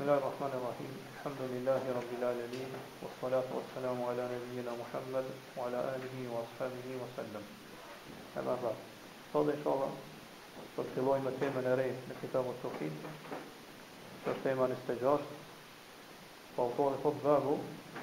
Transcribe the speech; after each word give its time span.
بسم 0.00 0.08
الله 0.08 0.22
الرحمن 0.24 0.54
الرحيم 0.60 0.92
الحمد 1.16 1.40
لله 1.54 1.82
رب 1.98 2.10
العالمين 2.18 2.70
والصلاة 3.02 3.48
والسلام 3.56 3.98
على 4.08 4.22
نبينا 4.36 4.72
محمد 4.82 5.26
وعلى 5.56 5.78
آله 5.96 6.16
وأصحابه 6.32 6.88
وسلم 7.02 7.44
أما 8.38 8.54
بعد 8.64 8.78
صلى 9.32 9.52
إن 9.56 9.60
شاء 9.64 9.72
الله 9.76 9.92
فالتلوي 10.76 11.18
ما 11.26 11.32
تيمة 11.40 11.60
نريه 11.68 11.96
من 12.08 12.16
كتاب 12.22 12.44
التوحيد 12.54 12.92
صلى 13.02 13.12
فالتيمة 14.24 14.64
نستجاش 14.72 15.20
فوطوه 16.56 17.14
باب 17.24 17.46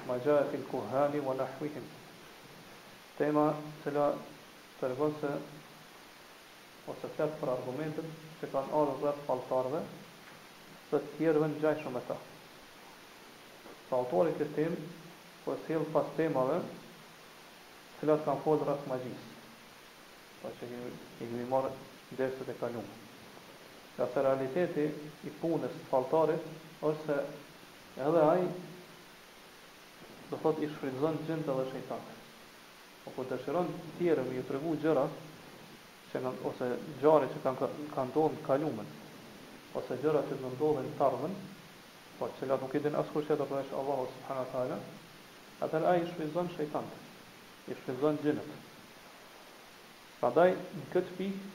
ما 0.08 0.16
جاء 0.26 0.40
في 0.50 0.56
الكهان 0.62 1.12
ونحوهم 1.26 1.84
تيما 3.18 3.46
تلا 3.84 4.06
ترغنسة 4.80 5.32
ose 6.92 7.02
fletë 7.14 7.32
për 7.42 7.48
argumentet 7.58 8.06
që 8.38 8.54
kanë 8.54 9.82
të 10.90 10.98
tjerëve 11.16 11.48
në 11.52 11.58
gjaj 11.60 11.80
e 11.88 12.02
ta. 12.08 12.14
Sa 13.88 13.96
autorit 13.98 14.38
të 14.40 14.46
tim, 14.56 14.76
po 15.44 15.54
e 15.68 15.76
pas 15.92 16.06
temave, 16.16 16.58
të 18.00 18.08
lasë 18.08 18.24
kanë 18.24 18.42
fosë 18.44 18.64
rrasë 18.68 18.88
magjisë. 18.88 19.26
Po 20.40 20.48
që 20.58 20.66
i 20.66 20.88
këmi 21.18 21.44
marë 21.50 21.70
dërse 22.18 22.44
të 22.48 22.54
kalumë. 22.60 22.94
Ka 23.96 24.06
se 24.12 24.22
realiteti 24.22 24.84
i 25.28 25.32
punës 25.40 25.74
të 25.76 25.88
faltarit, 25.90 26.44
është 26.86 27.00
se 27.04 28.02
edhe 28.06 28.22
aj, 28.32 28.46
do 30.30 30.38
thot 30.42 30.62
i 30.62 30.68
shfridzën 30.70 31.20
gjendë 31.26 31.56
dhe 31.58 31.66
shëjtate. 31.72 32.14
Po 33.04 33.12
ku 33.16 33.24
të 33.28 33.40
shiron 33.42 33.68
tjerëve, 33.98 34.36
ju 34.38 34.44
të 34.48 34.56
regu 34.58 34.76
gjëra, 34.84 35.08
Që 36.08 36.20
në, 36.24 36.30
ose 36.48 36.66
gjare 37.02 37.26
që 37.28 37.40
kanë 37.44 37.58
kanë 37.60 37.88
ka 37.92 38.04
ndonë 38.08 38.84
ose 39.78 39.88
po 39.88 39.96
gjëra 40.02 40.20
që 40.28 40.36
të 40.42 40.48
ndodhin 40.54 40.86
të 40.98 41.02
ardhmen, 41.06 41.34
po 42.18 42.26
të 42.28 42.38
cilat 42.40 42.62
nuk 42.64 42.74
i 42.74 42.80
din 42.84 42.96
as 43.00 43.10
kush 43.12 43.28
tjetër 43.28 43.48
përveç 43.50 43.70
Allahut 43.80 44.10
subhanahu 44.14 44.44
wa 44.44 44.52
taala, 44.54 44.78
atëherë 45.66 45.90
ai 45.90 46.06
shfryzon 46.08 46.50
shejtanin. 46.56 47.06
I 47.70 47.74
shfryzon 47.78 48.18
gjinët. 48.24 48.50
Prandaj 50.18 50.50
në 50.78 50.86
këtë 50.94 51.14
pikë 51.18 51.50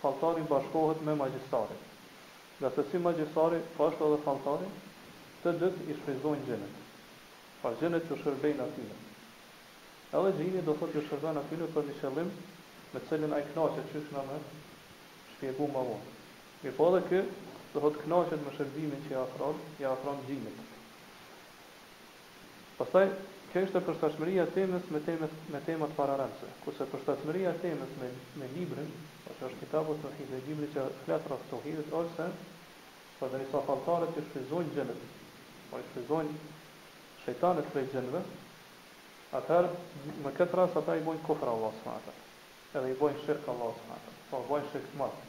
falltari 0.00 0.44
bashkohet 0.52 1.02
me 1.06 1.14
magjistarin. 1.22 1.82
Nga 2.60 2.70
se 2.76 2.84
si 2.90 3.02
magjistari, 3.08 3.60
po 3.76 3.86
ashtu 3.90 4.08
edhe 4.08 4.18
falltari, 4.26 4.70
të 5.42 5.54
dy 5.62 5.70
i 5.92 5.96
shfryzojnë 6.00 6.46
gjinët. 6.50 6.84
Pa 7.62 7.74
gjinët 7.82 8.08
që 8.10 8.18
shërbejnë 8.24 8.64
aty. 8.66 8.88
Edhe 10.18 10.34
gjinët 10.40 10.66
do 10.70 10.74
thotë 10.80 10.96
që 10.98 11.06
shërbejnë 11.12 11.44
atyre 11.44 11.70
për 11.76 11.86
një 11.90 11.98
qëllim 12.00 12.32
me 12.94 13.04
cilin 13.10 13.36
ai 13.38 13.44
kënaqet 13.52 13.92
çështën 13.92 14.32
e 15.42 15.52
më 15.52 15.84
vonë. 15.90 16.00
Mirë 16.60 16.76
po 16.76 16.86
dhe 16.92 16.98
kë, 17.08 17.18
dhe 17.72 17.80
hëtë 17.82 18.00
knashet 18.06 18.42
me 18.46 18.50
shërbimin 18.54 19.04
që 19.06 19.12
i 19.14 19.16
afron, 19.18 19.60
i 19.80 19.84
afron 19.90 20.18
gjimit. 20.26 20.58
Pasaj, 22.78 23.06
kjo 23.52 23.62
është 23.66 23.80
e 23.80 23.86
përstashmëria 23.86 24.44
temës 24.56 24.90
me, 24.92 25.00
temës, 25.06 25.32
me 25.54 25.60
temat 25.68 25.94
pararemse, 26.00 26.50
kuse 26.64 26.84
përstashmëria 26.92 27.54
temës 27.62 27.94
me, 28.02 28.10
me 28.42 28.48
librin, 28.58 28.90
ose 29.32 29.48
është 29.48 29.62
kitabu 29.62 29.96
të 30.02 30.10
rëhid 30.10 30.34
dhe 30.34 30.42
gjimri 30.50 30.68
që 30.74 30.84
fletë 31.06 31.32
rrës 31.32 31.48
të 31.52 31.62
rëhidit, 31.62 31.96
se, 32.18 32.28
për 32.42 33.16
po 33.22 33.30
dhe 33.32 33.40
njësa 33.40 33.64
faltare 33.70 34.10
që 34.18 34.26
shpizojnë 34.28 34.76
gjenet, 34.76 35.08
o 35.72 35.80
i 35.80 35.88
shpizojnë 35.88 36.38
po 36.42 37.24
shëtanet 37.24 37.72
prej 37.76 37.86
gjenve, 37.96 38.22
atëherë, 39.40 39.72
më 40.28 40.36
këtë 40.40 40.60
rrës, 40.60 40.78
ata 40.84 41.00
i 41.00 41.06
bojnë 41.08 41.24
kufra 41.30 41.56
Allah 41.56 41.82
s.a. 41.82 41.96
edhe 42.82 42.86
i 42.92 43.00
bojnë 43.04 43.24
shirkë 43.24 43.52
Allah 43.56 43.82
s.a. 43.88 44.02
Po, 44.28 44.44
bojnë 44.52 44.72
shirkë 44.76 44.88
të 44.94 45.04
matë. 45.06 45.26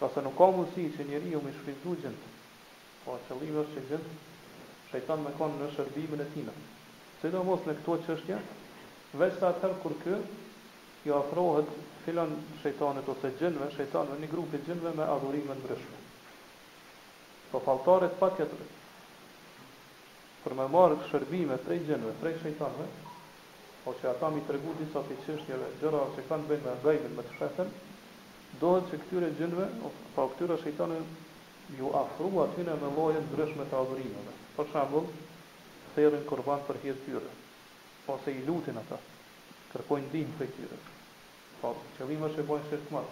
Pra 0.00 0.08
se 0.16 0.22
nuk 0.24 0.32
ka 0.40 0.46
mundësi 0.48 0.84
që 0.96 1.04
njeri 1.08 1.32
ju 1.34 1.40
me 1.44 1.50
shfrizu 1.52 1.92
gjendë, 2.02 2.28
po 3.04 3.16
qëllime 3.26 3.58
është 3.62 3.74
që 3.76 3.82
gjendë, 3.90 4.12
shajtan 4.92 5.24
me 5.26 5.32
konë 5.40 5.58
në 5.60 5.66
shërbimin 5.74 6.22
e 6.24 6.28
tina. 6.36 6.54
Se 7.20 7.28
do 7.34 7.42
mos 7.48 7.66
në 7.68 7.74
këto 7.82 7.96
qështje, 8.06 8.38
veç 9.20 9.36
sa 9.42 9.50
atër 9.52 9.74
kur 9.82 9.92
kë, 10.04 10.20
jo 11.10 11.18
afrohet 11.20 11.68
filan 12.06 12.32
shajtanit 12.62 13.12
ose 13.14 13.34
gjendëve, 13.42 13.68
shajtanve, 13.76 14.16
një 14.24 14.30
grupi 14.32 14.62
gjendëve 14.70 14.94
me 14.96 15.04
adhurime 15.16 15.58
në 15.58 15.66
mërëshme. 15.66 16.00
Po 17.52 17.60
faltarit 17.68 18.16
pa 18.22 18.32
tjetërë, 18.38 18.70
për 20.46 20.56
me 20.62 20.68
marë 20.78 20.96
shërbime 21.12 21.60
prej 21.68 21.82
gjendëve, 21.90 22.16
prej 22.24 22.38
shajtanve, 22.46 22.88
po 23.84 23.96
që 24.00 24.12
ata 24.16 24.32
mi 24.38 24.46
tregu 24.48 24.78
disa 24.80 25.04
të 25.10 25.20
qështjeve, 25.26 25.74
gjëra 25.84 26.06
që 26.16 26.28
kanë 26.32 26.48
bëjnë 26.54 26.68
me 26.72 26.76
gajmin 26.88 27.16
me 27.20 27.28
të 27.28 27.36
shëtën, 27.42 27.80
dohet 28.58 28.88
që 28.90 28.98
këtyre 29.04 29.28
gjendve, 29.38 29.66
pa 30.14 30.24
këtyre 30.32 30.56
shejtanëve 30.58 31.78
ju 31.78 31.90
afru 31.94 32.30
atyne 32.44 32.74
me 32.80 32.88
lojën 32.96 33.26
ndryshme 33.30 33.66
të 33.70 33.76
adhurimeve. 33.82 34.32
Për 34.56 34.70
shambull, 34.72 35.06
therin 35.94 36.24
kurban 36.30 36.64
për 36.66 36.80
hirë 36.82 37.02
tyre, 37.04 37.30
ose 38.14 38.34
i 38.34 38.42
lutin 38.48 38.78
ata, 38.82 38.98
kërkojnë 39.74 40.10
din 40.14 40.34
për 40.40 40.50
tyre. 40.56 40.80
Po, 41.60 41.70
qëllime 41.98 42.32
që 42.34 42.46
bojnë 42.48 42.70
shirë 42.70 42.90
të 42.90 43.04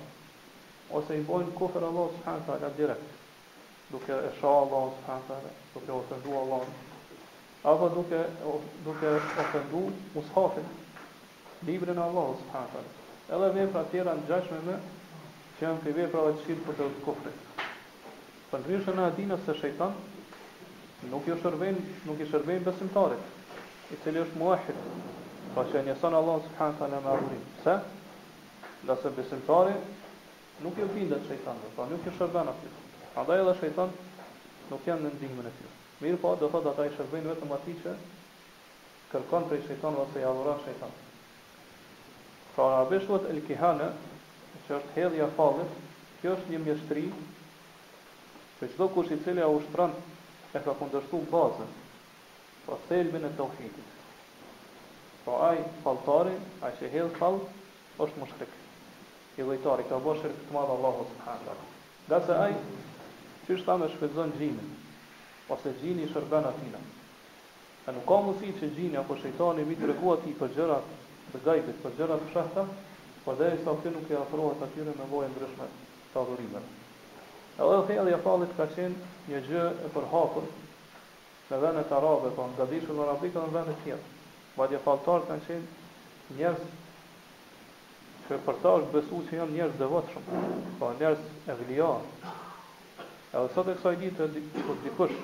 ose 0.98 1.18
i 1.18 1.20
bojnë 1.28 1.52
kufër 1.60 1.84
Allah 1.90 2.06
së 2.16 2.22
hanë 2.26 2.44
të 2.48 2.52
alat 2.56 2.76
direkt, 2.80 3.08
duke 3.92 4.12
e 4.28 4.28
sha 4.40 4.52
Allah 4.64 4.86
së 4.98 5.02
hanë 5.10 5.26
të 5.28 5.34
alat, 5.34 5.58
duke 5.74 5.90
ofendu 5.98 6.36
Allah, 6.42 6.70
apo 7.72 7.88
duke, 7.94 8.20
duke 8.86 9.10
ofendu 9.42 9.82
mushafin, 10.14 10.68
librin 11.68 12.00
Allah 12.06 12.30
së 12.40 12.48
hanë 12.54 12.72
të 12.74 12.80
alat. 12.80 13.04
Edhe 13.36 13.52
vepra 13.58 13.82
tjera 13.92 14.14
në 14.16 14.26
gjashme 14.30 14.62
me 14.70 14.78
që 15.58 15.66
janë 15.66 15.80
për 15.82 15.94
veprave 15.98 16.32
të 16.38 16.44
shirë 16.46 16.64
për 16.68 16.76
të 16.80 16.86
kufrit. 17.02 17.62
Për 18.52 18.60
të 18.62 18.70
rrishë 18.70 18.92
në 18.98 19.04
adina 19.08 19.36
se 19.44 19.54
shëjtan, 19.58 19.94
nuk 21.10 21.26
i 21.26 21.34
shërbejnë 21.34 21.80
nuk 22.08 22.20
i 22.22 22.58
besimtarit, 22.64 23.24
i 23.92 23.96
cili 24.04 24.20
është 24.22 24.38
muahit, 24.42 24.78
pra 25.54 25.64
që 25.72 25.82
njësën 25.88 26.14
Allah 26.18 26.36
subhanë 26.46 26.76
të 26.80 26.86
në 26.92 27.00
marurim. 27.06 27.42
Se? 27.64 27.74
Dhe 28.86 28.96
se 29.02 29.10
besimtarit 29.10 30.62
nuk 30.62 30.78
i 30.78 30.84
bindet 30.94 31.26
shëjtan, 31.28 31.58
pra 31.74 31.86
nuk 31.90 32.06
i 32.10 32.14
shërben 32.18 32.52
atyre. 32.54 32.84
Ata 33.18 33.38
edhe 33.42 33.56
shëjtan 33.58 33.90
nuk 34.70 34.86
janë 34.86 35.04
në 35.08 35.12
ndihmën 35.16 35.50
e 35.50 35.54
tyre. 35.58 35.74
Mirë 36.04 36.20
po, 36.22 36.36
do 36.38 36.50
thot 36.52 36.70
ta 36.78 36.86
i 36.86 36.92
shërbejnë 36.94 37.32
vetëm 37.34 37.56
ati 37.58 37.74
që 37.82 37.96
kërkon 39.12 39.48
për 39.50 39.58
i 39.62 39.66
shëjtan 39.68 39.98
i 40.20 40.24
adhuran 40.30 40.62
shëjtan. 40.66 40.94
Pra 42.54 42.68
në 42.68 42.78
arabishtuat 42.78 43.30
që 44.66 44.76
është 44.78 44.94
hedhja 44.96 45.26
fallit, 45.36 45.74
kjo 46.20 46.32
është 46.36 46.52
një 46.54 46.60
mjeshtri, 46.64 47.02
që 48.60 48.70
çdo 48.74 48.88
kush 48.96 49.12
i 49.14 49.18
cili 49.24 49.44
ajo 49.44 49.58
ushtron 49.60 49.92
e 50.58 50.62
ka 50.64 50.74
kundërshtuar 50.80 51.26
bazën 51.34 51.68
pa 52.66 52.78
thelbin 52.88 53.26
e 53.28 53.30
tauhidit. 53.38 53.92
Po 55.24 55.38
ai 55.50 55.60
falltari, 55.84 56.34
ai 56.64 56.72
që 56.80 56.90
hedh 56.94 57.14
fall, 57.20 57.38
është 58.04 58.20
mushrik. 58.22 58.56
I 59.38 59.46
vëjtori 59.46 59.84
ka 59.88 60.00
bërë 60.04 60.22
shirk 60.24 60.40
të 60.48 60.56
madh 60.56 60.72
Allahut 60.74 61.08
subhanallahu 61.12 61.68
teala. 61.68 61.72
Dase 62.10 62.36
ai 62.46 62.54
që 63.46 63.56
është 63.56 63.66
thamë 63.68 63.88
shpëzon 63.94 64.32
xhimin 64.36 64.76
ose 65.54 65.72
gjini 65.80 66.04
i 66.04 66.10
shërben 66.12 66.48
atina. 66.50 66.80
E 67.88 67.92
nuk 67.96 68.04
ka 68.10 68.18
mësi 68.26 68.50
që 68.58 68.72
gjini 68.76 68.98
apo 69.00 69.16
shejtani 69.22 69.64
mi 69.70 69.78
të 69.78 69.92
reku 69.94 70.16
për 70.42 70.54
gjërat 70.58 70.90
të 71.32 71.44
gajtët 71.46 71.80
për 71.84 71.94
gjërat 72.00 72.24
të 72.26 72.32
shëhtat, 72.34 72.76
Po 73.28 73.34
dhe 73.36 73.48
sa 73.60 73.72
këtë 73.76 73.90
nuk 73.92 74.06
i 74.08 74.14
afrohet 74.16 74.60
atyre 74.64 74.92
me 74.98 75.06
vojë 75.10 75.26
ndryshme 75.34 75.64
të 76.12 76.20
adhurimet. 76.22 76.68
Edhe 77.60 77.72
dhe 77.74 77.82
thejë 77.90 78.04
dhe 78.06 78.12
jafalit 78.14 78.54
ka 78.60 78.66
qenë 78.76 79.10
një 79.32 79.40
gjë 79.48 79.64
e 79.84 79.90
përhapër 79.96 80.46
në 81.50 81.58
vendet 81.66 81.92
arabe, 81.98 82.30
po 82.38 82.46
në 82.48 82.56
gadishën 82.62 82.96
në 82.96 83.04
arabikë 83.04 83.36
dhe 83.36 83.42
në 83.50 83.56
vendet 83.58 83.82
tjetë. 83.82 84.14
Ma 84.54 84.68
dhe 84.70 84.76
jafaltarë 84.78 85.28
kanë 85.28 85.46
qenë 85.50 86.38
njerës 86.38 86.64
që 88.30 88.40
për 88.48 88.62
ta 88.64 88.72
është 88.80 88.92
besu 88.96 89.20
që 89.28 89.36
janë 89.42 89.56
njerës 89.58 89.76
dhe 89.84 89.90
vëtshëm, 89.92 90.34
po 90.80 90.90
njerës 90.96 91.24
e 91.52 91.58
vlianë. 91.60 92.32
Edhe 93.28 93.46
sot 93.58 93.68
e 93.68 93.76
kësaj 93.82 93.96
ditë, 94.06 94.30
kur 94.58 94.82
dikush 94.86 95.16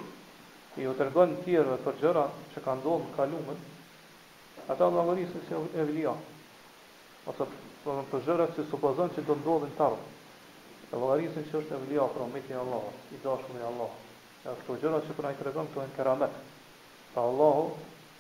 i 0.82 0.90
u 0.90 0.92
të 1.00 1.08
rëgën 1.08 1.34
tjerëve 1.46 1.80
për 1.88 1.98
gjëra 2.04 2.28
që 2.52 2.66
ka 2.68 2.76
ndonë 2.82 3.06
në 3.08 3.14
kalumët, 3.16 3.68
ata 4.68 4.92
në 4.92 5.06
avërisë 5.08 5.62
e 5.80 6.18
Ose 7.30 7.46
Po 7.84 7.92
në 7.92 8.02
të 8.08 8.18
gjërat 8.24 8.52
që 8.56 8.62
supozon 8.70 9.10
që 9.12 9.20
do 9.28 9.34
ndodhin 9.42 9.72
të 9.76 9.86
E 9.94 9.96
Dhe 10.90 10.96
vëllarisin 11.00 11.44
që 11.50 11.54
është 11.58 11.72
e 11.74 11.76
vlija 11.84 12.04
për 12.14 12.22
omit 12.24 12.46
një 12.48 12.58
Allah, 12.60 12.84
i 13.12 13.16
dashku 13.24 13.50
një 13.56 13.64
Allah. 13.70 13.92
E 14.44 14.46
është 14.52 14.64
të 14.68 14.72
gjëra 14.84 14.98
që 15.06 15.12
për 15.18 15.24
nëjë 15.26 15.38
të 15.40 15.44
regëm 15.48 15.66
të 15.68 15.76
në 15.82 15.90
keramet. 15.96 16.34
Dhe 16.34 16.42
pra 17.16 17.22
Allahu, 17.30 17.66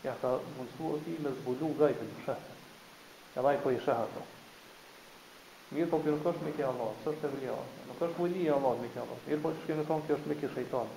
ja 0.04 0.14
ka 0.22 0.28
mundësu 0.56 0.86
e 0.96 0.98
ti 1.06 1.12
me 1.26 1.30
zbulu 1.38 1.68
gajtën 1.80 2.08
për 2.16 2.20
shëhtën. 2.26 2.58
Dhe 3.36 3.40
dhe 3.46 3.50
po 3.50 3.50
i 3.54 3.56
për 3.64 3.72
i 3.72 3.80
shëhën 3.86 4.10
të. 4.16 4.22
Mirë 5.78 5.90
po 5.92 5.96
për 6.04 6.12
nuk 6.16 6.24
është 6.32 6.44
mikë 6.48 6.62
Allah, 6.72 6.90
së 7.04 7.08
është 7.14 7.24
e 7.28 7.30
vlija. 7.36 7.56
Nuk 7.88 7.98
është 8.08 8.18
vëllija 8.18 8.50
Allah, 8.58 8.72
Allah. 8.72 8.84
mikë 8.84 8.96
i 8.98 9.00
Allah. 9.04 9.18
Mirë 9.28 9.40
po 9.44 9.48
që 9.54 9.58
shkjë 9.62 9.76
në 9.80 9.84
tonë 9.88 10.02
kjo 10.04 10.12
është 10.18 10.28
mikë 10.32 10.44
i 10.44 10.46
shëjtani. 10.56 10.94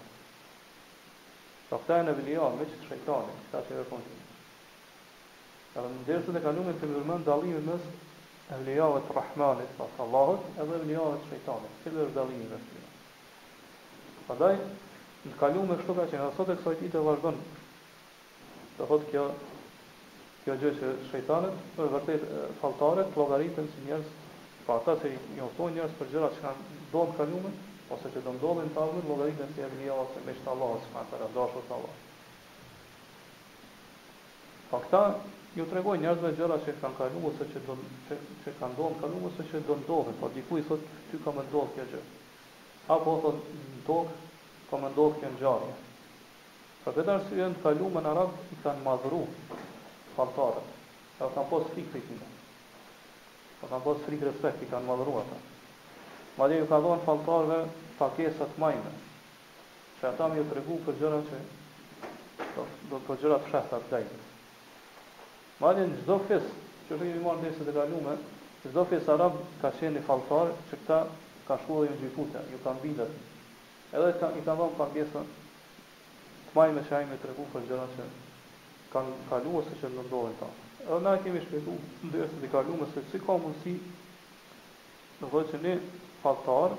Dhe 1.70 1.76
pra 1.76 1.78
këta 1.84 1.94
e 2.02 2.04
në 2.10 2.14
vlija, 2.20 2.46
mikë 2.60 2.74
i 2.74 2.76
shëjtani, 2.90 3.34
këta 3.48 3.60
që 6.36 6.40
e 7.54 7.56
vërpon 7.62 7.82
Evlijavet 8.52 9.04
Rahmanit, 9.16 9.68
pas 9.78 9.90
Allahut, 10.00 10.44
edhe 10.60 10.76
evlijavet 10.80 11.24
Shqeitanit, 11.30 11.72
cilë 11.86 12.04
është 12.06 12.16
dalimi 12.18 12.46
dhe 12.52 12.60
shqyra. 12.62 12.86
Pa 14.28 14.38
në 14.42 14.52
të 15.28 15.34
kalume 15.42 15.76
kështu 15.80 15.96
ka 15.98 16.06
qenë, 16.14 16.28
sot 16.38 16.52
e 16.54 16.56
kësajt 16.62 16.84
i 16.88 16.92
të 16.94 17.02
vazhdojnë, 17.08 17.50
të 18.78 18.86
kjo, 19.12 19.26
kjo 20.46 20.56
gjë 20.64 20.72
që 20.80 20.92
Shqeitanit, 21.10 21.60
në 21.82 21.88
vërtet 21.98 22.24
faltare, 22.62 23.04
të 23.12 23.20
logaritën 23.22 23.68
si 23.74 23.84
njerës, 23.90 24.14
pa 24.68 24.78
ata 24.80 24.96
që 25.04 25.12
i 25.36 25.44
ofdojnë 25.50 25.76
njerës 25.82 25.98
për 26.00 26.14
gjëra 26.16 26.30
që 26.38 26.44
kanë 26.46 26.68
do 26.96 27.02
në 27.10 27.14
të 27.18 27.56
ose 27.98 28.14
që 28.16 28.22
do 28.24 28.32
ndodhin 28.38 28.72
të 28.78 28.82
avur, 28.86 29.10
logaritën 29.12 29.52
si 29.58 29.66
evlijavet 29.68 30.24
me 30.30 30.38
shtë 30.40 30.52
Allahut, 30.54 30.88
që 30.88 30.96
kanë 30.96 31.12
të 31.12 31.20
rëndashur 31.26 31.68
të 31.70 31.76
Allahut. 31.82 32.06
Pa 34.72 34.80
këta, 34.86 35.04
ju 35.56 35.66
tregoj 35.70 36.00
njerëzve 36.02 36.32
gjëra 36.38 36.58
që 36.66 36.74
kanë 36.82 36.98
kaluar 36.98 37.30
ose 37.32 37.46
që 37.54 37.62
do 37.68 37.76
që, 38.10 38.16
që 38.44 38.54
kanë 38.60 38.74
ndonë 38.76 39.00
kaluar 39.02 39.28
ose 39.32 39.46
që 39.52 39.62
do 39.68 39.76
ndodhë, 39.82 40.16
po 40.20 40.30
diku 40.36 40.58
i 40.60 40.66
thotë 40.68 40.92
ty 41.12 41.20
ka 41.24 41.32
më 41.38 41.46
ndodhur 41.48 41.74
kjo 41.76 41.86
gjë. 41.92 42.02
Apo 42.96 43.14
thot 43.24 43.40
ndodh, 43.78 44.12
ka 44.70 44.82
më 44.84 44.90
ndodhur 44.96 45.16
kjo 45.20 45.32
ngjarje. 45.36 45.76
Pra 46.84 46.94
këtë 46.98 47.14
arsye 47.16 47.40
janë 47.42 47.62
kaluar 47.64 48.04
në 48.08 48.16
radh 48.20 48.38
i 48.56 48.60
kanë 48.66 48.86
madhru 48.90 49.22
fantarë. 50.18 50.64
Ata 51.18 51.30
kanë 51.36 51.50
pas 51.54 51.68
frikë 51.74 51.92
këtu. 51.96 52.08
tyre. 52.08 52.32
Ata 53.62 53.72
kanë 53.72 53.86
pas 53.88 54.06
frikë 54.08 54.30
respekti, 54.32 54.68
i 54.68 54.72
kanë 54.76 54.90
madhru 54.92 55.18
ata. 55.24 55.40
Madje 56.38 56.60
ju 56.62 56.68
ka 56.70 56.82
dhënë 56.86 57.06
fantarëve 57.08 57.60
pakesa 57.98 58.46
të 58.52 58.62
mëdha. 58.66 58.94
Që 60.00 60.10
ata 60.12 60.28
më 60.34 60.48
tregu 60.52 60.80
për 60.86 61.02
gjëra 61.02 61.22
që 61.32 61.44
do 62.92 62.98
të 63.08 63.22
gjëra 63.22 63.38
të 63.44 63.50
shëhta 63.54 63.82
të 63.90 64.04
Ma 65.58 65.72
në 65.74 65.88
gjitho 65.90 66.16
fes, 66.30 66.44
që 66.88 66.94
është 66.94 67.06
një 67.06 67.14
marrë 67.24 67.42
marë 67.42 67.42
nësë 67.50 67.66
dhe 67.68 67.74
galume, 67.76 68.12
gjitho 68.64 68.84
fes 68.92 69.06
arab 69.10 69.34
ka 69.64 69.70
qenë 69.80 69.96
një 69.98 70.04
faltar 70.06 70.48
që 70.54 70.58
këta 70.74 70.98
ka 71.48 71.56
shkuar 71.64 71.82
dhe 71.86 71.90
një 71.94 71.98
gjithutja, 72.04 72.40
një 72.52 72.60
kanë 72.66 72.82
bidat. 72.84 73.14
Edhe 73.98 74.10
ka, 74.20 74.28
i 74.30 74.30
kanë 74.36 74.38
dhamë 74.62 74.78
ka 74.78 74.86
pjesën 74.94 75.26
të 76.46 76.52
majnë 76.60 76.76
me 76.78 76.82
qajnë 76.92 77.16
të 77.18 77.26
regu 77.32 77.46
për 77.56 77.62
gjera 77.72 77.88
që 77.96 78.04
kanë 78.94 79.12
kalu 79.32 79.52
ose 79.64 79.74
që 79.82 79.88
në 79.96 80.04
ndohen 80.12 80.36
ta. 80.44 80.50
Edhe 80.86 81.00
na 81.08 81.12
kemi 81.26 81.40
shpetu 81.48 81.74
në 81.74 81.78
dhe 82.14 82.20
jështë 82.22 82.40
dhe 82.46 82.50
galume 82.54 82.86
se 82.94 83.00
që 83.10 83.18
ka 83.26 83.34
mundësi 83.42 83.76
në 85.20 85.26
dhe 85.34 85.42
që 85.54 85.58
një 85.66 85.76
faltar 86.22 86.72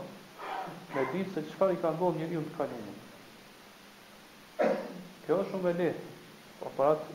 me 0.95 1.03
ditë 1.13 1.31
se 1.35 1.41
qëfar 1.51 1.71
i 1.75 1.81
kanë 1.83 1.97
dhamë 2.05 2.17
njëri 2.23 2.39
unë 2.45 2.49
të 2.53 2.57
kalume. 2.63 2.95
Kjo 5.27 5.35
është 5.43 5.51
shumë 5.57 5.67
e 5.67 5.69
lehtë, 5.81 6.03
aparatë 6.71 7.09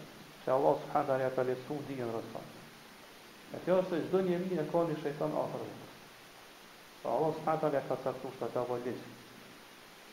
se 0.44 0.52
Allah 0.52 0.76
subhanahu 0.84 1.08
wa 1.10 1.18
taala 1.18 1.34
ka 1.36 1.42
lesu 1.44 1.80
dijen 1.88 2.08
rreth. 2.12 2.36
Ne 3.52 3.58
kjo 3.66 3.84
se 3.90 4.02
çdo 4.08 4.20
njeri 4.22 4.56
e 4.60 4.66
ka 4.72 4.78
në 4.88 4.96
shejton 5.02 5.32
afër. 5.44 5.62
Po 7.02 7.10
Allah 7.10 7.30
subhanahu 7.36 7.64
wa 7.64 7.70
taala 7.72 7.84
ka 7.88 7.96
sa 8.04 8.12
kusht 8.22 8.44
ka 8.54 8.62
vajdes. 8.70 9.00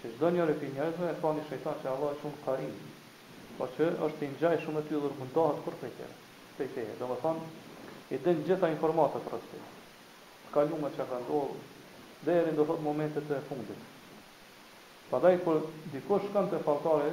Se 0.03 0.09
çdo 0.15 0.31
njeri 0.31 0.55
që 0.61 0.67
njeri 0.77 0.95
e 1.13 1.15
ka 1.23 1.29
në 1.35 1.43
shejton 1.49 1.75
se 1.83 1.89
Allah 1.95 2.09
është 2.15 2.23
shumë 2.23 2.39
karim. 2.45 2.77
Po 3.59 3.67
që 3.75 3.87
është 4.07 4.23
i 4.27 4.31
ngjaj 4.35 4.57
shumë 4.65 4.83
ty 4.87 4.95
dhur 5.03 5.15
mundohet 5.21 5.63
kur 5.67 5.75
të 5.81 5.87
jetë. 5.91 6.17
Te 6.57 6.67
te, 6.75 6.85
domethën 7.01 7.37
e 8.15 8.19
den 8.25 8.43
gjitha 8.47 8.67
informacionet 8.69 9.27
për 9.27 9.63
Ka 10.53 10.61
lumë 10.67 10.89
çka 10.95 11.05
ka 11.11 11.19
ndodhur 11.23 11.59
deri 12.27 12.51
në 12.53 12.65
fund 12.67 12.83
momentet 12.83 13.31
e 13.31 13.39
fundit. 13.49 13.83
Padaj 15.11 15.37
kur 15.45 15.61
dikush 15.93 16.27
kanë 16.35 16.51
të 16.51 16.59
faltore, 16.67 17.13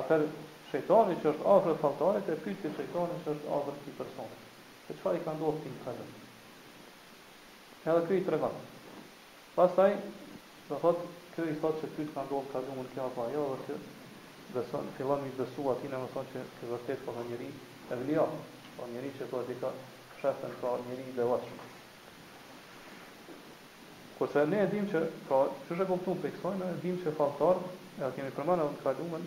atër 0.00 0.24
Shejtani 0.70 1.14
që 1.22 1.28
është 1.30 1.44
afër 1.54 1.76
fantarit 1.80 2.28
e 2.28 2.34
pyet 2.44 2.62
ti 2.62 2.70
shejtanin 2.76 3.20
se 3.24 3.32
është 3.36 3.50
afër 3.58 3.76
ti 3.82 3.92
personit. 3.98 4.40
Se 4.86 4.96
çfarë 4.98 5.20
i 5.20 5.22
ka 5.26 5.34
ndodhur 5.36 5.60
ti 5.66 5.70
këtu? 5.84 6.06
Edhe 7.92 8.00
këy 8.08 8.18
tregon. 8.28 8.56
Pastaj 9.54 9.92
do 10.70 10.80
thotë 10.84 11.06
këy 11.36 11.46
i 11.52 11.54
thotë 11.62 11.82
se 11.84 11.90
ti 11.96 12.08
ka 12.16 12.24
ndodhur 12.26 12.50
ka 12.54 12.64
dhënë 12.66 12.86
kjo 12.96 13.04
apo 13.06 13.28
ajo, 13.28 13.44
atë 13.58 13.76
dhe 14.56 14.64
sa 14.72 14.80
fillon 14.98 15.22
të 15.28 15.30
besuat 15.38 15.76
atin 15.78 15.94
në 15.94 16.02
mëson 16.02 16.28
se 16.32 16.44
ke 16.58 16.70
vërtet 16.72 17.06
po 17.06 17.14
ka 17.18 17.24
njëri, 17.30 17.48
e 17.92 18.00
vlio, 18.02 18.26
po 18.76 18.90
njëri 18.90 19.14
që 19.20 19.30
po 19.32 19.44
di 19.50 19.58
ka 19.62 19.70
shefën 20.22 20.58
ka 20.60 20.74
njëri 20.90 21.06
dhe 21.20 21.28
vash. 21.30 21.50
Kurse 24.18 24.46
ne 24.50 24.62
e 24.66 24.68
dim 24.74 24.86
që, 24.92 25.06
pra, 25.30 25.40
që 25.68 25.78
shë 25.78 25.86
e 25.86 25.90
kuptum 25.92 26.22
për 26.24 26.30
i 26.30 26.36
kësojnë, 26.36 26.68
e 26.74 26.78
dim 26.86 27.00
që 27.04 27.12
faltar, 27.22 27.58
e 28.00 28.04
a 28.06 28.12
kemi 28.16 28.32
përmanë 28.40 28.64
e 28.68 28.72
në 28.76 28.84
kajdumën, 28.84 29.26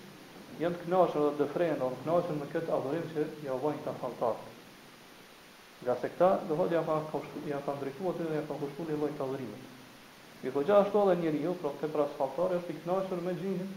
jenë 0.61 0.79
të 0.81 0.87
knashën 0.89 1.23
dhe 1.25 1.29
dëfrejën, 1.39 1.79
dhe 1.79 1.85
në 1.91 1.95
knashën 2.03 2.37
me 2.39 2.47
këtë 2.51 2.73
adhërim 2.75 3.05
që 3.11 3.21
ja 3.45 3.53
vojnë 3.63 3.79
këta 3.85 3.93
faltarët. 4.01 4.49
Nga 5.81 5.95
se 6.01 6.09
këta, 6.13 6.27
dhe 6.49 6.57
hodë 6.59 6.75
ja 6.77 6.81
ka, 6.89 6.97
ja 7.49 7.61
ka 7.65 7.75
ndrejtu 7.79 8.09
atë 8.11 8.27
dhe 8.29 8.35
ja 8.37 8.43
ka 8.49 8.57
kushtu 8.61 8.85
një 8.89 8.97
lojtë 9.01 9.23
adhërimit. 9.25 9.65
Mi 10.43 10.53
po 10.53 10.63
gja 10.65 10.77
ashtu 10.83 11.01
edhe 11.05 11.15
njëri 11.23 11.41
ju, 11.41 11.47
jo, 11.47 11.55
pro 11.63 11.71
këtë 11.79 11.89
pra 11.95 12.05
asfaltarë, 12.05 12.59
është 12.61 12.73
i 12.75 12.77
knashën 12.83 13.23
me 13.25 13.33
gjinën, 13.41 13.73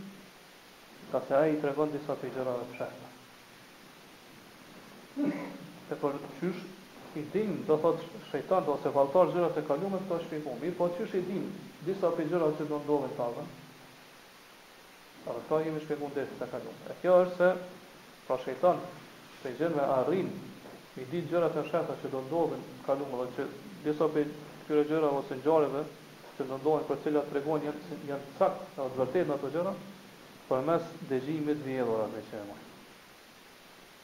ka 1.13 1.25
se 1.29 1.39
aji 1.41 1.57
të 1.63 1.69
regon 1.71 1.93
disa 1.95 2.19
për 2.21 2.31
i 2.31 2.35
gjëra 2.37 2.57
dhe 2.61 2.71
pëshehtë. 2.71 3.11
E 5.95 6.01
për 6.03 6.21
qysh 6.39 6.63
i 7.23 7.27
din, 7.33 7.57
do 7.69 7.77
thot 7.85 8.05
shëjtan, 8.29 8.65
do 8.69 8.77
se 8.85 8.93
faltarë 9.01 9.37
gjëra 9.39 9.53
të 9.57 9.65
kalume, 9.71 10.03
të 10.05 10.13
të 10.13 10.23
shpikon, 10.29 10.61
mi 10.65 10.73
po 10.81 10.91
qysh 10.99 11.17
i 11.23 11.29
din, 11.33 11.49
disa 11.89 12.13
për 12.17 12.25
i 12.29 12.33
gjëra 12.35 12.53
që 12.61 12.71
do 12.75 12.81
ndodhe 12.85 13.13
të 13.17 13.29
adhën, 13.31 13.53
dhe 15.25 15.41
këto 15.47 15.59
jemi 15.65 15.81
shpjegun 15.81 16.13
dhe 16.15 16.25
të 16.39 16.47
kalun. 16.53 16.77
E 16.93 16.97
kjo 17.01 17.15
është 17.25 17.39
se, 17.39 17.51
pra 18.27 18.37
shëjton, 18.43 18.81
të 19.41 19.53
i 19.53 19.57
gjënve 19.61 19.87
arrin, 20.01 20.29
mi 20.97 21.07
ditë 21.13 21.31
gjërat 21.31 21.57
e 21.61 21.63
shëta 21.71 21.97
që 22.03 22.11
do 22.13 22.21
ndodhen 22.27 22.61
në 22.67 22.85
kalun, 22.87 23.15
dhe 23.21 23.31
që 23.37 23.47
disa 23.87 24.09
për 24.17 24.29
këtyre 24.65 24.85
gjëra 24.91 25.11
ose 25.21 25.39
në 25.39 25.85
që 26.37 26.45
do 26.51 26.57
ndodhen 26.61 26.87
për 26.91 27.01
cilat 27.05 27.29
të 27.31 27.37
regon 27.39 27.65
janë, 27.65 27.97
janë 28.09 28.29
sakt 28.39 28.61
të 28.77 28.87
vërtet 29.01 29.29
në 29.31 29.39
të 29.45 29.53
gjëra, 29.57 29.73
për 30.51 30.65
mes 30.69 30.89
dëgjimit 31.11 31.65
dhe 31.65 31.79
edhora 31.85 32.07
dhe 32.15 32.23
që 32.29 32.41
e 32.41 32.45
mojë. 32.49 32.65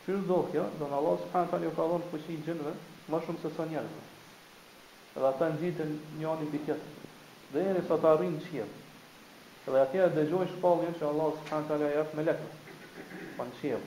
Që 0.07 0.21
në 0.27 0.41
kjo, 0.53 0.65
do 0.81 0.87
në 0.91 0.99
Allah 1.01 1.19
së 1.21 1.31
përnë 1.35 1.53
tani 1.53 1.71
u 1.71 1.75
ka 1.77 1.89
dhonë 1.91 2.13
fëqin 2.15 2.67
më 3.11 3.19
shumë 3.27 3.41
se 3.43 3.51
sa 3.57 3.65
njerëve. 3.73 4.05
Edhe 5.17 5.27
ata 5.29 5.49
në 5.57 5.91
një 6.19 6.27
anë 6.33 6.47
i 6.47 6.51
bitjetë, 6.55 7.09
dhe 7.55 7.65
e 7.77 7.83
sa 7.89 7.99
të 7.99 8.09
arrinë 8.09 8.69
dhe 9.71 9.81
atje 9.85 10.01
e 10.05 10.11
dëgjoj 10.15 10.49
shpallin 10.57 10.95
që 10.99 11.07
Allah 11.07 11.33
subhanahu 11.35 11.69
taala 11.71 11.91
jep 11.95 12.15
me 12.19 12.23
lekë. 12.27 12.49
Po 13.37 13.47
në 13.47 13.53
qiell. 13.61 13.85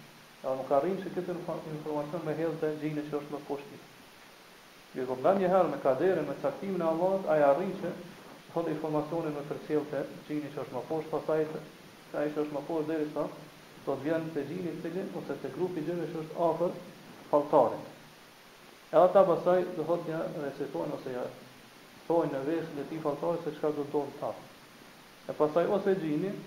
Ja 0.43 0.53
nuk 0.59 0.71
arrin 0.79 0.99
se 1.05 1.13
këtë 1.15 1.33
informacion 1.39 2.25
me 2.27 2.35
hedh 2.41 2.57
të 2.63 2.73
gjinë 2.83 3.07
që 3.09 3.21
është 3.23 3.33
më 3.37 3.43
poshtë. 3.49 3.83
Dhe 4.95 5.03
kur 5.07 5.17
nga 5.19 5.31
njëherë 5.35 5.69
me 5.71 5.77
kaderi, 5.83 6.21
me 6.27 6.33
caktimin 6.41 6.81
e 6.83 6.87
Allahot, 6.89 7.25
aja 7.31 7.47
arrin 7.53 7.71
që 7.81 7.89
thot 8.53 8.67
informacionin 8.73 9.33
me 9.37 9.41
përcjel 9.49 9.81
të 9.93 10.01
gjinit 10.27 10.53
që 10.53 10.61
është 10.63 10.75
më 10.75 10.83
poshtë 10.91 11.09
pasaj 11.15 11.41
të, 11.49 11.63
që 12.11 12.17
aja 12.21 12.29
që 12.35 12.39
është 12.45 12.55
më 12.57 12.61
poshtë 12.69 12.91
dhe 13.01 13.09
sa, 13.15 13.25
do 13.25 13.25
të 13.87 13.97
vjen 14.05 14.29
të 14.35 14.43
gjinit 14.51 14.77
të 14.85 14.91
gjinit, 14.93 15.17
ose 15.21 15.35
të 15.41 15.51
grupi 15.57 15.83
gjinit 15.89 16.13
që 16.13 16.21
është 16.21 16.39
afer 16.47 16.79
faltarit. 17.33 17.89
E 18.95 19.03
ata 19.03 19.25
pasaj 19.31 19.59
dhe 19.75 19.87
thotë 19.91 20.13
një 20.15 20.21
recitojnë 20.45 20.97
ose 21.01 21.17
ja 21.17 21.25
thojnë 22.07 22.31
në 22.37 22.41
veshë 22.51 22.73
dhe 22.79 22.87
ti 22.93 23.01
faltarit 23.07 23.43
se 23.49 23.55
qka 23.59 23.73
do 23.75 23.83
të 23.89 23.95
dojnë 23.99 24.15
ta. 24.23 24.31
E 25.33 25.39
pasaj 25.43 25.67
ose 25.79 25.97
gjinit, 25.99 26.41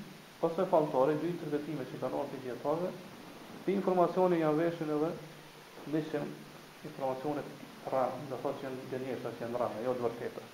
ose 0.49 0.69
faltarit, 0.75 1.29
të 1.45 1.53
vetime 1.59 1.89
që 1.93 2.01
kanë 2.07 2.23
orë 2.25 2.33
të 2.33 2.43
gjithatave, 2.49 2.97
ti 3.67 3.79
informacionin 3.83 4.45
janë 4.47 4.63
veshën 4.65 4.97
edhe 4.99 5.17
nishëm 5.97 6.37
informacionet 6.91 7.55
Pra, 7.89 8.05
do 8.29 8.37
thot 8.43 8.59
që 8.61 8.67
janë 8.69 8.83
dënjesa 8.91 9.31
që 9.39 9.47
janë 9.49 9.79
jo 9.87 9.93
dërë 9.99 10.17
tepër. 10.21 10.49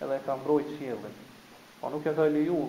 edhe 0.04 0.14
e 0.20 0.24
ka 0.24 0.36
mbrojt 0.38 0.72
qiellin. 0.78 1.14
Po 1.82 1.88
nuk 1.90 2.06
e 2.06 2.14
ka 2.14 2.26
lejuar 2.36 2.66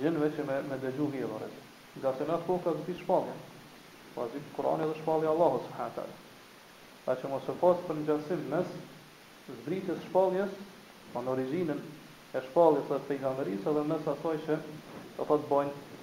gjinëve 0.00 0.30
që 0.38 0.46
me, 0.48 0.62
me 0.70 0.78
dëgjuhi 0.86 1.24
dorëzë 1.26 1.63
nga 2.02 2.12
se 2.18 2.26
në 2.26 2.36
thonë 2.46 2.62
ka 2.64 2.72
zbi 2.80 2.94
shpallën, 3.02 3.40
po 4.14 4.24
a 4.24 4.28
zbi 4.30 4.40
Kur'an 4.56 4.80
edhe 4.84 4.96
shpallën 5.00 5.28
Allahu 5.30 5.60
subhanahu 5.66 5.96
taala. 5.98 6.16
Pa 7.04 7.14
që 7.20 7.30
mos 7.30 7.48
e 7.48 7.54
fos 7.60 7.82
për 7.86 7.98
ngjasim 8.00 8.42
mes 8.50 8.70
zbritjes 9.58 10.00
shpalljes, 10.08 10.56
po 11.12 11.22
në 11.22 11.34
origjinën 11.34 11.82
e 12.38 12.42
shpalljes 12.48 12.88
së 12.90 12.98
pejgamberisë 13.10 13.74
Dhe 13.78 13.86
mes 13.92 14.08
asaj 14.14 14.40
që 14.48 14.56
do 14.64 15.22
të 15.22 15.28
thotë 15.30 15.48
bojnë 15.52 15.94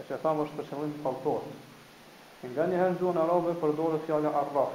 Atë 0.00 0.25
thamë 0.25 0.46
është 0.49 0.62
për 0.62 0.73
qëllim 0.73 0.96
kultor. 1.04 1.52
Në 2.46 2.52
nga 2.54 2.64
njëherë 2.70 2.90
në 2.94 2.98
gjuhën 3.00 3.16
arabe 3.20 3.52
përdojë 3.60 3.96
fjallë 4.08 4.30
arraf. 4.40 4.74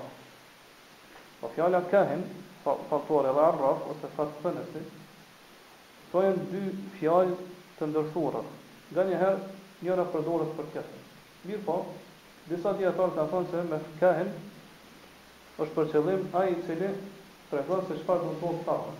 Po 1.42 1.50
fjallë 1.56 1.80
kahin, 1.92 2.24
fatore 2.64 3.32
dhe 3.38 3.44
arraf, 3.48 3.86
ose 3.94 4.10
fatë 4.16 4.42
të 4.42 4.52
nësi, 4.58 4.82
të 6.12 6.24
dy 6.54 6.64
fjallë 6.98 7.38
të 7.78 7.88
ndërshurët. 7.92 8.50
Në 8.90 8.98
nga 8.98 9.06
njëherë 9.12 9.54
njëra 9.86 10.08
përdore 10.16 10.50
për 10.58 10.68
kësën. 10.74 11.06
Mirë 11.46 11.62
po, 11.70 11.78
disa 12.50 12.76
djetarë 12.82 13.16
kanë 13.20 13.32
thonë 13.36 13.50
se 13.54 13.64
me 13.72 13.80
kahin, 14.04 14.34
është 15.64 15.78
për 15.80 15.90
qëllim 15.94 16.28
a 16.36 16.44
i 16.52 16.60
cili 16.68 16.92
të 17.52 17.64
se 17.92 18.02
shfarë 18.02 18.28
në 18.28 18.36
tonë 18.44 18.60
të 18.60 18.66
tafën. 18.72 19.00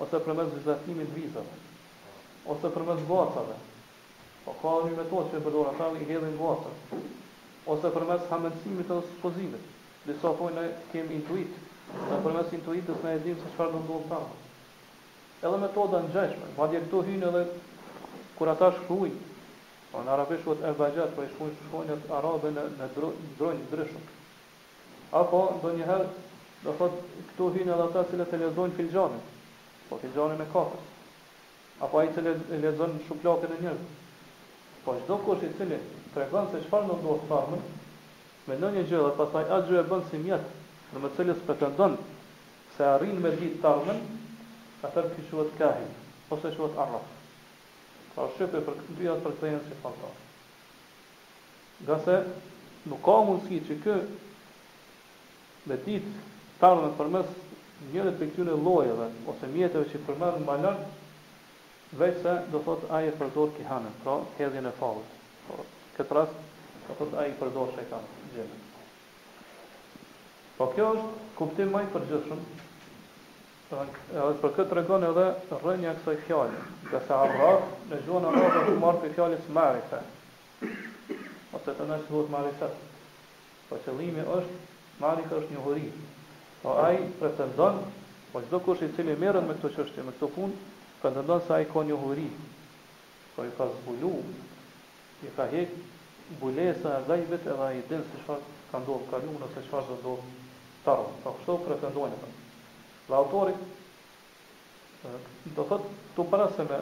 ose 0.07 0.23
përmes 0.31 0.49
vizatimit 0.55 1.13
vizave, 1.19 1.59
ose 2.57 2.71
përmes 2.79 3.05
vocave. 3.13 3.59
Po 4.47 4.57
ka 4.63 4.73
një 4.87 4.97
metodë 5.03 5.35
që 5.35 5.43
përdor 5.49 5.71
ata 5.75 5.91
i 6.01 6.09
hedhin 6.15 6.41
vocat. 6.41 6.97
Ose 7.77 7.93
përmes 7.99 8.25
hamendësimit 8.33 8.97
ose 8.97 9.13
supozimit. 9.13 9.69
Disa 10.09 10.33
thonë 10.41 10.57
ne 10.63 10.67
kemi 10.95 11.21
intuit, 11.21 11.63
ose 12.01 12.23
përmes 12.31 12.57
intuitës 12.63 13.05
ne 13.05 13.17
e 13.21 13.25
dimë 13.29 13.45
se 13.45 13.53
çfarë 13.55 13.77
do 13.77 13.85
të 13.85 13.89
ndodhë 13.91 14.13
tani 14.17 14.41
edhe 15.45 15.59
metoda 15.61 15.99
në 16.03 16.13
gjeshme, 16.15 16.47
pa 16.57 16.67
dje 16.71 16.79
këto 16.87 17.01
hynë 17.09 17.29
edhe 17.29 17.43
kur 18.39 18.49
ata 18.53 18.71
shkuin, 18.79 19.17
pa 19.91 19.99
po, 19.99 20.05
në 20.07 20.13
arabisht 20.17 20.47
vëtë 20.49 20.69
evajgjat, 20.73 21.11
po 21.17 21.25
e 21.25 21.29
shkruj 21.33 21.59
që 21.73 21.85
e 21.85 21.97
në 22.01 22.15
arabe 22.19 22.51
në, 22.57 22.63
në 22.81 22.87
dronjë 22.97 23.61
ndryshëm. 23.67 24.07
Apo, 25.21 25.41
ndo 25.59 25.73
njëherë, 25.77 26.09
do 26.65 26.75
thot, 26.81 26.97
këto 27.31 27.51
hynë 27.57 27.75
edhe 27.75 27.85
ata 27.87 28.03
cilët 28.11 28.33
e 28.37 28.41
lezojnë 28.43 28.77
filxanit, 28.81 29.31
po 29.89 29.99
filxanit 30.03 30.41
me 30.41 30.47
kafës, 30.57 30.91
apo 31.87 32.01
ai 32.01 32.11
që 32.17 32.27
e 32.33 32.61
lezojnë 32.65 32.99
në 32.99 33.07
shumë 33.07 33.39
e 33.53 33.63
njërë. 33.63 33.87
Po, 34.87 34.97
qdo 35.05 35.17
kush 35.27 35.43
i 35.43 35.51
cili 35.59 35.81
të 36.15 36.21
regonë 36.23 36.51
se 36.53 36.61
qëfar 36.65 36.85
në 36.87 36.97
të 37.05 37.23
farmën, 37.31 37.65
me 38.47 38.55
në 38.61 38.69
një 38.77 38.85
gjë 38.89 39.01
dhe 39.05 39.15
pasaj 39.21 39.49
atë 39.57 39.67
gjë 39.73 39.81
e 39.81 39.89
bënë 39.91 40.07
si 40.11 40.21
mjetë, 40.27 40.53
në 40.93 41.01
më 41.03 41.09
cilës 41.17 41.41
pretendon 41.49 41.97
se 42.77 42.85
arrin 42.87 43.19
me 43.25 43.33
gjitë 43.41 43.61
tarmën, 43.65 43.99
Atër 44.85 45.07
kështë 45.13 45.29
shuhet 45.31 45.53
kahin, 45.59 45.93
ose 46.35 46.51
shuhet 46.57 46.77
arraf. 46.85 47.05
Ta 48.15 48.27
shqipë 48.35 48.59
e 48.61 48.65
për 48.67 48.75
këtë 48.81 49.15
të 49.15 49.17
për 49.25 49.39
që 49.71 49.79
fantar. 49.85 50.15
Nga 51.87 51.97
se 52.07 52.17
nuk 52.91 53.01
ka 53.07 53.15
mundësi 53.29 53.61
që 53.69 53.77
kë 53.87 53.97
me 55.71 55.79
ditë 55.87 56.13
të 56.61 56.71
e 56.85 56.93
përmes 56.99 57.33
njëre 57.89 58.13
për 58.19 58.31
këtyre 58.33 58.53
një 58.53 58.65
lojeve, 58.67 59.09
ose 59.33 59.51
mjetëve 59.55 59.89
që 59.93 60.03
përmerën 60.09 60.45
më 60.51 60.59
lartë, 60.65 60.87
veç 62.03 62.21
se 62.27 62.37
do 62.53 62.61
thot 62.69 62.85
aje 62.99 63.11
i 63.11 63.65
e 63.65 63.67
hanën, 63.73 63.99
pra 64.05 64.21
hedhjën 64.39 64.71
e 64.73 64.77
falët. 64.81 65.11
Po, 65.49 65.59
këtë 65.97 66.19
rast, 66.21 66.39
do 66.89 66.99
thot 67.01 67.19
aje 67.23 67.33
i 67.33 67.39
përdojë 67.41 67.73
që 67.79 67.89
kanë 67.93 68.31
gjemën. 68.37 68.63
Po 70.57 70.71
kjo 70.73 70.87
është 70.97 71.29
kuptim 71.43 71.77
i 71.81 71.89
përgjithshëm 71.93 72.41
Edhe 73.75 74.35
për 74.43 74.53
këtë 74.57 74.65
tregon 74.71 75.05
edhe 75.09 75.23
rënja 75.61 75.93
e 75.93 75.97
kësaj 76.01 76.19
fjale, 76.27 76.59
nga 76.87 76.99
se 77.07 77.15
Arraf 77.15 77.65
në 77.91 77.97
gjuhën 78.05 78.27
e 78.29 78.29
Arrafit 78.33 78.77
marrë 78.85 79.01
për 79.05 79.15
fjalës 79.17 79.49
Marifa. 79.57 79.99
Ose 81.59 81.75
të 81.81 81.87
nëse 81.89 82.07
thuhet 82.11 82.31
Marifa. 82.35 82.69
Po 83.71 83.81
qëllimi 83.89 84.27
është 84.37 84.61
Marifa 85.01 85.41
është 85.43 85.57
një 85.57 85.65
hori. 85.67 85.91
Po 86.63 86.77
ai 86.85 87.01
pretendon, 87.23 87.81
po 88.31 88.45
çdo 88.47 88.61
kush 88.69 88.87
i 88.87 88.91
cili 89.01 89.19
merret 89.25 89.49
me 89.49 89.59
këtë 89.59 89.73
çështje, 89.81 90.07
me 90.11 90.15
këtë 90.21 90.31
punë, 90.37 90.63
pretendon 91.03 91.43
se 91.49 91.57
ai 91.59 91.67
ka 91.75 91.85
një 91.91 91.99
hori. 92.07 92.29
Po 93.35 93.49
i 93.51 93.53
ka 93.59 93.67
zbulu, 93.75 94.13
i 95.27 95.35
ka 95.41 95.51
hek 95.57 95.75
bulesa 96.45 96.95
e 97.03 97.05
gajbet 97.11 97.51
edhe 97.57 97.69
ai 97.73 97.83
din 97.91 98.07
se 98.13 98.23
çfarë 98.25 98.57
ka 98.71 98.85
ndohë 98.87 99.11
kaluar 99.13 99.49
ose 99.51 99.67
çfarë 99.69 99.89
do 99.97 100.01
ndohë 100.05 100.19
ndodhë 100.23 100.27
tarë. 100.87 101.11
Po 101.27 101.39
kështu 101.41 101.63
pretendojnë 101.69 102.23
ata. 102.23 102.37
Dhe 103.07 103.15
autori 103.15 103.55
do 105.55 105.63
thot 105.71 105.85
të 106.17 106.25
para 106.31 106.47
se 106.55 106.65
me 106.69 106.79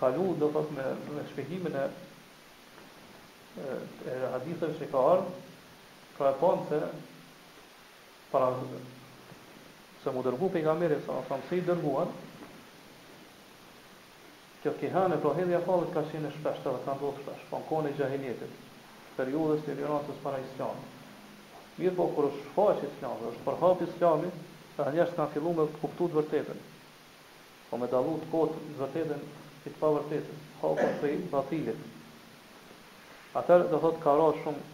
kalu 0.00 0.24
do 0.42 0.48
thot 0.56 0.68
me, 0.78 0.84
me 1.14 1.22
shpjegimin 1.30 1.78
e, 1.78 1.84
e, 3.64 4.12
e 4.12 4.72
që 4.80 4.88
ka 4.92 5.04
arë 5.14 5.26
ka 6.18 6.34
e 6.50 6.52
se 6.68 6.80
para 8.34 8.50
se 10.02 10.12
mu 10.16 10.22
dërgu 10.28 10.50
pe 10.52 10.60
i 10.60 10.66
kamerë 10.68 11.00
sa 11.06 11.20
në 11.30 11.38
si 11.48 11.48
se 11.48 11.62
që 11.62 11.66
dërguan 11.70 12.12
kjo 14.60 14.74
kihane 14.82 15.16
pra 15.24 15.32
falët 15.70 15.94
ka 15.96 16.04
qenë 16.12 16.34
shpesht 16.36 16.68
edhe 16.68 16.84
ka 16.88 16.98
ndodhë 17.00 17.24
shpesht 17.24 17.48
pa 17.50 17.56
po 17.56 17.62
e 17.64 17.68
kone 17.72 17.94
i 17.96 17.98
gjahinjetit 18.00 18.62
të 19.16 19.30
rionatës 19.32 20.22
para 20.26 20.44
islamit 20.44 20.96
Mirë 21.78 21.94
po, 21.94 22.04
kur 22.14 22.26
është 22.28 22.52
faqë 22.56 22.86
islami, 22.88 23.26
është 23.32 23.42
përhap 23.46 23.82
islami, 23.86 24.28
të 24.32 24.78
pra 24.78 24.92
njështë 24.94 25.16
kanë 25.18 25.32
fillu 25.34 25.50
me 25.58 25.66
kuptu 25.82 26.08
të 26.10 26.16
vërtetën. 26.18 26.62
Po 27.70 27.78
me 27.82 27.88
dalu 27.92 28.14
të 28.22 28.28
kotë 28.32 28.62
të 28.64 28.80
vërtetën, 28.80 29.22
i 29.58 29.72
të 29.74 29.78
pa 29.82 29.90
vërtetën, 29.96 30.40
hapa 30.62 30.82
po, 30.86 30.88
të 31.02 31.12
i 31.12 31.20
batilit. 31.34 31.84
Atër 33.42 33.66
do 33.70 33.80
thotë 33.84 34.02
ka 34.06 34.14
rrasë 34.18 34.42
shumë 34.42 34.64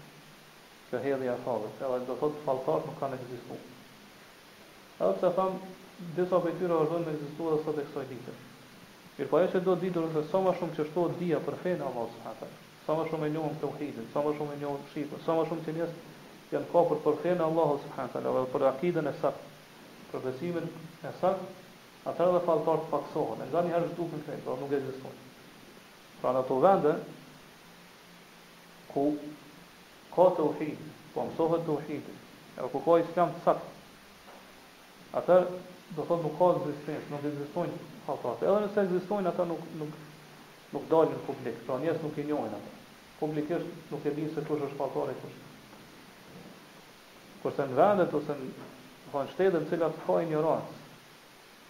që 0.89 1.03
hedhja 1.05 1.35
e 1.35 1.45
thadhës, 1.45 1.77
edhe 1.89 2.01
do 2.13 2.17
thotë 2.23 2.43
faltarë 2.47 2.89
nuk 2.89 2.99
kanë 3.03 3.21
egzistu. 3.21 3.61
Edhe 4.97 5.13
përse 5.13 5.33
thamë, 5.41 5.71
disa 6.17 6.41
për 6.47 6.59
tyra 6.63 6.81
është 6.87 6.93
dojnë 6.95 7.09
me 7.11 7.15
egzistu 7.19 7.53
dhe 7.53 7.61
sot 7.67 7.83
e 7.83 7.87
kësoj 7.91 8.09
dite. 8.15 8.37
Mirë 9.19 9.31
po 9.35 9.43
e 9.43 9.53
që 9.53 9.65
do 9.69 9.77
të 9.77 9.85
ditur, 9.85 10.09
se 10.17 10.25
sa 10.33 10.41
ma 10.47 10.57
shumë 10.61 10.77
që 10.81 10.89
shtohet 10.89 11.21
dhja 11.21 11.45
për 11.51 11.61
fejnë 11.67 11.89
Allah, 11.91 12.51
sa 12.89 12.97
ma 13.01 13.07
shumë 13.13 13.29
e 13.31 13.35
njohën 13.37 13.61
të 13.61 13.73
uhidin, 13.75 14.11
sa 14.17 14.25
ma 14.25 14.33
shumë 14.41 14.55
e 14.59 14.63
njohën 14.65 14.89
shqipën, 14.93 15.25
sa 15.29 15.35
ma 15.41 15.45
shumë 15.51 15.67
që 15.69 15.77
njështë 15.81 16.13
janë 16.55 16.69
ka 16.73 16.81
për 16.89 17.17
fenë 17.23 17.43
e 17.43 17.47
Allahut 17.51 17.83
subhanahu 17.83 18.15
wa 18.15 18.23
taala, 18.23 18.47
për 18.55 18.65
akidën 18.71 19.09
e 19.11 19.13
sakt, 19.21 19.47
për 20.13 20.23
besimin 20.27 20.67
e 20.67 21.13
sakt, 21.21 21.53
atër 22.11 22.31
dhe 22.37 22.43
falltar 22.47 22.83
të 22.83 22.91
paksohen, 22.93 23.43
nga 23.51 23.63
një 23.67 23.73
herë 23.75 23.89
duken 23.99 24.23
por 24.47 24.61
nuk 24.61 24.75
ekziston. 24.79 25.17
Pra 26.21 26.35
në 26.37 26.43
të 26.51 26.59
vende 26.67 26.93
ku 28.93 29.05
ka 30.15 30.29
të 30.37 30.47
uhid, 30.51 30.83
ku 31.15 31.27
mësohet 31.27 31.65
të 31.67 31.75
uhid, 31.79 32.11
e 32.63 32.69
ku 32.73 32.83
ka 32.87 32.99
islam 33.03 33.33
të 33.35 33.45
sakt, 33.47 33.71
atër 35.21 35.49
do 35.97 36.03
thot 36.11 36.23
nuk 36.29 36.39
ka 36.39 36.51
existencë, 36.59 37.11
nuk 37.17 37.27
existojnë 37.33 37.81
halëtarët. 38.07 38.45
Edhe 38.51 38.61
nëse 38.67 38.85
existojnë, 38.89 39.33
atër 39.35 39.51
nuk, 39.51 39.65
nuk, 39.83 39.99
nuk 40.77 40.87
dalin 40.95 41.27
publik, 41.27 41.59
pra 41.67 41.81
njësë 41.83 42.05
nuk 42.07 42.23
i 42.23 42.29
njojnë 42.31 42.61
atër. 42.61 42.81
Publikisht 43.19 43.91
nuk 43.95 44.07
e 44.11 44.15
dinë 44.21 44.35
se 44.39 44.47
kush 44.49 44.63
është 44.69 44.81
halëtarë 44.85 45.17
e 45.17 45.21
kush 45.25 45.43
Por 47.45 47.53
kurse 47.53 47.65
në 47.69 47.75
vendet 47.77 48.15
ose 48.17 48.35
në 48.41 48.47
thonë 49.13 49.31
shtetet 49.35 49.65
në 49.67 49.67
cilat 49.71 49.97
ka 50.07 50.15
ignorancë. 50.25 50.77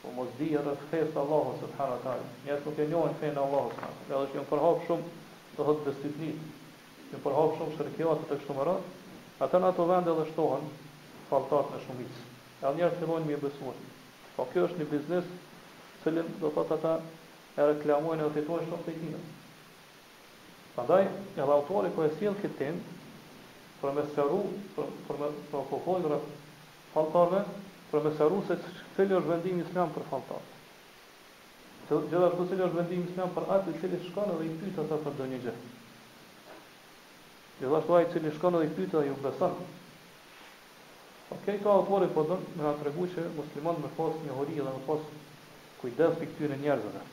Po 0.04 0.10
mos 0.18 0.28
di 0.38 0.46
edhe 0.60 0.74
fes 0.92 1.16
Allahu 1.22 1.54
subhanahu 1.62 1.96
wa 1.96 2.02
taala. 2.04 2.28
Njerëz 2.44 2.60
nuk 2.68 2.78
e 2.78 2.86
njohin 2.92 3.16
fen 3.22 3.40
Allahu 3.44 3.72
subhanahu 3.72 3.90
wa 3.90 4.04
taala. 4.06 4.22
Edhe 4.22 4.28
që 4.34 4.38
janë 4.38 4.48
përhap 4.52 4.84
shumë 4.86 5.10
do 5.56 5.66
thotë 5.70 5.86
besitni. 5.88 6.30
Që 7.08 7.22
përhap 7.26 7.56
shumë 7.58 7.74
shirkiat 7.80 8.22
të 8.28 8.30
kështu 8.34 8.56
me 8.60 8.68
radhë, 8.68 8.94
ata 9.46 9.58
në 9.64 9.70
ato 9.72 9.88
vende 9.90 10.14
edhe 10.14 10.28
shtohen 10.28 10.70
faltat 11.32 11.74
në 11.74 11.82
shumicë. 11.88 12.22
Edhe 12.62 12.74
njerëz 12.78 13.02
fillojnë 13.02 13.32
me 13.32 13.40
besuar. 13.46 13.82
Po 14.36 14.46
kjo 14.54 14.68
është 14.70 14.78
një 14.84 14.88
biznes 14.94 15.36
cilin 16.04 16.30
do 16.44 16.52
thotë 16.60 16.78
ata 16.78 16.94
e 17.58 17.68
reklamojnë 17.74 18.22
edhe 18.22 18.38
fitojnë 18.38 18.70
shumë 18.70 18.82
prej 18.86 18.98
tij. 19.02 19.22
Prandaj, 20.78 21.06
edhe 21.34 21.52
autori 21.58 21.92
ko 21.98 22.06
e 22.08 22.14
sjell 22.14 22.38
këtë 22.44 22.62
temë, 22.62 23.00
për 23.84 23.92
me 23.98 24.02
sëru, 24.16 24.38
për, 24.72 24.92
për 25.08 25.18
me 25.20 25.26
kohojnë 25.52 26.10
rëf 26.12 26.28
faltarve, 26.94 27.40
për 27.90 28.06
me 28.06 28.12
sëru 28.16 28.38
se 28.48 28.56
cilë 28.96 29.18
është 29.18 29.28
vendim 29.30 29.58
islam 29.64 29.92
për 29.96 30.06
faltarë. 30.08 30.48
Se 31.88 31.98
gjitha 32.08 32.30
të 32.32 32.46
cilë 32.52 32.64
është 32.68 32.78
vendim 32.80 33.02
islam 33.10 33.34
për 33.36 33.50
atë 33.58 33.74
i 33.74 33.80
cilë 33.82 33.98
shkanë 34.06 34.38
edhe 34.38 34.46
i 34.48 34.54
pyta 34.62 34.86
ta 34.92 34.98
për 35.04 35.18
do 35.20 35.26
një 35.32 35.42
gjë. 35.44 35.54
Gjitha 37.60 37.82
shtu 37.84 37.98
ajë 37.98 38.08
cilë 38.16 38.32
shkanë 38.38 38.62
edhe 38.62 38.70
i 38.70 38.74
pyta 38.80 39.02
dhe 39.04 39.10
ju 39.12 39.18
besanë. 39.28 39.68
Ok, 41.36 41.44
po 41.44 41.60
ka 41.68 41.74
autorit 41.76 42.16
po 42.16 42.24
dhe 42.30 42.38
me 42.40 42.64
nga 42.64 42.72
të 42.80 42.88
regu 42.88 43.10
që 43.12 43.28
muslimat 43.36 43.84
me 43.84 43.92
pas 44.00 44.20
një 44.24 44.40
hori 44.40 44.56
dhe 44.62 44.70
me 44.72 44.82
pas 44.88 45.08
kujdes 45.84 46.18
për 46.22 46.32
këtyre 46.34 46.58
njerëzëve. 46.64 47.04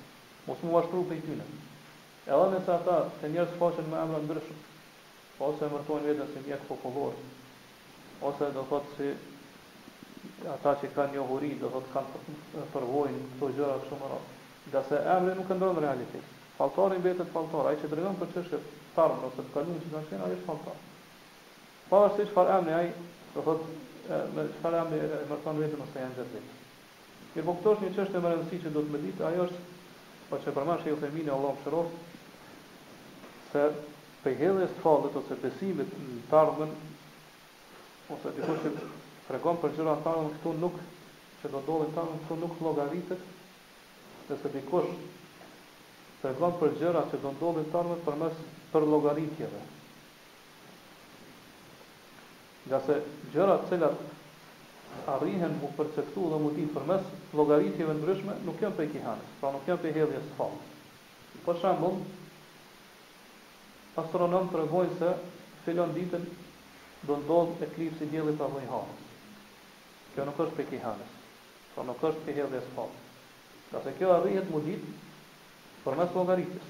Mos 0.47 0.63
mu 0.67 0.75
vashtru 0.79 1.03
për 1.11 1.19
i 1.19 1.27
tyne. 1.29 1.51
Edhe 2.31 2.47
nëse 2.55 2.75
ata 2.79 2.99
të 3.19 3.33
njerëz 3.35 3.57
faqen 3.59 3.91
me 3.91 3.99
emra 4.05 4.23
ndryshë, 4.23 4.59
Po 5.41 5.47
ose 5.49 5.65
më 5.73 5.79
tonë 5.89 6.05
vetën 6.05 6.27
se 6.29 6.41
mjek 6.45 6.67
popullor. 6.69 7.15
Ose 8.29 8.47
do 8.53 8.61
thotë 8.69 8.91
se 8.97 9.07
si, 10.21 10.33
ata 10.55 10.73
që 10.81 10.89
kanë 10.93 11.15
njohuri 11.15 11.47
do 11.57 11.71
thotë 11.73 11.93
kanë 11.95 12.65
përvojë 12.75 13.15
këto 13.29 13.47
gjëra 13.57 13.77
kështu 13.81 13.97
më 14.01 14.09
radh. 14.11 14.27
Dhe 14.75 14.83
se 14.89 14.99
emri 15.15 15.31
nuk 15.39 15.49
ndonë 15.57 15.73
në 15.79 15.81
realitet. 15.87 16.27
Faltori 16.59 16.99
në 16.99 17.03
betët 17.07 17.33
ai 17.39 17.63
aji 17.71 17.79
që 17.85 17.89
dregëm 17.95 18.19
për 18.19 18.29
qëshë 18.35 18.59
këtë 18.59 19.25
ose 19.29 19.37
në 19.39 19.47
të 19.49 19.53
kalunë 19.55 19.81
që 19.87 19.91
kanë 19.93 20.07
shenë, 20.09 20.23
aji 20.27 20.37
është 20.37 20.47
faltori. 20.49 20.83
Pa 21.89 22.01
është 22.09 22.17
të 22.19 22.25
që 22.27 22.35
farë 22.35 22.53
emri 22.59 22.75
aji, 22.81 22.91
dhe 23.33 23.45
thot, 23.47 23.63
me 24.35 24.41
që 24.51 24.61
farë 24.65 24.79
emri 24.83 24.99
e 25.07 25.23
mërëtanë 25.31 25.63
vete 25.63 26.03
janë 26.03 26.19
gjëtë 26.19 26.35
vete. 26.35 26.59
Kërë 27.31 27.47
po 27.49 27.55
këto 27.55 27.73
është 27.73 27.87
një 27.89 27.95
qështë 27.97 28.21
e 28.21 28.23
mërëndësi 28.27 28.61
që 28.67 28.73
do 28.77 28.85
të 28.85 28.93
me 28.93 29.01
ditë, 29.07 29.25
aji 29.31 29.41
është, 29.47 29.63
po 30.29 30.39
që 30.45 30.53
përmanë 30.59 30.85
që 30.85 30.93
e 30.93 30.93
u 30.93 31.01
themini, 31.01 31.33
Allah 31.37 31.57
më 31.57 31.65
shërofë, 31.65 32.05
se 33.55 33.65
për 34.23 34.35
hedhe 34.37 34.65
së 34.71 34.81
falët 34.83 35.15
ose 35.21 35.37
pesimit 35.41 35.93
në 35.97 36.19
të 36.31 36.35
ardhën, 36.39 36.71
ose 38.15 38.33
dikur 38.37 38.59
që 38.65 38.71
pregon 39.27 39.59
për 39.63 39.73
gjëra 39.77 39.95
të 40.03 40.11
ardhën, 40.13 40.27
këtu 40.37 40.51
nuk, 40.63 40.77
që 41.41 41.51
do 41.55 41.61
dole 41.69 41.87
të 41.95 42.01
ardhën, 42.03 42.21
këtu 42.25 42.37
nuk 42.43 42.59
logaritet, 42.67 43.23
dhe 44.29 44.37
se 44.43 44.51
dikur 44.53 44.87
pregon 46.21 46.57
për 46.61 46.75
gjëra 46.83 47.05
që 47.13 47.21
do 47.25 47.31
dole 47.41 47.63
të 47.71 47.79
ardhën 47.81 48.03
për 48.07 48.19
mes 48.23 48.41
për 48.73 48.85
logaritjeve. 48.93 49.63
Nga 52.67 52.79
se 52.87 52.99
gjëra 53.33 53.55
të 53.63 53.69
cilat 53.71 55.05
arrihen 55.15 55.55
mu 55.61 55.71
përceptu 55.79 56.27
dhe 56.31 56.37
mu 56.43 56.51
di 56.59 56.67
për 56.75 56.85
mes 56.93 57.09
logaritjeve 57.39 57.95
në 57.97 58.03
ndryshme, 58.03 58.35
nuk 58.45 58.61
janë 58.61 58.77
për 58.77 58.85
i 58.89 58.95
kihane, 58.97 59.29
pra 59.41 59.51
nuk 59.55 59.65
janë 59.71 59.81
për 59.85 59.89
i 59.89 59.95
hedhje 59.97 60.21
së 60.27 60.33
falët. 60.37 60.69
Për 61.45 61.57
shambull, 61.63 61.97
astronomë 63.99 64.47
të 64.51 64.59
regojnë 64.61 64.97
se 64.99 65.07
filon 65.65 65.91
ditën 65.95 66.23
do 67.09 67.13
ndodhë 67.23 67.55
e 67.65 67.67
klipë 67.75 67.97
si 67.99 68.05
djeli 68.11 68.33
për 68.39 68.49
dhe 68.55 68.61
hanës. 68.69 68.99
Kjo 70.13 70.21
nuk 70.27 70.37
është 70.45 70.55
për 70.59 70.67
ki 70.69 70.79
hanës, 70.83 71.11
kjo 71.73 71.81
po 71.81 71.81
nuk 71.89 71.99
është 72.09 72.21
për 72.25 72.31
ki 72.31 72.33
hedhe 72.39 72.57
e 72.57 72.59
Dhe 73.71 73.79
se 73.85 73.91
kjo 73.97 74.09
arrihet 74.11 74.47
mu 74.51 74.59
ditë 74.65 74.89
për 75.83 75.93
mes 75.97 76.09
logaritës. 76.15 76.67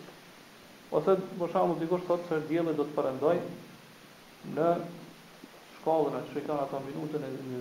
Ose 0.93 1.12
më 1.39 1.45
shamë 1.51 1.73
dikush 1.79 2.01
zikur 2.01 2.01
shtotë 2.05 2.25
që 2.29 2.36
djeli 2.51 2.73
do 2.77 2.84
të 2.86 2.93
përendoj 2.99 3.34
në 4.57 4.67
shkallën 5.79 6.15
e 6.19 6.21
që 6.29 6.36
i 6.39 6.45
ka 6.45 6.53
në 6.53 6.62
ato 6.67 6.77
minutën 6.86 7.23
e 7.25 7.29
një 7.41 7.60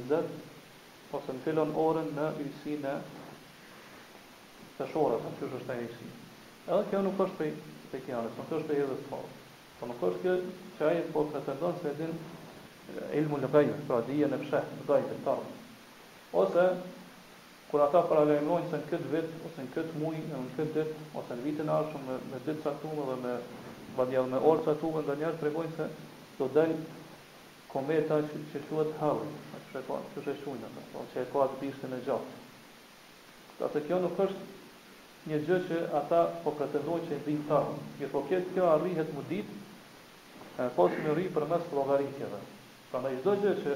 ose 1.19 1.31
në 1.33 1.41
filon 1.47 1.71
orën 1.87 2.09
në 2.19 2.27
ujësi 2.43 2.75
të 2.85 4.85
shorët, 4.93 5.23
në 5.23 5.31
që 5.41 5.51
është 5.61 5.73
e 5.73 5.75
ujësi. 5.87 6.13
Edhe 6.69 6.85
kjo 6.93 7.01
nuk 7.09 7.17
është 7.27 7.37
për 7.39 7.49
ki 8.05 8.11
po 8.13 8.17
nuk 8.29 8.39
është 8.43 8.69
për 8.69 8.85
hedhe 8.85 8.99
e 9.01 9.03
Po 9.81 9.89
nuk 9.89 10.03
është 10.05 10.19
kjo 10.23 10.33
që 10.79 10.87
ai 10.93 10.99
po 11.13 11.23
pretendon 11.33 11.77
se 11.81 11.95
din 11.97 12.11
eh, 12.13 13.19
ilmu 13.19 13.39
lëgaj, 13.41 13.69
pra 13.89 14.03
dhije 14.09 14.27
në 14.29 14.39
në 14.43 14.49
lëgaj 14.53 14.99
dhe 15.09 15.17
tarë. 15.25 15.55
Ose, 16.43 16.65
kur 17.71 17.85
ata 17.87 18.03
paralelojnë 18.11 18.69
se 18.75 18.81
në 18.83 18.89
këtë 18.91 19.13
vit, 19.15 19.31
ose 19.49 19.65
në 19.65 19.71
këtë 19.79 20.03
muj, 20.03 20.19
në 20.35 20.41
në 20.43 20.51
këtë 20.59 20.77
dit, 20.83 21.01
ose 21.17 21.39
në 21.39 21.45
vitin 21.47 21.73
arshë, 21.77 22.03
me, 22.09 22.17
me 22.33 22.41
ditë 22.49 22.75
dhe 22.85 23.17
me 23.25 23.33
badjel, 23.97 24.29
me 24.35 24.43
orë 24.53 24.67
saktume, 24.69 25.03
nga 25.07 25.17
njerë 25.23 25.41
të 25.41 25.49
regojnë 25.49 25.73
se 25.79 25.89
do 26.43 26.51
delë 26.59 26.77
kometa 27.73 28.21
që 28.29 28.43
që 28.53 28.63
shuët 28.69 28.93
halë, 29.01 29.33
që 29.55 29.65
shë 29.73 29.83
që 30.19 30.27
shë 30.27 30.37
shunë, 30.43 30.73
që 30.77 30.87
po, 30.93 31.07
që 31.15 31.25
e 31.25 31.27
ka 31.33 31.45
atë 31.47 31.59
bishtë 31.65 31.91
në 31.95 32.03
gjatë. 32.07 32.39
Ta 33.57 33.59
pra 33.65 33.73
se 33.79 33.85
kjo 33.89 34.05
nuk 34.05 34.23
është 34.27 34.49
një 35.31 35.41
gjë 35.49 35.59
që 35.71 35.81
ata 36.03 36.21
po 36.45 36.55
pretendojnë 36.61 37.09
që 37.11 37.17
e 37.17 37.23
dhijë 37.29 37.47
tarë. 37.49 37.81
Kjo 37.97 38.11
po 38.15 38.23
kjo 38.31 38.69
arrihet 38.75 39.13
më 39.17 39.25
ditë, 39.31 39.60
e 40.61 40.69
pas 40.69 40.77
po 40.77 40.85
me 40.93 41.09
rri 41.17 41.23
për 41.33 41.45
mes 41.49 41.63
logaritjeve. 41.73 42.39
Pra 42.91 42.99
në 43.01 43.09
gjithdo 43.15 43.33
gjë 43.41 43.53
që 43.65 43.73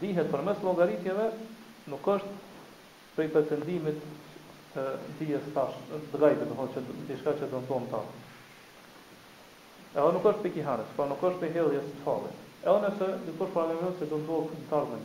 dihet 0.00 0.28
për 0.30 0.40
mes 0.46 0.58
logaritjeve, 0.62 1.24
nuk 1.90 2.04
është 2.06 2.32
prej 3.16 3.28
për 3.34 3.42
cendimit 3.50 3.98
të 4.76 4.82
dhije 5.18 5.38
të 5.46 5.50
gajtë, 6.22 6.44
të 6.52 6.58
hoqë, 6.60 6.80
të 7.08 7.16
ishka 7.16 7.32
që 7.40 7.46
të 7.54 7.58
ndonë 7.64 7.88
ta. 7.94 8.00
E 9.96 9.98
o 10.04 10.06
nuk 10.14 10.24
është 10.30 10.42
për 10.46 10.50
kiharës, 10.58 10.90
pa 10.94 10.98
po 11.00 11.04
nuk 11.14 11.22
është 11.32 11.40
për 11.42 11.50
helje 11.58 11.80
të 11.88 11.98
falë. 12.04 12.30
E 12.62 12.68
o 12.70 12.78
nëse, 12.84 13.06
në 13.26 13.32
përsh 13.40 13.52
për 13.56 13.60
alemën, 13.64 13.94
që 13.98 14.04
të 14.04 14.04
ndonë 14.22 14.26
të 14.26 14.26
po 14.30 14.34
të 14.52 14.64
tarë 14.70 14.86
të 14.92 14.96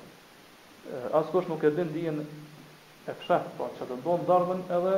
Eh, 0.93 1.15
askush 1.19 1.47
nuk 1.51 1.63
e 1.63 1.71
din 1.75 1.93
dijen 1.93 2.19
e 3.05 3.13
fshat, 3.19 3.47
pra 3.59 3.67
që 3.75 3.87
të 3.91 3.95
ndonë 4.03 4.27
darmen 4.29 4.61
edhe 4.77 4.93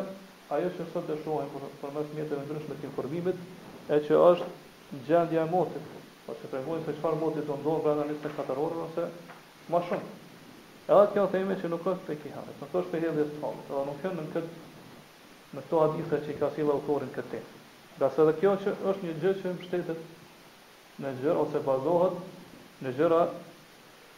ajo 0.57 0.73
që 0.79 0.85
sot 0.93 1.09
e 1.09 1.17
shohen 1.25 1.49
për, 1.81 1.95
mes 1.95 2.11
mjetëve 2.17 2.43
ndryshme 2.45 2.77
të 2.81 2.87
informimit, 2.91 3.39
e 3.89 3.97
që 4.05 4.19
është 4.25 4.49
gjendja 5.07 5.47
e 5.47 5.51
motit, 5.53 5.87
pa 6.27 6.35
po, 6.35 6.37
që 6.43 6.51
pregojnë 6.53 6.85
se 6.89 6.95
qëfar 6.99 7.17
motit 7.25 7.49
të 7.49 7.57
ndonë 7.63 7.83
brenda 7.89 8.05
24 8.13 8.59
orë, 8.67 8.83
ose 8.89 9.07
ma 9.73 9.81
shumë. 9.89 10.13
Edhe 10.91 11.09
kjo 11.15 11.25
themi 11.39 11.57
që 11.63 11.73
nuk 11.73 11.89
është 11.95 12.09
pejki 12.11 12.35
hanë, 12.37 12.57
nuk 12.61 12.77
është 12.83 12.93
pejhe 12.97 13.15
dhe 13.19 13.27
të 13.33 13.41
falë, 13.41 13.65
edhe 13.71 13.83
nuk 13.89 14.05
është 14.13 14.15
në 14.21 14.29
këtë, 14.37 14.79
në 15.57 15.65
këto 15.67 15.83
adithe 15.89 16.21
që 16.29 16.33
i 16.35 16.39
ka 16.43 16.53
sila 16.59 16.77
autorin 16.79 17.17
këtë 17.17 17.33
temë. 17.33 18.13
edhe 18.13 18.37
kjo 18.45 18.57
që 18.65 18.77
është 18.93 19.03
një 19.09 19.19
gjë 19.25 19.35
që 19.41 19.57
mbështetet 19.57 20.07
në 21.03 21.17
gjërë, 21.25 21.43
ose 21.47 21.65
bazohet 21.65 22.25
në 22.85 22.95
gjëra 23.01 23.23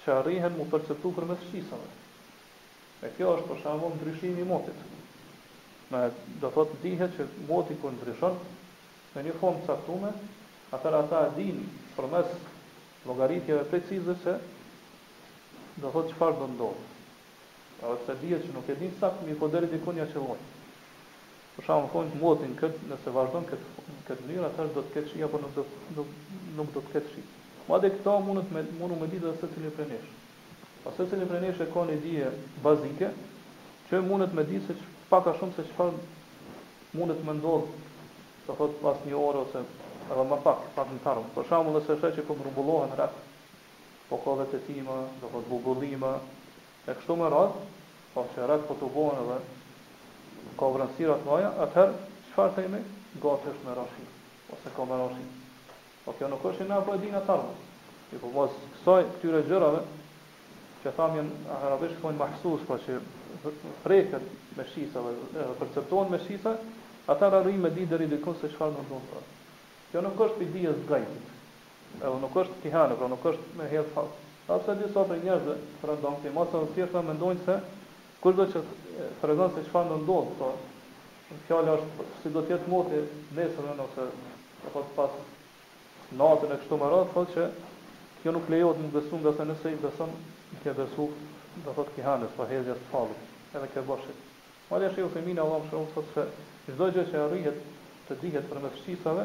që 0.04 0.12
arrihen 0.20 0.54
mu 0.56 0.64
perceptu 0.72 1.10
për 1.16 1.26
mes 1.30 1.40
shqisave. 1.48 1.88
E 3.04 3.10
kjo 3.16 3.30
është 3.36 3.48
për 3.50 3.58
shambo 3.62 3.90
ndryshimi 3.96 4.44
motit. 4.50 4.84
Me 5.92 6.00
do 6.44 6.50
të 6.60 6.78
dihet 6.84 7.16
që 7.18 7.26
moti 7.50 7.76
kërë 7.82 7.94
ndryshon 7.98 8.38
në 9.14 9.24
një 9.26 9.34
formë 9.42 9.64
caktume, 9.68 10.12
atër 10.78 10.96
ata 11.00 11.22
din 11.36 11.62
për 11.96 12.08
mes 12.12 12.34
logaritjeve 13.10 13.64
precize 13.72 14.16
se 14.24 14.36
do 15.84 15.90
të 15.96 16.04
që 16.10 16.16
farë 16.20 16.38
do 16.42 16.48
ndonë. 16.54 16.86
A 17.84 17.92
të 18.06 18.16
dihet 18.22 18.46
që 18.46 18.54
nuk 18.54 18.68
e 18.72 18.76
din 18.80 18.96
sakt, 19.00 19.22
mi 19.26 19.36
po 19.40 19.48
deri 19.52 19.68
dikun 19.74 19.98
një 20.00 20.08
që 20.14 20.22
vojnë. 20.28 20.48
Për 21.56 21.66
shambo 21.68 21.88
në 21.88 21.92
fondë 21.96 22.20
motin 22.22 22.56
këtë, 22.60 22.82
nëse 22.92 23.14
vazhdon 23.16 23.46
këtë, 23.50 23.86
këtë 24.10 24.30
njërë, 24.30 24.44
atër 24.50 24.72
do 24.78 24.84
të 24.88 24.94
ketë 24.96 25.12
shia, 25.12 25.28
apo 25.30 25.40
nuk 25.44 25.54
do, 25.58 25.66
nuk, 25.98 26.12
nuk 26.60 26.72
do 26.76 26.84
të 26.86 26.96
ketë 26.98 27.14
shia. 27.16 27.30
Ma 27.70 27.78
dhe 27.78 27.90
këta 27.94 28.18
mundu 28.26 28.42
me, 28.50 28.62
mundu 28.80 28.96
me 28.98 29.06
ditë 29.10 29.28
dhe 29.30 29.36
se 29.40 29.48
cilin 29.54 29.70
për 29.78 29.86
nesh. 29.92 30.06
A 30.90 30.94
se 30.96 31.04
cilin 31.10 31.28
për 31.30 31.44
nesh 31.44 31.60
e 31.62 31.66
ka 31.74 31.84
një 31.90 31.98
dhije 32.02 32.30
bazike, 32.64 33.10
që 33.90 34.00
mundet 34.06 34.34
me 34.34 34.42
ditë 34.48 34.66
se 34.66 34.74
që 34.80 34.86
paka 35.12 35.34
shumë 35.38 35.54
se 35.58 35.66
që 35.68 35.76
farë 35.76 36.00
mundet 36.98 37.20
me 37.28 37.36
ndodhë, 37.38 37.70
të 38.48 38.56
thot 38.62 38.74
pas 38.82 38.98
një 39.06 39.14
orë 39.22 39.42
ose 39.44 39.62
edhe 39.62 40.24
më 40.32 40.40
pak, 40.48 40.64
pak 40.80 40.90
në 40.90 40.98
tarëm. 41.04 41.30
Për 41.36 41.46
shamu 41.52 41.76
dhe 41.78 41.84
se 41.86 41.98
shë 42.02 42.10
që 42.18 42.26
këmë 42.32 42.46
rëbulohen 42.48 42.96
rak, 43.02 43.16
po 44.08 44.18
ka 44.24 44.34
dhe 44.40 44.48
të 44.50 44.62
tima, 44.66 44.96
dhe 45.22 45.30
thot 45.36 45.46
bugullima, 45.52 46.14
e 46.88 46.90
kështu 46.98 47.18
me 47.22 47.28
rrët, 47.30 47.60
po 48.16 48.26
që 48.34 48.48
rrët 48.50 48.66
po 48.72 48.80
të 48.82 48.90
bohen 48.96 49.22
edhe 49.22 49.38
ka 50.58 50.72
vërënsirat 50.74 51.22
maja, 51.30 51.54
atëherë, 51.68 52.00
qëfar 52.32 52.56
të 52.58 52.66
ime? 52.66 52.82
Gatë 53.26 53.54
është 53.54 53.68
me 53.70 53.76
rashim, 53.78 54.10
ose 54.58 54.74
ka 54.80 54.88
me 54.90 54.98
rashim. 55.04 55.30
Po 56.04 56.12
kjo 56.16 56.28
nuk 56.32 56.44
është 56.48 56.64
në 56.68 56.76
apo 56.80 56.94
e 56.96 57.00
dinë 57.00 57.18
ata. 57.20 57.34
Ti 58.10 58.18
po 58.22 58.30
mos 58.34 58.54
kësaj 58.76 59.02
këtyre 59.14 59.40
gjërave 59.48 59.80
që 60.82 60.92
thamë 60.98 61.18
janë 61.20 61.56
arabisht 61.58 61.98
thonë 62.04 62.20
mahsus, 62.20 62.62
po 62.68 62.78
që 62.84 63.00
preket 63.82 64.30
me 64.56 64.64
shisa 64.72 65.02
dhe 65.04 66.06
me 66.14 66.20
shisa, 66.26 66.54
ata 67.14 67.28
rrin 67.36 67.60
me 67.64 67.70
ditë 67.76 67.90
deri 67.92 68.08
diku 68.14 68.34
se 68.40 68.48
çfarë 68.54 68.76
do 68.78 68.84
të 68.86 69.02
thonë. 69.10 69.28
Kjo 69.90 70.02
nuk 70.06 70.22
është 70.26 70.40
për 70.40 70.50
dijes 70.56 70.80
gajt. 70.88 71.36
Edhe 72.00 72.16
nuk 72.22 72.36
është 72.44 72.60
ti 72.64 72.72
hanë, 72.74 72.96
por 73.00 73.10
nuk 73.12 73.26
është 73.32 73.60
me 73.60 73.66
hedh 73.72 73.92
fal. 73.94 74.08
Ata 74.56 74.74
di 74.80 74.88
sot 74.94 75.10
për 75.12 75.20
njerëz 75.24 75.50
që 75.80 75.90
rëndon 75.92 76.16
ti 76.24 76.32
mos 76.36 76.48
të 76.54 76.62
thirrë 76.76 77.02
mendojnë 77.10 77.44
se 77.44 77.58
kur 78.22 78.34
do 78.40 78.46
të 78.54 78.62
thërgon 79.20 79.52
se 79.58 79.66
çfarë 79.68 80.00
do 80.08 80.18
të 80.30 80.38
thonë. 80.40 80.70
Po 81.28 81.40
fjala 81.50 81.76
është 81.76 82.08
si 82.22 82.32
do 82.36 82.40
të 82.48 82.56
jetë 82.56 82.72
moti 82.72 83.02
nesër 83.40 83.84
ose 83.86 84.08
apo 84.68 84.82
pas 84.96 85.18
natën 86.16 86.50
e 86.54 86.58
kështu 86.58 86.76
më 86.80 86.86
radh, 86.90 87.10
thotë 87.14 87.34
që 87.34 87.44
kjo 88.22 88.32
nuk 88.34 88.48
lejohet 88.50 88.80
të 88.80 88.88
besu 88.94 89.18
nga 89.20 89.32
se 89.36 89.44
nëse 89.46 89.70
i 89.70 89.76
beson, 89.84 90.10
i 90.54 90.56
ke 90.62 90.72
besu, 90.74 91.06
do 91.64 91.74
thotë 91.76 91.94
ki 91.96 92.04
hanës, 92.06 92.32
po 92.36 92.46
hezja 92.50 92.74
të 92.78 92.86
falu, 92.90 93.14
edhe 93.54 93.68
ke 93.74 93.84
boshit. 93.88 94.24
Marja 94.70 94.90
shë 94.94 95.06
se 95.14 95.22
minë 95.26 95.42
Allah 95.44 95.60
më 95.64 95.70
shërëm, 95.70 95.90
thotë 95.94 96.24
që 96.64 96.74
gjdo 96.74 96.88
gjë 96.96 97.06
që 97.12 97.20
arrihet 97.26 97.60
të 98.08 98.18
dihet 98.24 98.48
për 98.50 98.62
me 98.64 98.72
fëshqisave, 98.76 99.24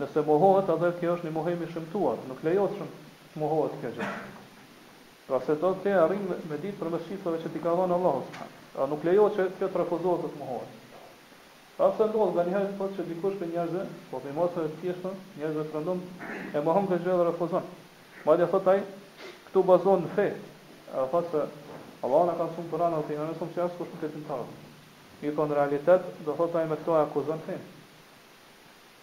nëse 0.00 0.24
mohohet, 0.30 0.70
atë 0.74 0.92
kjo 1.00 1.16
është 1.18 1.28
një 1.28 1.34
mohemi 1.38 1.70
shëmtuar, 1.74 2.22
nuk 2.30 2.44
lejohet 2.46 2.76
shumë 2.78 2.92
të 3.34 3.42
mohohet 3.42 3.78
kjo 3.82 3.92
gjë. 3.98 4.12
Pra 5.26 5.40
se 5.46 5.58
do 5.62 5.74
të 5.84 5.96
arrim 6.06 6.24
me 6.50 6.58
ditë 6.58 6.78
për 6.78 6.90
me 7.34 7.44
që 7.44 7.50
ti 7.54 7.62
ka 7.66 7.74
dhonë 7.78 7.98
Allah, 7.98 8.22
pra 8.74 8.86
nuk 8.90 9.02
lejohet 9.10 9.38
që 9.38 9.50
kjo 9.60 9.72
të 9.74 9.82
refuzohet 9.84 10.26
të 10.30 10.40
mohohet. 10.42 10.78
Pastaj 11.80 12.10
ndodh 12.12 12.34
tani 12.36 12.52
herë 12.52 12.72
po 12.78 12.86
çdo 12.92 13.04
dikush 13.08 13.36
për 13.40 13.48
njerëzë, 13.54 13.82
po 14.10 14.18
me 14.22 14.32
mosën 14.38 14.64
e 14.66 14.72
thjeshtën, 14.82 15.14
njerëzët 15.42 15.70
trandom 15.74 16.02
e 16.52 16.60
mohon 16.66 16.88
që 16.90 16.98
çdo 17.04 17.14
refuzon. 17.28 17.64
Madje 18.26 18.48
sot 18.54 18.66
ai 18.72 18.82
këtu 19.46 19.62
bazon 19.70 20.02
në 20.04 20.10
fe. 20.18 20.26
Ai 20.92 21.06
thotë 21.14 21.30
se 21.30 21.46
Allahu 22.08 22.26
na 22.30 22.34
ka 22.40 22.48
thënë 22.52 22.70
për 22.74 22.84
anë 22.88 23.00
të 23.06 23.16
njerëzve, 23.16 23.46
nuk 23.46 23.64
është 23.64 23.86
kusht 23.86 23.96
të 24.02 24.10
të 24.12 24.22
tarë. 24.28 24.58
Në 25.22 25.32
fund 25.38 25.56
realitet 25.58 26.10
do 26.26 26.36
thotë 26.42 26.60
ai 26.64 26.68
me 26.74 26.78
këto 26.82 26.98
akuzon 27.00 27.40
fe. 27.48 27.56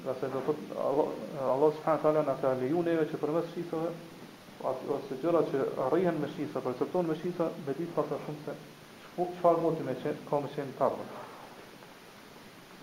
Nga 0.06 0.16
se 0.22 0.32
do 0.36 0.46
thotë 0.50 0.74
Allah, 0.90 1.08
Allah 1.56 1.70
subhanahu 1.80 2.06
taala 2.06 2.26
na 2.30 2.38
ka 2.44 2.54
leju 2.62 2.84
neve 2.92 3.08
që 3.13 3.22
përmes 3.24 3.50
shisave 3.56 3.94
ose 4.74 4.92
ose 5.00 5.20
gjëra 5.26 5.44
që 5.50 5.66
arrihen 5.88 6.22
me 6.22 6.30
shisave, 6.36 6.68
perceptojnë 6.70 7.10
me 7.13 7.18
shisave, 7.24 7.56
me 7.70 7.74
ditë 7.82 7.96
pas 7.98 8.13
shumë 8.28 8.44
se 8.44 8.62
çfarë 9.42 9.66
moti 9.66 9.88
me 9.90 9.98
çka 10.06 10.44
më 10.46 10.54
shën 10.58 10.76
tarë. 10.84 11.26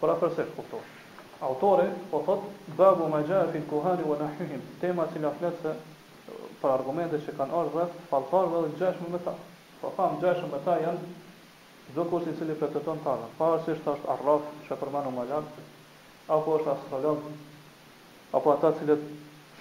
Por 0.04 0.12
afërsisht 0.12 0.50
kuptohet. 0.56 0.88
Autori 1.40 1.86
po 2.10 2.18
thot 2.24 2.42
babu 2.78 3.06
ma 3.08 3.20
jaa 3.28 3.46
fi 3.54 3.60
kuhani 3.70 4.04
wa 4.04 4.18
nahihim, 4.20 4.60
tema 4.82 5.06
që 5.14 5.22
na 5.24 5.30
flet 5.38 5.62
se 5.62 5.70
për 6.60 6.72
argumente 6.72 7.20
që 7.24 7.32
kanë 7.38 7.56
ardhur 7.60 7.80
rreth 7.82 7.94
falltarëve 8.10 8.60
dhe 8.66 8.74
gjashmë 8.82 9.08
me 9.14 9.20
ta. 9.28 9.32
Po 9.80 9.86
pa, 9.88 10.10
famë 10.10 10.20
gjashmë 10.24 10.50
me 10.52 10.60
ta 10.66 10.74
janë 10.82 11.08
çdo 11.86 12.04
kush 12.12 12.28
i 12.28 12.36
cili 12.36 12.58
pretendon 12.60 13.00
ta. 13.06 13.14
Pavarësisht 13.40 13.88
është 13.94 14.12
arraf 14.16 14.52
që 14.66 14.78
përmendu 14.82 15.14
më 15.16 15.24
lart, 15.32 15.58
apo 16.36 16.58
është 16.58 16.72
astrolog, 16.74 17.24
apo 18.36 18.54
ata 18.58 18.74
që 18.76 18.80
cilët 18.84 19.08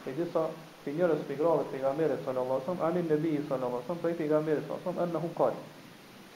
E 0.10 0.13
disa 0.17 0.47
Për 0.84 0.94
njërës 0.98 1.20
për 1.30 1.36
gravet 1.39 1.67
të 1.72 1.80
gamere 1.84 2.15
sënë 2.26 2.39
Allah 2.44 2.62
sëm, 2.67 2.80
anin 2.88 3.10
nëbi 3.10 3.32
i 3.38 3.41
sënë 3.50 3.67
Allah 3.67 3.84
sëm, 3.88 4.00
për 4.04 4.13
i 4.13 4.15
për 4.22 4.30
gamere 4.32 4.63
sënë 4.65 4.78
Allah 4.88 5.04
anë 5.04 5.13
në 5.17 5.22
hun 5.26 5.34
kalim. 5.38 5.67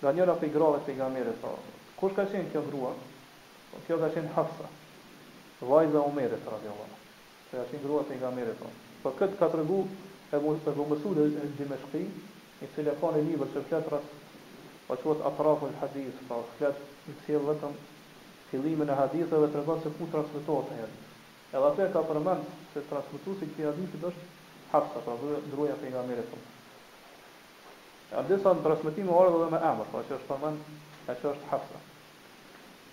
Nga 0.00 0.12
njëra 0.12 0.32
për 0.40 0.46
i 0.46 0.52
gravet 0.54 0.82
për 0.86 0.92
i 0.92 0.96
gamere, 1.00 1.32
kush 2.00 2.12
ka 2.16 2.24
qenë 2.32 2.50
kjo 2.52 2.60
grua? 2.68 2.88
Po, 3.70 3.78
kjo 3.86 3.96
ka 4.02 4.08
qenë 4.16 4.32
hafsa 4.34 4.66
Vajza 5.70 6.00
u 6.04 6.10
mere, 6.16 6.36
sa 6.44 6.50
radi 6.52 6.68
Se 7.48 7.56
ka 7.56 7.62
qenë 7.70 7.80
grua 7.84 8.02
për 8.08 8.16
i 8.16 8.18
gamere, 8.24 8.52
sa 8.58 8.64
Për 8.64 8.68
po. 8.68 8.68
po, 9.02 9.12
këtë 9.20 9.38
ka 9.40 9.46
të 9.52 9.60
rëgu 9.60 9.78
e 10.36 10.40
mu 10.44 10.52
për 10.66 10.74
vëmësu 10.80 11.12
dhe 11.20 11.24
në 11.36 11.46
Gjimeshki 11.58 12.02
Një 12.58 12.68
cilë 12.74 12.92
e 12.92 12.98
ka 13.00 13.12
një 13.14 13.22
libër 13.30 13.48
që 13.54 13.62
fletë 13.68 13.88
po 13.88 14.00
Pa 14.90 14.96
qëtë 15.04 15.26
atrafën 15.30 15.78
hadith, 15.80 16.18
sa 16.28 16.42
fletë 16.58 16.88
Një 17.06 17.14
cilë 17.22 17.46
vetëm 17.48 17.78
fillimin 18.50 18.92
e 18.92 18.98
hadithë 19.00 19.40
dhe 19.46 19.48
të 19.54 19.62
rëgatë 19.62 19.82
se 19.82 19.94
ku 19.96 20.10
transmitohet 20.12 20.74
e 20.74 20.82
hadith 20.82 21.56
Edhe 21.56 21.72
atër 21.72 21.94
ka 21.96 22.04
përmend 22.12 22.52
se 22.74 22.84
transmitu 22.92 23.38
si 23.40 23.48
kjo 23.56 23.70
hadithit 23.72 24.06
është 24.12 24.30
Hafsa, 24.74 25.00
pra 25.08 25.16
dhruja 25.48 25.78
për 25.82 25.88
i 25.88 25.94
gamere, 25.96 26.26
Abdesa 28.14 28.52
në 28.54 28.62
transmitim 28.62 29.08
e 29.10 29.14
orë 29.18 29.30
dhe 29.40 29.46
me 29.52 29.58
emër, 29.70 29.88
pa 29.92 29.98
po 29.98 30.02
që 30.08 30.14
është 30.16 30.26
përmen, 30.30 30.58
e 31.10 31.14
që 31.22 31.26
është 31.32 31.48
hafsa. 31.52 31.80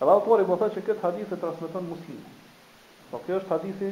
Edhe 0.01 0.13
autori 0.13 0.47
më 0.49 0.55
thëtë 0.61 0.73
që 0.77 0.83
këtë 0.87 1.03
hadith 1.03 1.35
e 1.35 1.39
transmiton 1.43 1.85
muslimi. 1.89 2.31
Po 3.11 3.19
kjo 3.27 3.37
është 3.41 3.51
hadithi 3.53 3.89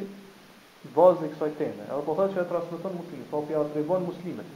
bazë 0.96 1.28
i 1.28 1.30
kësaj 1.34 1.52
teme. 1.60 1.86
Edhe 1.86 2.00
po 2.08 2.16
thëtë 2.18 2.34
që 2.34 2.42
e 2.44 2.48
transmiton 2.54 2.96
muslimi, 2.98 3.28
po 3.34 3.42
kja 3.46 3.62
atribon 3.62 4.08
muslimet. 4.08 4.50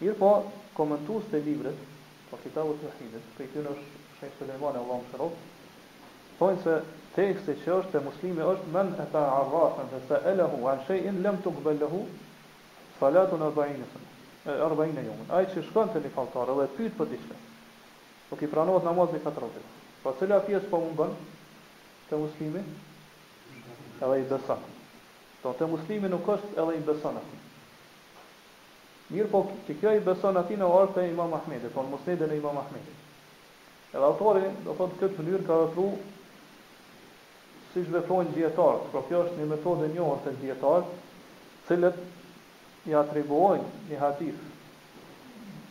Mirë 0.00 0.16
po, 0.22 0.32
komentus 0.78 1.28
të 1.34 1.42
libret, 1.50 1.84
po 2.30 2.40
kitabu 2.46 2.78
të 2.80 2.94
hidit, 2.96 3.28
pe 3.36 3.44
i 3.46 3.52
kjënë 3.52 3.76
është 3.76 4.02
shenjë 4.16 4.38
Suleiman 4.40 4.80
e 4.80 4.82
Allah 4.84 5.04
më 5.04 5.12
shërof, 5.12 5.38
thonë 6.40 6.60
se 6.64 6.78
teksti 7.20 7.58
që 7.62 7.74
është 7.76 8.00
e 8.00 8.04
muslimi 8.08 8.48
është 8.56 8.72
men 8.78 8.94
e 8.96 9.06
ta 9.12 9.26
arrafen 9.36 9.92
dhe 9.92 10.02
se 10.08 10.24
elehu, 10.32 10.64
anë 10.72 10.84
shejin 10.88 11.22
lem 11.28 11.38
të 11.44 11.54
gëbellehu, 11.58 12.04
salatu 12.98 13.40
në 13.44 13.54
bajinësën 13.60 14.12
arbaina 14.52 15.00
jomën. 15.02 15.30
Ai 15.32 15.46
që 15.50 15.62
shkon 15.68 15.90
te 15.92 16.00
nifaltar 16.02 16.50
dhe 16.54 16.66
pyet 16.76 16.94
për 16.98 17.08
diçka. 17.10 17.38
Nuk 18.30 18.38
po 18.40 18.44
i 18.46 18.50
pranohet 18.50 18.84
namaz 18.86 19.14
i 19.14 19.20
katër 19.24 19.46
ditë. 19.56 19.74
Po 20.02 20.12
cila 20.18 20.40
pjesë 20.46 20.70
po 20.70 20.80
mund 20.82 20.96
bën 20.98 21.14
te 22.08 22.18
muslimi? 22.20 22.62
Edhe 24.00 24.18
i 24.20 24.26
beson. 24.30 24.62
Do 25.42 25.50
po 25.50 25.54
te 25.58 25.66
muslimi 25.70 26.10
nuk 26.12 26.26
është 26.36 26.54
edhe 26.62 26.76
i 26.80 26.84
beson 26.88 27.18
atë. 27.22 27.40
Mirë 29.06 29.30
po 29.30 29.44
që 29.68 29.76
kjo 29.80 29.94
i 29.96 30.02
beson 30.06 30.40
atë 30.42 30.56
në 30.58 30.66
orë 30.74 30.92
te 30.96 31.04
Imam 31.10 31.34
Ahmedit, 31.38 31.70
po 31.76 31.84
musnedën 31.86 32.30
e 32.34 32.38
Imam 32.40 32.58
Ahmedit. 32.62 33.04
Edhe 33.92 34.02
autori 34.04 34.48
do 34.66 34.74
thotë 34.78 34.98
këtë 35.04 35.20
mënyrë 35.22 35.46
ka 35.46 35.60
vepru 35.64 35.88
siç 37.76 37.88
veprojnë 37.92 38.32
dietarët, 38.34 38.86
por 38.92 39.02
kjo 39.08 39.20
është 39.28 39.38
një 39.40 39.46
metodë 39.52 39.84
e 39.86 39.92
njohur 39.94 40.22
te 40.24 40.32
dietarët, 40.40 40.92
cilët 41.68 41.98
i 42.90 42.94
atribuojnë 42.94 43.90
një 43.90 43.98
hadith 44.00 44.42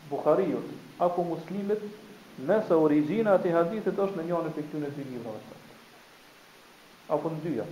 Bukhariut 0.09 0.65
apo 1.05 1.23
Muslimit, 1.29 1.81
nëse 2.49 2.75
origjina 2.87 3.37
e 3.43 3.51
hadithit 3.55 3.97
është 4.05 4.19
në 4.19 4.25
njërin 4.29 4.53
prej 4.55 4.65
këtyre 4.69 4.89
dy 4.97 5.05
librave 5.07 5.63
Apo 7.15 7.29
në 7.33 7.39
dyja. 7.45 7.65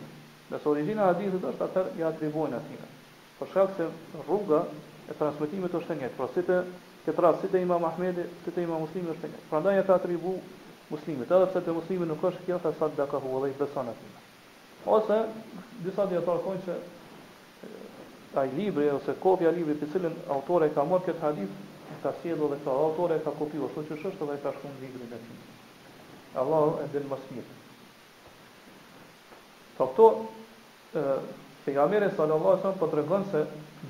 Nëse 0.52 0.70
origjina 0.72 1.04
e 1.06 1.12
hadithit 1.12 1.46
është 1.52 1.66
atë 1.68 1.84
i 2.02 2.08
atribuojnë 2.10 2.58
atij. 2.58 2.82
Për 3.38 3.50
shkak 3.54 3.72
se 3.78 3.88
rruga 4.28 4.60
e 5.12 5.16
transmetimit 5.22 5.76
është 5.80 5.94
e 5.96 6.00
njëjtë, 6.02 6.18
pra 6.20 6.28
si 6.36 6.44
të 6.50 6.60
këtë 7.08 7.24
rast 7.26 7.40
si 7.44 7.48
te 7.54 7.62
Imam 7.64 7.86
Ahmedi, 7.88 8.26
si 8.44 8.52
te 8.56 8.64
Imam 8.68 8.84
Muslimi 8.88 9.12
është 9.16 9.28
e 9.28 9.32
njëjtë. 9.32 9.48
Prandaj 9.54 9.80
ata 9.84 9.98
atribu 10.00 10.36
muslimit, 10.92 11.32
edhe 11.32 11.50
pse 11.52 11.64
te 11.66 11.76
muslimi 11.80 12.08
nuk 12.12 12.24
është 12.24 12.46
kjo 12.48 12.60
sa 12.68 12.90
dakahu 13.02 13.42
dhe 13.46 13.52
i 13.52 13.58
beson 13.64 13.90
atij. 13.96 14.14
Ose 14.98 15.22
disa 15.88 16.06
dietar 16.14 16.40
se 16.68 16.76
ai 18.40 18.50
libri 18.56 18.90
ose 18.90 19.16
kopja 19.20 19.48
e 19.48 19.52
librit 19.52 19.82
i 19.84 19.90
cili 19.92 20.10
autori 20.32 20.72
ka 20.74 20.84
marrë 20.88 21.06
këtë 21.12 21.22
hadith, 21.24 21.54
ka 22.02 22.14
sjellur 22.22 22.50
dhe 22.54 22.58
ka 22.64 22.72
autori 22.84 23.18
ka 23.24 23.34
kopjuar, 23.38 23.70
kështu 23.76 23.98
që 24.00 24.10
është 24.10 24.26
edhe 24.28 24.38
ka 24.46 24.54
shkruar 24.56 24.80
librin 24.82 25.12
e 25.12 25.12
tij. 25.12 25.28
Allahu 26.42 26.80
e 26.84 26.88
dhe 26.94 27.04
më 27.12 27.20
smit. 27.26 27.52
Po 29.78 29.88
këto 29.92 30.08
ë 30.14 31.16
pejgamberi 31.66 32.10
sallallahu 32.16 32.52
alajhi 32.52 32.64
wasallam 32.64 32.82
po 32.84 32.92
tregon 32.96 33.26
se 33.34 33.44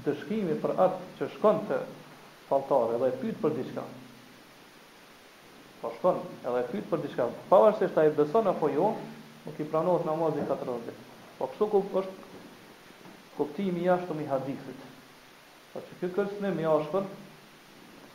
dëshkimi 0.08 0.60
për 0.66 0.76
atë 0.88 1.08
që 1.20 1.30
shkon 1.38 1.64
te 1.70 1.80
falltar 2.50 2.98
dhe 3.00 3.12
e 3.14 3.18
pyet 3.22 3.40
për 3.46 3.56
diçka. 3.62 3.88
Po 5.82 5.94
shkon 5.98 6.20
edhe 6.44 6.60
e 6.60 6.68
pyet 6.74 6.92
për 6.92 7.06
diçka. 7.08 7.30
Pavarësisht 7.52 7.98
ai 8.04 8.12
beson 8.20 8.52
apo 8.52 8.68
jo, 8.76 8.92
nuk 9.48 9.58
i 9.64 9.72
pranohet 9.72 10.06
namazi 10.10 10.44
katërdhjetë. 10.52 11.10
Po 11.40 11.48
kështu 11.52 11.72
ku 11.74 11.84
është 12.04 12.23
kuptimi 13.38 13.80
i 13.84 13.88
jashtëm 13.88 14.20
i 14.24 14.28
hadithit. 14.30 14.84
Sa 15.74 15.82
po 15.82 15.86
që 15.90 16.00
ky 16.02 16.10
kurs 16.16 16.34
ne 16.42 16.54
më 16.54 16.68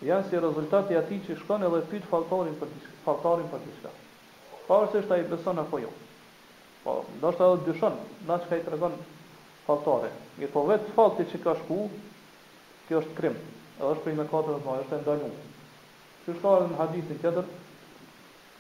janë 0.07 0.29
si 0.31 0.39
rezultati 0.39 0.95
i 0.95 0.97
atij 0.99 1.25
që 1.27 1.37
shkon 1.41 1.65
edhe 1.67 1.79
pyet 1.91 2.05
faltarin 2.07 2.53
për 2.61 2.69
diçka, 2.75 2.93
faltorin 3.03 3.49
për 3.51 3.65
diçka. 3.65 3.91
Po 4.69 4.77
pse 4.87 5.01
është 5.03 5.15
ai 5.17 5.25
person 5.31 5.59
apo 5.63 5.81
jo? 5.83 5.89
Po 6.85 6.95
ndoshta 7.17 7.49
edhe 7.55 7.65
dyshon, 7.73 7.97
na 8.29 8.37
çka 8.45 8.61
i 8.61 8.63
tregon 8.63 8.95
faltare. 9.67 10.13
Mi 10.39 10.47
po 10.55 10.63
falti 10.95 11.27
që 11.33 11.41
ka 11.43 11.57
shku, 11.65 11.81
kjo 12.87 13.01
është 13.03 13.17
krim. 13.19 13.35
Edhe 13.81 13.91
është 13.97 14.07
prima 14.07 14.27
katër 14.31 14.61
apo 14.61 14.77
është 14.85 14.97
e 14.97 15.01
ndalun. 15.03 15.35
Që 16.23 16.37
shkon 16.39 16.71
në 16.71 16.79
hadithin 16.85 17.21
tjetër 17.25 17.51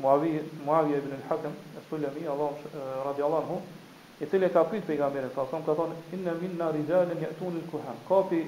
Muavi 0.02 0.34
Muavi 0.66 0.98
ibn 0.98 1.14
al-Hakam 1.22 1.54
as-Sulami 1.82 2.26
Allahu 2.26 2.66
eh, 2.66 2.90
radiyallahu 3.06 3.46
anhu 3.46 3.62
i 4.20 4.26
cili 4.26 4.48
ka 4.52 4.64
pyet 4.64 4.84
pejgamberin 4.84 5.30
sa 5.34 5.46
son 5.50 5.64
ka 5.64 5.74
thon 5.74 5.92
inna 6.12 6.32
minna 6.40 6.70
rijalan 6.70 7.16
yatun 7.20 7.54
al-kuhan 7.62 7.94
kopi 8.08 8.40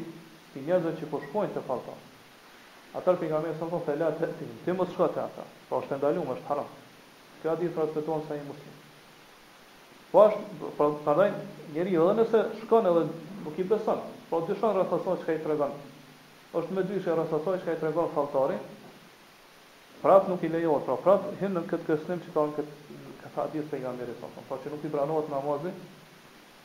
i 0.55 0.63
njerëzve 0.67 0.93
që 0.99 1.09
po 1.11 1.21
shkojnë 1.27 1.53
te 1.57 1.63
falta 1.67 1.95
atë 2.99 3.15
pejgamberi 3.21 3.55
sa 3.61 3.69
son 3.71 3.83
fela 3.87 4.09
te 4.19 4.27
ti 4.39 4.47
ti 4.65 4.73
mos 4.75 4.91
shko 4.97 5.07
te 5.15 5.21
ata 5.23 5.45
po 5.69 5.79
është 5.81 5.99
ndaluar 6.01 6.33
është 6.35 6.47
haram 6.51 6.71
kjo 7.43 7.55
di 7.61 7.71
transmeton 7.77 8.27
sa 8.29 8.35
i 8.35 8.43
muslim 8.49 8.77
po 10.11 10.19
as 10.25 10.35
pra, 10.79 10.89
prandaj 11.07 11.31
njeriu 11.77 12.09
edhe 12.11 12.19
nëse 12.25 12.43
shkon 12.65 12.91
edhe 12.93 13.07
nuk 13.45 13.59
i 13.59 13.63
beson 13.71 14.01
po 14.33 14.43
dyshon 14.51 14.75
rreth 14.77 14.97
asaj 14.99 15.19
çka 15.23 15.39
i 15.39 15.43
tregon 15.47 15.77
është 16.61 16.75
me 16.81 16.87
dyshë 16.91 17.15
rreth 17.15 17.37
asaj 17.39 17.61
çka 17.63 17.79
i 17.79 17.81
tregon 17.85 18.11
falltari 18.19 18.59
prap 20.03 20.27
nuk 20.29 20.43
i 20.43 20.49
lejohet 20.57 20.85
pra 20.89 20.99
prap 21.07 21.31
hyn 21.45 21.55
në 21.61 21.65
këtë 21.71 21.87
kësnim 21.93 22.27
që 22.27 22.35
kanë 22.39 22.57
këtë 22.59 23.00
E 23.31 23.35
ka 23.37 23.45
ditë 23.53 23.69
për 23.71 23.83
nga 23.85 23.90
mirë 23.95 24.11
i 24.11 24.19
sasëm. 24.19 24.47
Fa 24.49 24.57
që 24.62 24.71
nuk 24.73 24.85
i 24.87 24.90
branohet 24.90 25.29
namazin, 25.31 25.75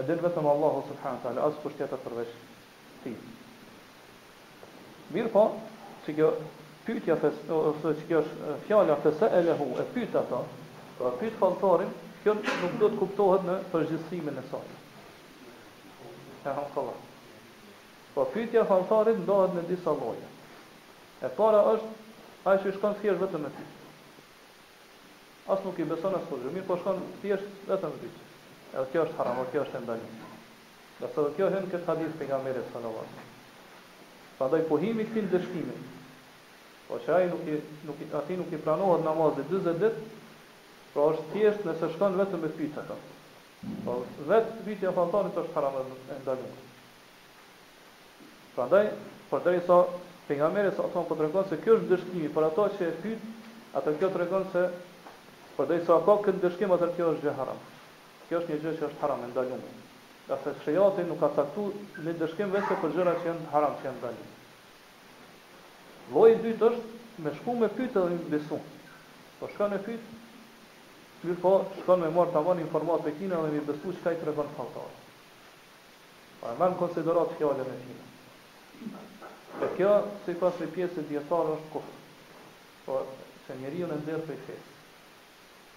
e 0.00 0.04
din 0.10 0.24
vetëm 0.26 0.48
Allahu 0.52 0.80
Subhanët 0.88 1.28
Ali, 1.30 1.44
asë 1.48 1.62
për 1.64 1.74
shtjetët 1.76 2.02
përveç 2.06 2.32
ti. 3.04 3.12
Mirë 5.14 5.30
fa, 5.34 5.44
po, 5.52 5.92
që 6.06 6.16
kjo 6.18 6.32
pytja, 6.88 7.18
ose 7.60 7.92
që 8.00 8.08
kjo 8.10 8.24
është 8.24 8.56
fjalla 8.66 8.98
të 9.06 9.14
se 9.20 9.30
e 9.40 9.44
lehu, 9.50 9.70
e 9.78 9.86
pytja 9.94 10.24
ta, 10.32 10.42
fa 10.96 10.98
pra 11.06 11.14
pytë 11.22 11.40
faltarin, 11.44 11.94
kjo 12.24 12.36
nuk 12.42 12.76
do 12.84 12.90
të 12.94 13.00
kuptohet 13.04 13.46
në 13.50 13.60
përgjithsimin 13.74 14.42
e 14.42 14.44
sotë 14.52 14.80
e 16.46 16.54
hanë 16.54 16.94
Po 18.14 18.24
pytja 18.32 18.62
hanëtarit 18.70 19.18
ndohet 19.20 19.56
në 19.58 19.62
disa 19.68 19.92
loja. 19.98 20.28
E 21.20 21.28
para 21.38 21.58
është, 21.74 21.90
a 22.48 22.52
që 22.62 22.70
i 22.70 22.74
shkon 22.76 22.94
thjesht 23.02 23.20
vetëm 23.20 23.48
e 23.48 23.50
ty. 23.56 23.64
Asë 25.52 25.66
nuk 25.66 25.80
i 25.80 25.86
beson 25.90 26.14
e 26.16 26.20
sëpërgjë, 26.22 26.52
mirë 26.54 26.66
po 26.70 26.78
shkon 26.80 27.02
thjesht 27.20 27.58
vetëm 27.68 27.98
e 27.98 28.00
ty. 28.04 28.12
E 28.72 28.84
kjo 28.94 29.02
është 29.04 29.16
haram, 29.18 29.42
o 29.42 29.50
kjo 29.52 29.64
është 29.66 29.82
ndalim. 29.84 30.16
Dhe 31.02 31.10
së 31.12 31.24
dhe 31.26 31.34
kjo 31.36 31.50
hënë 31.52 31.70
këtë 31.74 31.86
hadith 31.92 32.16
për 32.22 32.30
nga 32.30 32.40
mërët 32.46 32.72
së 32.72 32.82
në 32.86 32.94
vasë. 32.94 33.26
Pa 34.38 34.48
dhe 34.54 34.62
i 34.62 34.66
pohimi 34.70 35.04
të 35.10 35.16
filë 35.18 35.32
dëshkimi. 35.34 35.76
Po 36.88 37.02
që 37.04 37.14
ai 37.18 37.26
nuk 37.34 37.44
i, 37.52 37.58
nuk 37.90 38.00
i, 38.00 38.08
ati 38.22 38.40
nuk 38.40 38.54
i 38.58 38.62
pranohet 38.64 39.04
namaz 39.10 39.36
dhe 39.36 39.44
20 39.52 39.76
dit, 39.84 40.00
pra 40.94 41.10
është 41.12 41.28
thjesht 41.34 41.68
nëse 41.68 41.92
shkon 41.98 42.16
vetëm 42.22 42.48
e 42.48 42.54
ty 42.56 42.70
të 42.76 42.88
Po 43.84 43.94
vetë 44.28 44.64
vitja 44.66 44.90
e 44.90 44.94
fatarit 44.96 45.38
është 45.42 45.54
haram 45.56 45.76
e 45.82 46.16
ndaluar. 46.20 46.64
Prandaj, 48.56 48.84
por 49.30 49.42
deri 49.46 49.62
sa 49.66 49.78
pejgamberi 50.28 50.70
sa 50.76 50.86
thon 50.92 51.06
po 51.08 51.16
tregon 51.18 51.46
se 51.50 51.58
kjo 51.64 51.74
është 51.78 51.88
dëshkim, 51.92 52.28
por 52.36 52.46
ato 52.46 52.66
që 52.76 52.86
e 52.88 52.92
pyet, 53.02 53.26
atë 53.80 53.96
kjo 54.00 54.10
tregon 54.14 54.46
se 54.52 54.62
por 55.56 55.68
deri 55.70 55.84
sa 55.88 55.98
ka 56.06 56.14
kënd 56.26 56.42
dëshkim 56.46 56.72
atë 56.76 56.88
kjo 56.96 57.10
është 57.16 57.34
haram. 57.40 57.58
Kjo 58.28 58.40
është 58.40 58.52
një 58.54 58.60
gjë 58.64 58.74
që 58.78 58.88
është 58.90 59.02
haram 59.04 59.24
e 59.26 59.30
ndaluar. 59.32 59.66
Ja 60.30 60.38
se 60.44 60.54
shejati 60.64 61.06
nuk 61.10 61.20
ka 61.24 61.30
caktuar 61.40 62.06
me 62.06 62.14
dëshkim 62.22 62.54
vese 62.54 62.80
për 62.84 62.94
gjëra 62.96 63.16
që 63.20 63.28
janë 63.32 63.50
haram 63.54 63.74
që 63.82 63.88
janë 63.90 64.00
ndaluar. 64.02 64.32
Lloji 66.14 66.36
i 66.38 66.42
dytë 66.46 66.70
është 66.74 67.26
me 67.26 67.34
shkumë 67.40 67.72
pyetë 67.78 68.06
dhe 68.06 68.30
besu. 68.36 68.58
Po 69.38 69.50
shkon 69.52 69.74
në 69.74 69.82
pyet, 69.86 70.08
Mirë 71.24 71.38
po, 71.40 71.50
shkon 71.80 72.02
me 72.04 72.08
marë 72.12 72.32
të 72.34 72.40
avon 72.42 72.58
informat 72.62 73.04
të 73.06 73.12
kina 73.18 73.36
dhe 73.46 73.52
mi 73.54 73.60
besu 73.68 73.92
që 73.96 74.02
ka 74.06 74.12
i 74.12 74.16
të 74.22 74.26
regon 74.28 74.50
faltar. 74.56 74.88
Pa 76.40 76.50
e 76.52 76.56
me 76.60 76.66
në 76.72 76.76
konsiderat 76.80 77.32
fjallën 77.38 77.68
e 77.72 77.76
kina. 77.84 78.08
Dhe 79.62 79.68
kjo, 79.78 79.92
si 80.26 80.34
pas 80.42 80.58
me 80.60 80.66
pjesë 80.74 81.00
e 81.02 81.04
djetarë 81.12 81.54
është 81.58 81.70
kofë. 81.74 81.94
Po, 82.86 82.98
se 83.46 83.56
njeri 83.62 83.84
unë 83.86 83.96
e 83.96 84.02
ndërë 84.02 84.26
për 84.26 84.34
i 84.36 84.44
fesë. 84.48 84.74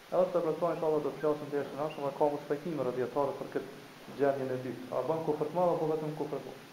E 0.09 0.17
dhe 0.19 0.25
se 0.33 0.55
që 0.61 0.71
allo 0.89 0.97
do 1.07 1.13
të 1.15 1.23
qasë 1.23 1.47
ndërë 1.53 1.71
që 1.71 1.85
ashtë, 1.85 2.01
dhe 2.07 2.11
ka 2.19 2.27
mështë 2.33 2.47
fejtimër 2.51 2.89
e 2.89 2.93
djetarë 2.99 3.37
për 3.39 3.51
këtë 3.55 4.19
gjernjën 4.19 4.51
e 4.55 4.57
dy. 4.65 4.73
A 4.99 5.05
banë 5.07 5.23
kofër 5.29 5.47
të 5.53 5.57
madhe, 5.61 5.79
po 5.83 5.89
vetëm 5.93 6.17
kofër 6.19 6.43
të 6.43 6.49
madhe. 6.49 6.67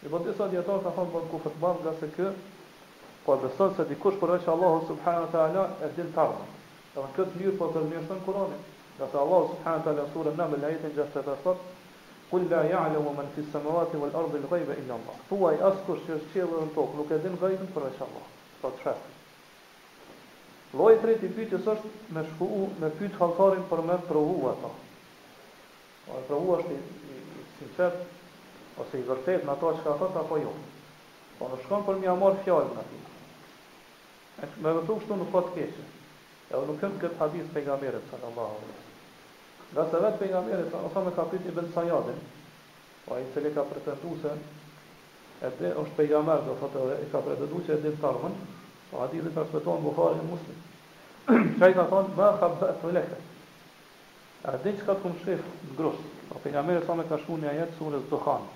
Në 0.00 0.14
botë 0.14 0.32
disa 0.32 0.48
djetarë 0.54 0.86
ka 0.88 0.94
thonë 0.96 1.14
banë 1.18 1.32
kofër 1.34 1.58
të 1.58 1.64
madhe 1.66 1.86
nga 1.86 1.94
se 2.00 2.10
kjo, 2.16 2.30
po 3.26 3.36
e 3.36 3.42
besonë 3.44 3.76
se 3.80 3.86
dikush 3.92 4.18
përve 4.24 4.40
që 4.40 4.48
subhanahu 4.88 5.26
wa 5.28 5.32
ta'ala 5.36 5.66
e 5.86 5.92
dhjën 5.98 6.14
të 6.16 6.26
Dhe 6.90 7.02
në 7.02 7.08
këtë 7.16 7.30
mënyrë 7.34 7.58
po 7.58 7.66
të 7.74 7.80
njërë 7.88 8.06
shënë 8.06 8.22
kurani. 8.26 8.56
Dhe 9.00 9.18
Allah, 9.18 9.44
subhanahu 9.50 9.90
ala 9.90 10.04
surën 10.14 10.36
nëmë, 10.40 10.56
në 10.62 10.70
jetën 10.72 10.94
gjatë 10.96 11.12
të 11.14 11.22
të 11.26 11.30
të 11.30 11.42
sotë, 11.44 11.74
Kulla 12.30 12.62
ja'le 12.70 12.98
u 13.02 13.12
mënë 13.18 13.32
fisë 13.34 13.50
samarati 13.52 13.98
vë 14.00 14.08
lërdi 14.14 14.40
lë 14.42 14.50
gajbe 14.52 14.74
illa 14.82 14.96
Allah. 14.96 15.20
Thuaj, 15.30 15.54
asë 15.68 15.84
kush 15.86 16.02
që 16.06 16.18
dhe 16.34 16.46
në 16.50 16.66
tokë, 16.74 16.96
nuk 17.00 17.12
e 17.14 17.18
dinë 17.24 17.40
gajbën 17.42 17.70
për 17.76 17.86
e 17.88 17.92
shëllë. 17.98 18.22
Sa 18.60 18.70
të 18.70 18.82
shëtë. 18.82 19.12
Lojë 20.80 20.98
të 21.02 21.08
rejtë 21.10 21.26
i 21.26 21.32
pytës 21.38 21.70
është 21.74 21.92
me 22.16 22.24
shku 22.30 22.48
me 22.82 22.90
pytë 22.98 23.20
halkarin 23.22 23.64
për 23.72 23.82
me 23.90 23.98
provu 24.10 24.50
ata. 24.52 24.70
O 24.70 24.76
po, 26.06 26.18
e 26.20 26.26
prëvua 26.30 26.58
është 26.58 26.76
i 26.76 27.18
sinësër, 27.56 27.98
ose 28.84 28.98
i 29.02 29.06
vërtet 29.10 29.46
në 29.50 29.58
ta 29.64 29.72
që 29.78 29.86
ka 29.88 29.96
thëtë, 30.04 30.24
apo 30.24 30.42
jo. 30.44 30.54
Po 31.38 31.50
në 31.54 31.62
shkon 31.64 31.86
për 31.90 32.02
mi 32.04 32.12
amarë 32.14 32.44
fjallën 32.46 32.82
ati. 32.84 33.00
Me 34.62 34.78
vëtu 34.78 35.00
kështu 35.00 35.18
nuk 35.24 35.34
po 35.34 35.42
të 35.50 35.66
E 36.50 36.56
o 36.58 36.64
nuk 36.66 36.82
është 36.82 36.98
këtë 37.02 37.18
hadith 37.20 37.50
për 37.54 37.64
nga 37.66 37.74
mërët, 37.80 38.06
sa 38.10 38.18
në 38.20 38.28
Allah. 38.28 38.54
Nga 39.74 39.82
se 39.90 39.98
vetë 40.04 40.18
për 40.22 40.30
nga 40.32 40.38
mërët, 40.48 40.70
sa 40.72 40.80
nësa 40.86 41.02
me 41.08 41.12
ka 41.18 41.26
pritë 41.32 41.46
i 41.46 41.54
bënë 41.58 41.70
sajadin, 41.76 42.16
o 43.10 43.18
i 43.20 43.26
cili 43.34 43.52
ka 43.58 43.64
pretendu 43.68 44.10
se, 44.24 44.32
e 45.46 45.50
dhe 45.60 45.70
është 45.82 45.94
për 46.00 46.08
nga 46.10 46.22
mërët, 46.28 46.48
o 46.50 46.56
fatë 46.64 46.82
e 46.96 47.06
ka 47.12 47.22
pretendu 47.28 47.60
që 47.68 47.76
e 47.76 47.78
dhe 47.86 47.92
të 48.00 48.08
armën, 48.10 48.34
o 48.34 48.90
po 48.90 49.02
hadith 49.04 49.30
i 49.30 49.34
transmiton 49.38 49.86
Bukhari 49.86 50.18
në 50.18 50.26
muslim. 50.32 50.58
Qa 51.60 51.70
i 51.74 51.78
ka 51.78 51.86
thonë, 51.94 52.14
ma 52.18 52.32
ka 52.42 52.50
bëhet 52.56 52.82
të 52.82 52.92
leke. 52.98 53.20
A 54.50 54.56
dhe 54.64 54.74
që 54.80 54.90
ka 54.90 54.98
të 54.98 55.04
këmë 55.06 55.22
shifë 55.22 55.56
në 55.70 55.78
grusë, 55.78 56.10
o 56.10 56.30
po 56.34 56.42
për 56.48 56.56
nga 56.56 56.66
mërët, 56.72 56.86
sa 56.90 56.98
me 56.98 57.06
ka 57.12 57.20
shku 57.22 57.38
një 57.44 57.54
jetë 57.60 57.78
surës 57.78 58.06
dukhanë, 58.10 58.54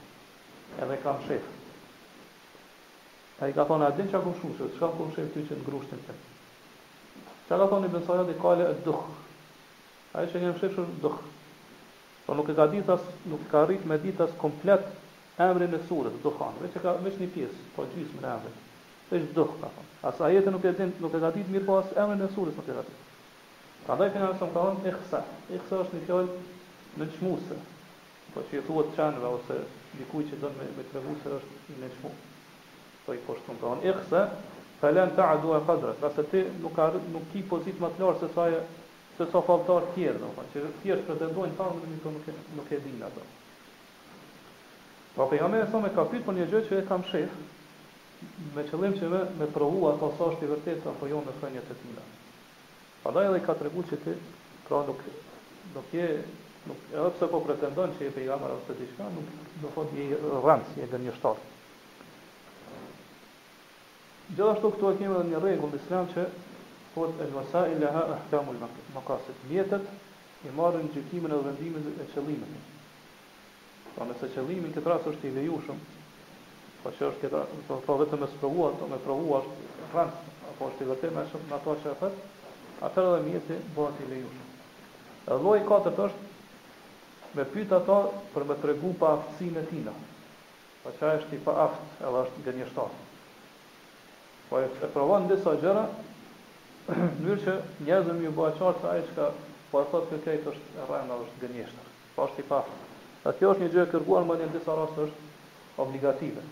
edhe 0.82 0.98
kam 1.06 1.22
shifë. 1.30 1.58
A 3.38 3.52
i 3.54 3.54
ka 3.60 3.70
thonë, 3.70 3.84
a 3.86 3.94
dhe 3.94 4.08
që 4.10 4.16
ka 4.18 4.24
këmë 4.26 4.40
shumë, 4.42 4.72
ka 4.82 4.92
këmë 4.98 5.18
shifë 5.20 5.32
që 5.32 5.48
të 5.52 5.58
të 5.62 6.06
të 6.08 6.22
Qa 7.44 7.58
ka 7.60 7.66
thonë 7.72 7.88
i 7.88 7.92
bënsajat 7.92 8.30
i 8.32 8.36
kale 8.42 8.66
e 8.70 8.76
dëkh? 8.86 9.08
A 10.16 10.22
e 10.24 10.28
që 10.32 10.40
një 10.40 10.52
mëshirë 10.54 10.76
shumë 10.76 11.14
Po 12.26 12.34
nuk 12.38 12.48
e 12.48 12.54
ka 12.56 12.66
ditas, 12.72 13.02
nuk 13.28 13.42
e 13.44 13.48
ka 13.50 13.64
rrit 13.66 13.82
me 13.90 13.98
ditas 14.04 14.30
komplet 14.40 14.84
emrin 15.44 15.74
e 15.76 15.80
surës, 15.90 16.14
dëkhanë. 16.24 16.60
Veç, 16.64 16.78
ka, 16.80 16.94
veç 17.04 17.18
një 17.20 17.28
pjesë, 17.34 17.66
po 17.76 17.84
gjysë 17.92 18.16
më 18.16 18.22
në 18.24 18.30
emrin. 18.32 18.54
Veç 19.10 19.26
dëkh, 19.36 19.56
ka 19.64 19.70
thonë. 19.74 19.90
As 20.10 20.22
a 20.24 20.30
jetë 20.32 20.54
nuk 20.54 20.64
e, 20.64 20.72
din, 20.78 20.94
nuk 21.04 21.12
e 21.12 21.20
ka 21.24 21.30
ditë 21.34 21.52
mirë, 21.52 21.66
po 21.68 21.76
as 21.82 21.92
emrin 22.00 22.24
e 22.24 22.30
surës 22.36 22.56
nuk 22.56 22.64
e 22.72 22.78
ka 22.78 22.86
ditë. 22.86 23.12
Ka 23.84 23.98
ndaj 23.98 24.08
për 24.14 24.24
njërë 24.24 24.40
ka 24.40 24.48
thonë, 24.56 24.88
ikhsa. 24.94 25.20
Ikhsa 25.58 25.82
është 25.84 26.00
një 26.00 26.08
fjallë 26.08 26.38
në 27.02 27.10
qmuse. 27.18 27.60
Po 28.32 28.46
që 28.48 28.56
i 28.56 28.64
thuat 28.70 28.96
qenëve, 28.96 29.34
ose 29.36 29.60
dikuj 30.00 30.24
që 30.32 30.40
dënë 30.46 30.60
me, 30.62 30.70
me 30.80 30.88
të 30.88 31.04
është 31.12 31.38
në 31.84 31.92
qmuse. 31.98 32.34
Po 33.04 33.18
i 33.18 33.22
poshtë 33.28 33.60
të 33.60 33.76
më 33.84 34.32
Falen 34.84 35.14
ta 35.16 35.24
adu 35.32 35.54
e 35.56 35.62
kadrat, 35.66 35.96
asë 36.04 36.14
pra 36.14 36.22
ti 36.30 36.40
nuk, 36.60 36.76
nuk 37.12 37.28
ki 37.32 37.40
pozit 37.48 37.78
më 37.80 37.88
të 37.94 38.02
lartë 38.04 38.20
se 38.20 38.32
sa, 38.34 38.44
se 39.16 39.26
sa 39.32 39.40
faltar 39.46 39.86
tjerë, 39.94 40.18
në 40.36 40.44
që 40.52 40.64
tjerë 40.82 41.06
pretendojnë 41.06 41.56
ta, 41.60 41.68
në 41.72 41.88
nuk, 42.16 42.26
nuk 42.58 42.68
e 42.68 42.80
dinë 42.84 43.06
ato. 43.08 43.22
Pa 45.14 45.22
po 45.22 45.28
për 45.30 45.40
jamen 45.40 45.62
e 45.64 45.70
sa 45.72 45.80
me 45.86 45.92
kapit, 45.94 46.20
për 46.26 46.36
një 46.36 46.48
gjë 46.52 46.60
që 46.68 46.82
e 46.82 46.84
kam 46.90 47.06
shef, 47.08 47.38
me 48.58 48.66
qëllim 48.68 48.98
që 49.00 49.08
me, 49.14 49.22
me 49.40 49.48
prahu 49.56 49.88
ato 49.94 50.12
sa 50.18 50.28
është 50.34 50.44
i 50.44 50.52
vërtet, 50.52 50.84
apo 50.92 51.08
jo 51.14 51.22
në 51.30 51.38
fënje 51.40 51.64
të 51.70 51.78
tina. 51.80 52.04
mila. 52.04 52.06
Pa 53.06 53.14
da 53.16 53.24
i 53.24 53.40
ka 53.48 53.56
të 53.62 53.70
regu 53.70 53.86
që 53.88 54.02
ti, 54.04 54.18
pra 54.68 54.82
nuk, 54.90 55.00
nuk 55.78 55.96
je, 55.96 56.10
nuk, 56.68 56.84
edhe 56.92 57.08
pse 57.16 57.32
po 57.32 57.40
pretendojnë 57.48 57.96
që 58.02 58.06
je 58.10 58.14
për 58.20 58.26
jamen 58.28 58.52
e 58.52 58.60
ose 58.60 58.74
të 58.76 58.92
të 59.64 60.76
të 60.76 60.88
të 60.92 61.18
të 61.24 61.34
Gjithashtu 64.26 64.70
këtu 64.72 64.88
e 64.88 64.96
kemi 64.98 65.14
edhe 65.14 65.24
një 65.30 65.40
rregull 65.42 65.72
në 65.74 65.78
islam 65.82 66.06
që 66.12 66.22
pot 66.94 67.18
e 67.20 67.24
lëmësa 67.28 67.60
i 67.72 67.74
leha 67.82 68.04
e 68.14 68.14
hkamul 68.22 68.56
më 68.94 69.02
kasit. 69.08 69.42
Mjetët 69.50 70.46
i 70.48 70.52
marrë 70.60 70.80
në 70.86 70.92
gjykimin 70.94 71.34
e 71.36 71.40
vendimin 71.44 71.90
e 71.92 72.06
qëllimit. 72.12 72.70
Po 73.98 74.06
nëse 74.08 74.30
qëllimi 74.36 74.70
këtë 74.78 74.92
rast 74.94 75.10
është 75.12 75.28
i 75.28 75.34
vejushëm, 75.36 75.82
po 76.80 76.94
që 76.96 77.06
është 77.10 77.20
këtë 77.26 77.34
rasë, 77.36 77.60
pa, 77.68 77.72
po, 77.74 77.80
po, 77.90 77.98
vetëm 78.00 78.24
e 78.26 78.30
sëpërgua, 78.32 78.72
pa 78.80 78.88
me 78.94 79.00
prahua 79.04 79.42
është 79.44 79.92
po, 79.92 80.06
apo 80.54 80.70
është 80.72 80.82
i 80.86 80.90
vërtejme 80.94 81.26
e 81.28 81.44
në 81.44 81.56
ato 81.60 81.76
që 81.84 81.88
e 81.92 81.96
fërë, 82.00 82.34
atërë 82.88 83.12
dhe 83.14 83.22
mjetët 83.28 83.56
i 83.60 83.76
bërët 83.76 84.02
i 84.06 84.10
vejushëm. 84.16 84.50
E 85.34 85.38
loj 85.44 85.60
katërt 85.68 86.02
është 86.08 86.30
me 87.40 87.46
pyta 87.56 87.82
ato 87.84 88.00
për 88.32 88.48
me 88.50 88.58
tregu 88.64 88.94
pa 89.04 89.12
aftësime 89.20 89.68
tina, 89.72 89.92
pa 90.82 90.96
që 90.96 91.12
është 91.20 91.34
i 91.36 91.44
pa 91.46 91.60
aftë 91.68 92.08
edhe 92.10 92.28
është 92.28 92.48
gënjështatë. 92.48 93.03
Po 94.50 94.60
e 94.60 94.68
provon 94.92 95.24
disa 95.28 95.54
gjëra, 95.60 95.84
mënyrë 97.20 97.36
që 97.44 97.52
njerëzve 97.86 98.14
më 98.18 98.32
bëhet 98.36 98.58
qartë 98.60 98.82
se 98.84 98.90
ai 98.94 99.04
çka 99.10 99.28
po 99.70 99.80
e 99.80 99.86
thotë 99.92 100.18
këtë 100.24 100.50
është 100.50 100.82
e 100.82 100.88
rënda 100.90 101.16
është 101.22 101.38
gënjeshtër. 101.44 101.92
Po 102.16 102.26
është 102.28 102.42
i 102.42 102.46
pa. 102.50 102.58
Atë 103.24 103.32
kjo 103.38 103.52
është 103.54 103.62
një 103.64 103.70
gjë 103.76 103.84
e 103.84 103.88
kërkuar 103.94 104.26
në 104.28 104.50
disa 104.56 104.74
raste 104.80 105.06
është 105.06 105.30
obligative. 105.84 106.42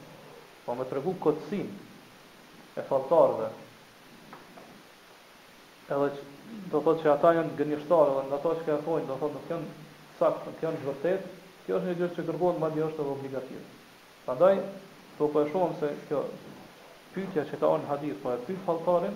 Po 0.65 0.77
më 0.79 0.87
tregu 0.93 1.13
kotsin 1.27 1.69
e 2.81 2.87
fortorëve. 2.89 3.51
Edhe 5.93 6.09
që, 6.15 6.25
do 6.73 6.79
thotë 6.87 7.03
që 7.05 7.13
ata 7.13 7.35
janë 7.41 7.55
gënjeshtor 7.61 8.15
edhe 8.15 8.25
ndato 8.31 8.55
çka 8.63 8.79
e 8.79 8.85
thonë, 8.87 9.07
do 9.13 9.19
thotë 9.21 9.37
nuk 9.37 9.53
janë 9.53 9.77
saktë, 10.23 10.47
nuk 10.49 10.65
janë 10.65 10.83
vërtet. 10.89 11.29
Kjo 11.67 11.77
është 11.83 11.91
një 11.93 12.01
gjë 12.01 12.09
që 12.17 12.25
kërkohet 12.31 12.59
mbanë 12.65 12.81
është 12.89 13.05
obligative. 13.07 13.67
Prandaj 14.25 14.57
Po, 15.19 15.29
po 15.29 15.43
e 15.45 15.49
shumë 15.53 15.77
se 15.83 15.89
kjo 16.09 16.23
pyetja 17.15 17.43
që 17.51 17.59
ka 17.61 17.69
në 17.81 17.89
hadith, 17.91 18.19
po 18.23 18.33
e 18.33 18.39
pyet 18.47 18.61
falltarin, 18.67 19.15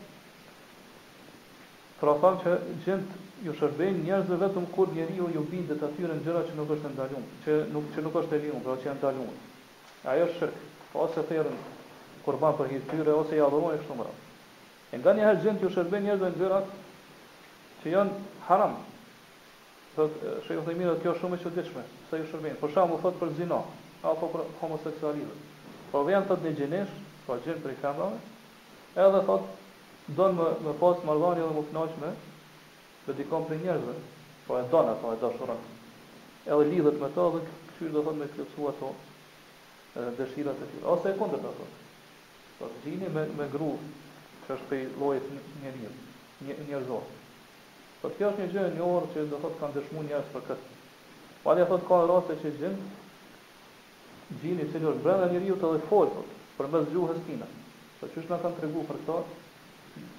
profan 2.02 2.42
që 2.42 2.58
pra 2.58 2.80
gjend 2.88 3.20
ju 3.42 3.54
shërbejnë 3.58 4.04
njerëzve 4.06 4.36
vetëm 4.42 4.66
kur 4.76 4.92
njeriu 4.94 5.28
ju 5.34 5.42
bindet 5.50 5.82
atyre 5.84 6.14
në 6.18 6.24
gjëra 6.26 6.42
që 6.50 6.58
nuk 6.58 6.72
është 6.76 6.90
ndalun, 6.94 7.24
që 7.46 7.54
nuk 7.74 7.88
që 7.96 8.04
nuk 8.06 8.18
është 8.22 8.38
e 8.38 8.42
lirë, 8.44 8.60
pra 8.66 8.76
që 8.84 8.88
janë 8.88 9.00
ndalun. 9.02 9.32
Ajo 10.12 10.28
është 10.28 10.38
shirk, 10.42 10.60
po 10.92 11.02
ose 11.08 11.24
thërrën 11.32 11.58
kurban 12.26 12.58
për 12.60 12.70
hir 12.76 12.84
tyre 12.92 13.16
ose 13.22 13.38
ja 13.40 13.48
dhuron 13.50 13.74
kështu 13.80 13.98
më. 14.02 14.10
E 14.94 15.00
ndani 15.02 15.26
herë 15.26 15.42
gjën 15.42 15.62
ju 15.64 15.72
shërbejnë 15.74 16.08
njerëzve 16.08 16.32
në 16.32 16.42
gjëra 16.42 16.62
që 17.82 17.94
janë 17.96 18.18
haram. 18.50 18.76
Po 19.96 20.10
shejë 20.46 20.60
ju 20.60 20.66
se 20.66 21.00
kjo 21.02 21.16
shumë 21.22 21.40
e 21.40 21.42
çuditshme, 21.46 21.86
sa 22.12 22.22
ju 22.22 22.30
shërbejnë. 22.30 22.62
Për 22.62 22.76
shkakun 22.76 23.02
thot 23.04 23.18
për 23.24 23.34
zinë, 23.40 23.64
apo 24.06 24.30
për 24.36 24.46
homoseksualizëm. 24.62 25.42
Po 25.92 26.06
vjen 26.08 26.28
thot 26.30 26.44
në 26.46 26.54
gjenesh, 26.60 26.94
po 27.26 27.40
gjën 27.46 27.64
për 27.66 27.76
këmbave. 27.82 28.22
Edhe 29.08 29.26
thot 29.26 29.50
don 30.18 30.38
më 30.38 30.50
më 30.68 30.78
pas 30.82 31.04
marrëdhënie 31.10 31.48
dhe 31.48 31.56
më 31.58 31.64
kënaqshme 31.72 32.12
dedikon 33.10 33.46
për 33.50 33.60
njerëzve, 33.64 33.94
po 34.48 34.58
e 34.60 34.66
donë 34.72 34.92
ato, 34.96 35.12
e 35.16 35.20
do 35.22 35.30
shura. 35.38 35.56
Edhe 36.46 36.66
lidhet 36.70 37.00
me 37.02 37.08
to 37.16 37.24
dhe 37.36 37.40
këtyr 37.48 37.94
do 37.96 38.04
thonë 38.08 38.22
me 38.22 38.28
kërcu 38.36 38.68
ato 38.72 38.92
dëshirat 40.20 40.62
e 40.66 40.68
tyre. 40.72 40.88
Ose 40.94 41.10
e 41.10 41.16
kondët 41.18 41.48
ato. 41.52 41.66
Po 42.60 42.70
të 42.76 42.84
gjini 42.86 43.10
me, 43.16 43.24
me 43.40 43.48
gru, 43.54 43.72
që 44.46 44.56
është 44.58 44.70
pej 44.70 44.84
lojët 45.00 45.34
një 45.66 45.74
një, 45.82 46.86
Po 48.02 48.10
të 48.10 48.16
kjo 48.18 48.28
është 48.32 48.42
një 48.42 48.48
gjë 48.50 48.62
një 48.76 48.86
orë 48.92 49.08
që 49.14 49.24
do 49.30 49.38
thotë 49.44 49.58
kanë 49.60 49.76
dëshmu 49.76 50.02
njerëz 50.08 50.30
për 50.34 50.46
këtë. 50.48 50.70
Po 51.44 51.50
ali 51.52 51.66
thotë 51.70 51.86
ka 51.90 52.00
rase 52.10 52.38
që 52.42 52.52
gjinë, 52.62 52.80
gjini 54.42 54.66
që 54.72 54.80
është 54.82 55.02
brenda 55.06 55.28
njëriut 55.30 55.66
edhe 55.70 55.84
folë, 55.92 56.24
për 56.58 56.72
mes 56.74 56.90
gjuhës 56.96 57.22
tina. 57.28 57.46
Po 58.00 58.10
që 58.10 58.20
është 58.24 58.40
kanë 58.44 58.56
të 58.58 58.66
regu 58.66 58.86
për 58.90 59.00
këtë, 59.06 59.20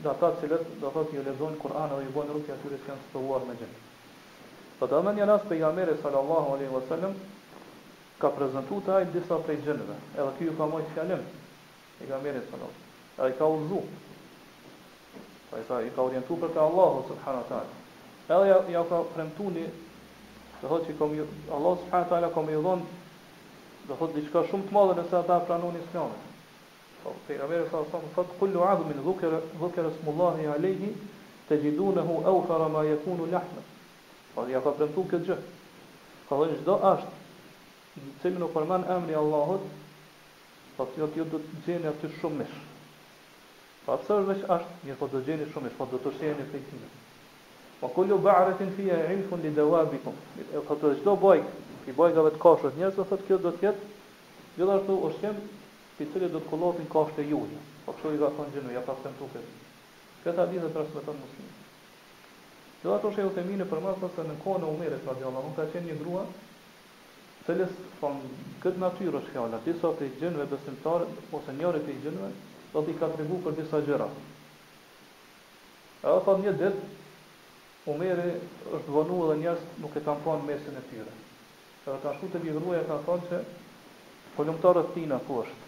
dhe 0.02 0.08
ata 0.10 0.28
të 0.32 0.40
cilët 0.42 0.64
do 0.82 0.88
thot 0.94 1.12
ju 1.14 1.22
lezojnë 1.26 1.58
Kur'an 1.62 1.90
dhe 1.92 2.00
ju 2.06 2.14
bën 2.14 2.32
rukë 2.36 2.52
atyre 2.54 2.78
që 2.80 2.86
kanë 2.88 3.04
stohuar 3.08 3.44
me 3.50 3.54
gjendë. 3.60 3.80
Po 4.78 4.88
të 4.90 4.98
amen 4.98 5.18
një 5.20 5.28
nasë 5.30 5.48
për 5.52 5.60
jamere 5.62 5.94
sallallahu 6.02 6.54
aleyhi 6.56 6.74
wasallam 6.74 7.12
ka 8.22 8.30
prezentu 8.38 8.80
të 8.88 8.98
disa 9.16 9.38
prej 9.46 9.58
gjendëve 9.68 9.96
edhe 10.16 10.30
kjo 10.38 10.48
ju 10.48 10.56
ka 10.58 10.66
mojtë 10.74 10.92
fjallim 10.96 11.22
i 12.04 12.08
jamere 12.10 12.42
sallallahu 12.48 12.90
edhe 13.12 13.20
po 13.20 13.28
i 13.32 13.38
ka 13.38 13.52
uzu 13.54 13.80
pa 15.50 15.60
i 15.60 15.64
ka, 15.68 15.80
i 15.88 15.92
ka 15.96 16.06
orientu 16.08 16.40
për 16.44 16.50
të 16.56 16.64
Allahu 16.66 17.04
subhanu 17.10 17.46
ta'ala 17.48 17.78
edhe 18.34 18.50
ja, 18.52 18.60
ja 18.76 18.84
ka 18.92 19.00
premtuani 19.14 19.64
një 19.68 19.70
dhe 20.60 20.68
thotë 20.70 20.88
që 20.90 20.98
kom, 21.00 21.16
Allah 21.16 21.78
subhanahu 21.84 22.10
ta'ala 22.14 22.32
kom 22.38 22.50
i 22.50 22.58
do 22.66 22.76
dhe 23.88 24.02
thotë 24.02 24.20
diqka 24.20 24.44
shumë 24.50 24.68
të 24.68 24.76
madhe 24.78 24.98
nëse 25.00 25.18
ata 25.22 25.40
pranon 25.48 25.80
islamet 25.84 26.30
Po, 27.02 27.10
pejgamberi 27.26 27.66
sa 27.70 27.82
sa 27.90 27.98
thot 28.14 28.28
kullu 28.38 28.62
azmin 28.62 29.02
dhukra 29.02 29.40
dhukra 29.58 29.90
smullahi 29.98 30.46
alayhi 30.46 30.92
tajidunahu 31.48 32.22
awfara 32.24 32.68
ma 32.68 32.84
yakunu 32.84 33.26
lahma. 33.26 33.62
Po 34.34 34.46
ja 34.46 34.60
ka 34.62 34.70
premtuar 34.70 35.06
këtë 35.10 35.26
gjë. 35.28 35.36
Ka 36.28 36.36
thënë 36.38 36.60
çdo 36.62 36.76
asht 36.78 37.08
në 37.98 38.10
cilën 38.22 38.44
u 38.46 38.48
emri 38.96 39.12
i 39.12 39.18
Allahut, 39.18 39.64
po 40.76 40.86
ti 40.94 41.00
do 41.00 41.08
të 41.08 41.40
gjeni 41.66 41.90
aty 41.90 42.06
shumë 42.20 42.38
mish. 42.44 42.54
Po 43.86 43.98
pse 43.98 44.12
është 44.20 44.28
vetë 44.30 44.46
asht, 44.56 44.70
mirë 44.86 44.98
po 45.02 45.08
do 45.14 45.22
gjeni 45.26 45.46
shumë 45.50 45.64
mish, 45.66 45.76
po 45.82 45.88
do 45.90 45.98
të 46.06 46.12
shjeni 46.20 46.46
prej 46.54 46.62
tij. 46.70 46.84
Po 47.80 47.90
kullu 47.96 48.20
ba'ratin 48.28 48.70
fiha 48.76 49.02
ilfun 49.16 49.42
li 49.42 49.50
dawabikum. 49.58 50.14
Po 50.70 50.78
çdo 50.78 51.16
bojk, 51.26 51.50
i 51.90 51.96
bojkave 51.98 52.30
të 52.36 52.40
kafshës, 52.46 52.78
njerëzit 52.78 53.10
thotë 53.10 53.26
kjo 53.26 53.40
do 53.48 53.52
të 53.58 53.68
jetë 53.68 53.90
gjithashtu 54.56 55.00
ushqim 55.10 55.42
i 56.02 56.28
do 56.28 56.40
të 56.40 56.48
kollotin 56.50 56.88
kafshët 56.92 57.18
të 57.20 57.24
juaja. 57.30 57.58
Po 57.86 57.92
kështu 57.94 58.10
i 58.14 58.18
ka 58.18 58.28
thonë 58.36 58.52
gjinu, 58.54 58.72
ja 58.74 58.80
pas 58.86 58.98
tem 59.02 59.14
tuket. 59.18 59.46
Këtë 60.24 60.40
hadith 60.42 60.62
të 60.64 60.70
transmeton 60.74 61.16
muslim. 61.22 61.48
Dhe 62.82 62.92
ato 62.94 63.10
shehu 63.14 63.30
të 63.36 63.42
mine 63.46 63.64
për 63.70 63.80
mërë 63.84 64.08
se 64.16 64.24
në 64.28 64.36
kone 64.44 64.66
umere 64.74 64.98
të 65.02 65.08
radiala, 65.10 65.42
unë 65.46 65.56
ka 65.58 65.66
qenë 65.74 65.88
një 65.90 65.96
grua, 66.02 66.24
të 67.46 67.56
lesë, 67.60 67.86
thonë, 68.00 68.30
këtë 68.62 68.82
natyrë 68.82 69.18
është 69.20 69.32
fjalla, 69.36 69.60
disa 69.66 69.90
për 69.98 70.06
i 70.08 70.16
gjinëve 70.20 70.48
besimtare, 70.52 71.08
ose 71.38 71.54
njëre 71.58 71.82
të 71.86 71.90
i 71.90 71.98
gjinëve, 72.06 72.30
do 72.72 72.82
t'i 72.86 72.96
ka 73.00 73.08
tregu 73.14 73.40
për 73.46 73.56
disa 73.60 73.80
gjëra. 73.88 74.08
E 76.02 76.12
o 76.16 76.20
thonë 76.26 76.46
një 76.48 76.54
ditë, 76.60 76.86
umere 77.94 78.28
është 78.78 78.96
vënu 78.98 79.18
edhe 79.26 79.38
njërës 79.42 79.66
nuk 79.82 79.98
e 80.00 80.04
kanë 80.06 80.26
thonë 80.26 80.46
mesin 80.50 80.78
e 80.78 80.84
tyre. 80.90 81.18
E 81.82 81.90
o 81.90 81.98
të 81.98 82.12
ashtu 82.14 82.30
të 82.36 82.44
një 82.46 82.58
e 82.82 82.86
ka 82.92 83.00
thonë 83.08 83.28
që, 83.32 83.42
kolumtarët 84.38 84.94
tina 84.94 85.18
ku 85.26 85.42
është. 85.44 85.60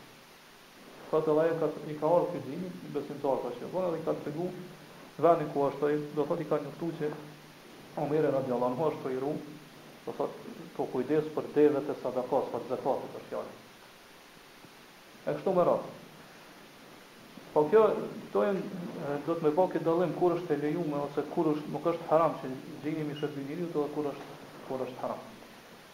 Tha 1.14 1.20
të 1.22 1.34
lajë 1.38 1.52
ka 1.60 1.66
i 1.92 1.94
ka 2.00 2.08
ardhur 2.14 2.30
kuzhini, 2.32 2.68
besimtar 2.94 3.36
tash 3.44 3.60
e 3.62 3.66
vona 3.74 3.90
dhe 3.92 3.98
ka 4.06 4.14
tregu 4.24 4.46
vendin 5.24 5.50
ku 5.52 5.60
është 5.68 5.86
ai, 5.88 5.98
do 6.16 6.22
thotë 6.30 6.42
i 6.42 6.46
ka 6.52 6.56
njoftu 6.64 6.88
që 7.00 7.10
Omer 8.04 8.24
era 8.30 8.40
djalon 8.48 8.74
mua 8.80 8.88
është 8.94 9.12
i 9.14 9.20
rum, 9.22 9.36
do 10.08 10.14
thotë 10.16 10.54
po 10.78 10.86
kujdes 10.90 11.28
për 11.36 11.46
devet 11.54 11.92
e 11.94 11.94
sadakas, 12.00 12.48
për 12.54 12.66
zakat 12.72 13.06
të 13.14 13.20
fjalë. 13.28 13.54
E 15.20 15.36
kështu 15.36 15.54
më 15.60 15.66
rrot. 15.68 15.92
Po 17.52 17.62
kjo 17.70 17.84
to 18.34 18.42
do 18.56 19.36
të 19.36 19.38
më 19.46 19.52
bëj 19.60 19.70
këtë 19.76 19.86
dallim 19.90 20.16
kur 20.18 20.34
është 20.40 20.56
e 20.56 20.58
lejuar 20.66 21.04
ose 21.06 21.24
kur 21.36 21.52
është 21.52 21.76
nuk 21.76 21.86
është 21.92 22.10
haram 22.10 22.34
që 22.42 22.50
gjinimi 22.82 23.14
shëbëniriu, 23.22 23.70
to 23.76 23.86
kur 23.94 24.10
është 24.10 24.40
kur 24.66 24.84
është 24.88 25.00
haram. 25.04 25.22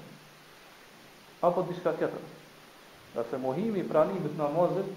apo 1.51 1.66
diçka 1.68 1.93
tjetër. 1.93 2.26
Dhe 3.18 3.26
se 3.34 3.43
mohimi 3.45 3.84
pranimit 3.93 4.32
në 4.41 4.49
amazit, 4.49 4.89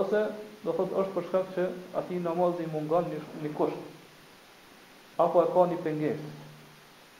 ose 0.00 0.24
do 0.64 0.72
thot 0.80 0.96
është 1.04 1.12
për 1.18 1.28
shkak 1.28 1.52
që 1.58 1.68
ati 2.00 2.22
namazin 2.30 2.72
mungan 2.72 3.12
një, 3.44 3.52
kusht, 3.52 3.80
apo 5.26 5.44
e 5.44 5.50
ka 5.52 5.68
një 5.74 5.82
pengesë, 5.84 6.32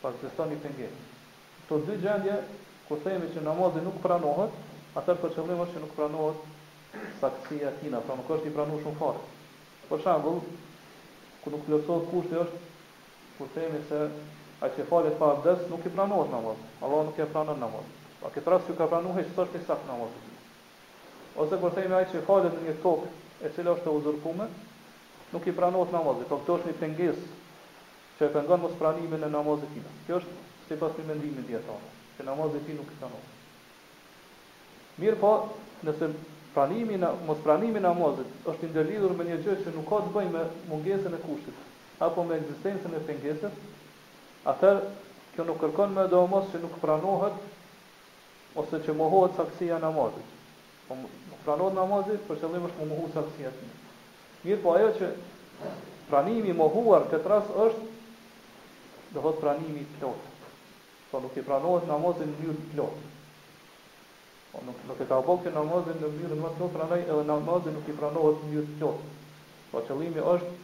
pas 0.08 0.16
të 0.24 0.30
stoni 0.32 0.56
pengesë. 0.62 1.00
Këto 1.62 1.76
dy 1.84 1.94
gjendje, 2.02 2.36
ku 2.88 2.96
themi 3.04 3.26
që 3.34 3.42
namazi 3.44 3.82
nuk 3.84 3.98
pranohet, 4.00 4.54
atë 4.96 5.14
për 5.20 5.34
qëllim 5.36 5.60
është 5.64 5.74
që 5.76 5.82
nuk 5.82 5.92
pranohet 5.98 7.02
saktësia 7.20 7.68
e 7.68 7.74
kina, 7.82 8.00
pra 8.06 8.16
nuk 8.16 8.30
është 8.38 8.48
i 8.48 8.52
pranuar 8.54 8.80
shumë 8.84 8.96
fort. 8.96 9.26
Për 9.90 10.00
shembull, 10.06 10.38
ku 11.42 11.52
nuk 11.52 11.68
lësohet 11.74 12.08
kushti 12.08 12.40
është 12.44 12.64
ku 13.36 13.48
themi 13.52 13.82
se 13.90 14.00
a 14.64 14.70
që 14.74 14.86
falet 14.88 15.14
pa 15.20 15.34
abdes 15.34 15.68
nuk 15.70 15.84
i 15.84 15.92
pranohet 15.92 16.32
namazi. 16.32 16.64
Allah 16.80 17.04
nuk 17.10 17.20
e 17.20 17.26
pranon 17.36 17.60
namazin. 17.60 17.92
Pa 18.22 18.32
këtë 18.34 18.54
rast 18.54 18.66
që 18.70 18.78
ka 18.80 18.86
pranuar 18.90 19.20
hiç 19.20 19.36
është 19.44 19.60
një 19.60 19.66
sakt 19.68 19.84
namazit. 19.90 20.32
Ose 21.38 21.60
kur 21.62 21.76
themi 21.76 21.98
ai 22.00 22.08
që 22.10 22.24
falet 22.30 22.56
në 22.56 22.64
një 22.70 22.78
tokë 22.86 23.12
e 23.46 23.52
cila 23.58 23.76
është 23.76 23.92
e 23.92 23.94
uzurpuar, 24.00 24.48
nuk 25.36 25.46
i 25.46 25.54
pranohet 25.60 25.92
namazi, 25.94 26.24
por 26.32 26.40
kjo 26.46 26.56
është 26.58 26.72
një 26.72 26.80
pengesë 26.80 27.37
që 28.18 28.26
e 28.26 28.32
pengon 28.34 28.60
mos 28.64 28.72
pranimin 28.78 29.22
e 29.22 29.28
namazit 29.30 29.70
tina. 29.72 29.90
Kjo 30.06 30.16
është 30.20 30.36
si 30.68 30.76
pas 30.80 30.96
një 30.98 31.04
mendimin 31.06 31.44
djetarë, 31.46 31.90
që 32.18 32.24
namazit 32.26 32.64
tina 32.66 32.82
nuk 32.82 32.90
i 32.90 32.96
kanon. 32.98 33.26
Mirë 34.98 35.18
po, 35.22 35.30
nëse 35.86 36.08
pranimi 36.54 36.98
na, 36.98 37.12
mos 37.26 37.44
e 37.78 37.82
namazit 37.84 38.48
është 38.52 38.70
ndërlidhur 38.72 39.14
me 39.20 39.28
një 39.28 39.36
gjë 39.46 39.54
që 39.62 39.74
nuk 39.76 39.86
ka 39.92 40.00
të 40.06 40.12
bëjë 40.16 40.32
me 40.34 40.42
mungesën 40.72 41.14
e 41.14 41.20
kushtit 41.22 41.64
apo 41.98 42.22
me 42.22 42.36
ekzistencën 42.38 42.92
e 42.94 42.98
pengesës, 43.06 43.54
atë 44.46 44.68
kjo 45.34 45.44
nuk 45.48 45.58
kërkon 45.64 45.94
më 45.96 46.04
domos 46.12 46.46
që 46.52 46.60
nuk 46.62 46.76
pranohet 46.78 48.54
ose 48.62 48.78
që 48.86 48.94
mohohet 48.94 49.34
saksia 49.40 49.78
e 49.78 49.82
namazit. 49.82 50.28
Po 50.86 50.94
nuk 51.00 51.40
pranohet 51.44 52.22
për 52.28 52.38
qëllim 52.42 52.66
është 52.70 52.88
mohu 52.90 53.10
saksia 53.14 53.52
Mirë 54.44 54.60
po 54.62 54.76
ajo 54.78 54.92
që 55.00 55.08
pranimi 56.08 56.54
mohuar 56.54 57.08
këtë 57.10 57.28
rast 57.32 57.50
është 57.66 57.87
do 59.12 59.20
thot 59.20 59.40
pranimi 59.40 59.80
i 59.80 59.86
plot. 59.98 60.20
Po 61.10 61.20
nuk 61.20 61.36
e 61.36 61.42
pranohet 61.46 61.88
namazi 61.88 62.26
në 62.26 62.34
mënyrë 62.34 62.64
plot. 62.74 63.04
Po 64.52 64.62
nuk 64.66 64.82
nuk 64.88 65.00
e 65.00 65.06
ka 65.08 65.18
bëu 65.24 65.36
që 65.44 65.52
namazi 65.54 65.94
në 65.96 66.00
mënyrë 66.12 66.38
më 66.42 66.50
të 66.56 66.60
thotë 66.60 66.88
ai 66.98 67.02
edhe 67.06 67.24
namazi 67.28 67.72
nuk 67.72 67.88
i 67.92 67.96
pranohet 67.96 68.42
në 68.42 68.48
mënyrë 68.48 68.66
të 68.68 68.76
plot. 68.76 69.06
Po 69.70 69.82
qëllimi 69.88 70.24
është 70.34 70.54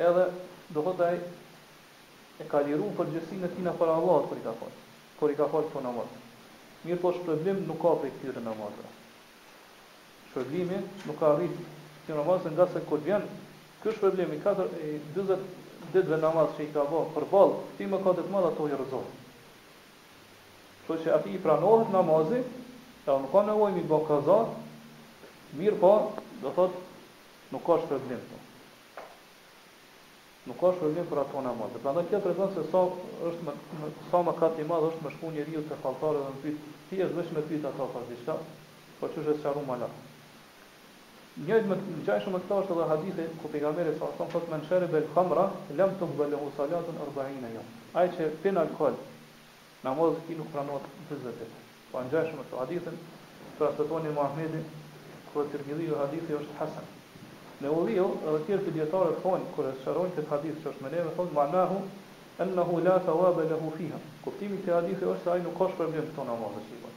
edhe 0.09 0.27
do 0.75 0.83
të 0.83 0.91
thotë 0.91 1.09
ai 1.09 1.19
e 2.45 2.49
ka 2.51 2.63
liruar 2.67 2.95
për 3.01 3.13
gjësinë 3.15 3.47
e 3.49 3.53
tij 3.57 3.65
në 3.67 3.75
para 3.81 3.97
Allahut 3.99 4.31
kur 4.31 4.39
i 4.39 4.45
ka 4.47 4.55
thonë. 4.61 4.85
Kur 5.19 5.33
i 5.35 5.39
ka 5.39 5.51
thonë 5.53 5.73
këtë 5.73 5.85
namaz. 5.89 6.13
Mirë 6.87 7.01
po 7.03 7.15
shpërbim 7.17 7.65
nuk 7.71 7.81
ka 7.83 7.95
për 8.03 8.15
këtë 8.21 8.45
namaz. 8.45 8.77
Shpërbimi 10.31 10.83
nuk 11.09 11.19
ka 11.23 11.35
rrit 11.39 11.65
Kjo 12.07 12.15
namazë 12.21 12.51
nga 12.55 12.65
se 12.71 12.81
kur 12.87 13.01
vjen 13.03 13.25
Ky 13.87 13.93
është 13.95 14.01
problemi 14.03 14.37
4 14.43 14.65
i 14.83 14.89
40 15.15 15.43
ditëve 15.95 16.17
namaz 16.19 16.49
që 16.57 16.65
i 16.65 16.71
ka 16.75 16.83
bërë, 16.91 17.11
për 17.17 17.27
ball, 17.31 17.53
ti 17.79 17.87
më 17.87 18.01
ka 18.03 18.15
të 18.19 18.25
më 18.35 18.41
ato 18.49 18.65
i 18.67 18.73
rrezon. 18.75 19.05
Po 20.89 20.97
që 21.05 21.13
aty 21.15 21.37
i 21.37 21.39
pranohet 21.45 21.93
namazi, 21.95 22.41
ta 23.05 23.15
nuk 23.23 23.31
ka 23.37 23.45
nevojë 23.47 23.77
mi 23.77 23.85
bë 23.93 24.01
kaza, 24.09 24.39
mirë 25.61 25.79
po, 25.85 25.91
do 26.43 26.51
thot 26.57 26.75
nuk 27.55 27.63
ka 27.69 27.77
shpërblim. 27.85 28.27
Nuk 30.51 30.61
ka 30.65 30.73
shpërblim 30.75 31.07
për 31.15 31.23
ato 31.23 31.45
namaz. 31.47 31.79
Prandaj 31.87 32.09
kjo 32.11 32.23
tregon 32.27 32.53
se 32.59 32.67
sa 32.75 32.83
është 33.31 33.47
më, 33.53 33.57
më 33.85 33.93
sa 34.11 34.25
më 34.27 34.35
kat 34.43 34.59
i 34.59 34.67
madh 34.73 34.91
është 34.91 35.07
më 35.07 35.15
shumë 35.21 35.35
njeriu 35.39 35.63
se 35.71 35.79
falltarë 35.87 36.27
dhe 36.27 36.35
mbi 36.41 36.59
ti 36.91 37.01
është 37.07 37.23
më 37.23 37.31
pyet 37.53 37.65
ti 37.71 37.71
ata 37.71 37.91
fal 37.95 38.11
diçka. 38.11 38.39
Po 38.99 39.15
çu 39.15 39.23
është 39.23 39.45
sa 39.47 39.55
Njëjt 41.37 41.67
më 41.69 41.77
të 41.79 41.95
ngjashëm 42.01 42.33
me 42.33 42.39
këto 42.43 42.59
është 42.63 42.73
edhe 42.75 42.85
hadithi 42.91 43.25
ku 43.41 43.49
pejgamberi 43.55 43.91
sa 44.01 44.07
thon 44.19 44.31
thotë 44.35 44.49
men 44.53 44.63
sharibe 44.69 44.97
al 45.03 45.09
khamra 45.17 45.43
lam 45.81 45.91
tuqbalu 46.03 46.39
salatun 46.59 46.97
40 47.01 47.51
yawm. 47.57 47.67
Ai 48.03 48.07
që 48.15 48.29
pin 48.45 48.57
alkol 48.61 48.95
namazi 49.85 50.17
i 50.33 50.37
nuk 50.39 50.49
pranohet 50.55 50.87
të 51.11 51.19
zotit. 51.27 51.53
Po 51.93 52.01
ngjashëm 52.07 52.39
me 52.41 52.45
hadithin 52.63 52.97
transmeton 53.59 54.07
i 54.09 54.13
Muhamedi 54.19 54.63
ku 55.35 55.45
Tirmidhi 55.53 55.91
i 55.93 55.99
hadithi 56.01 56.39
është 56.41 56.57
hasan. 56.63 56.89
Ne 57.61 57.69
uliu 57.83 58.09
edhe 58.25 58.41
tjerë 58.49 58.63
të 58.69 58.75
dietarë 58.79 59.21
thon 59.27 59.45
kur 59.57 59.69
e 59.69 59.75
shërojnë 59.85 60.17
këtë 60.17 60.33
hadith 60.33 60.65
që 60.65 60.73
është 60.73 60.87
më 60.89 60.95
neve 60.97 61.13
thon 61.21 61.31
manahu 61.41 61.79
enahu 62.47 62.81
la 62.89 62.97
thawaba 63.11 63.45
lahu 63.53 63.75
fiha. 63.77 64.01
Kuptimi 64.25 64.57
i 64.57 64.65
këtij 64.65 64.79
hadithi 64.81 65.05
është 65.05 65.25
se 65.25 65.31
ai 65.37 65.45
nuk 65.45 65.61
ka 65.61 65.69
shpërblim 65.75 66.09
këto 66.11 66.29
namazet. 66.33 66.91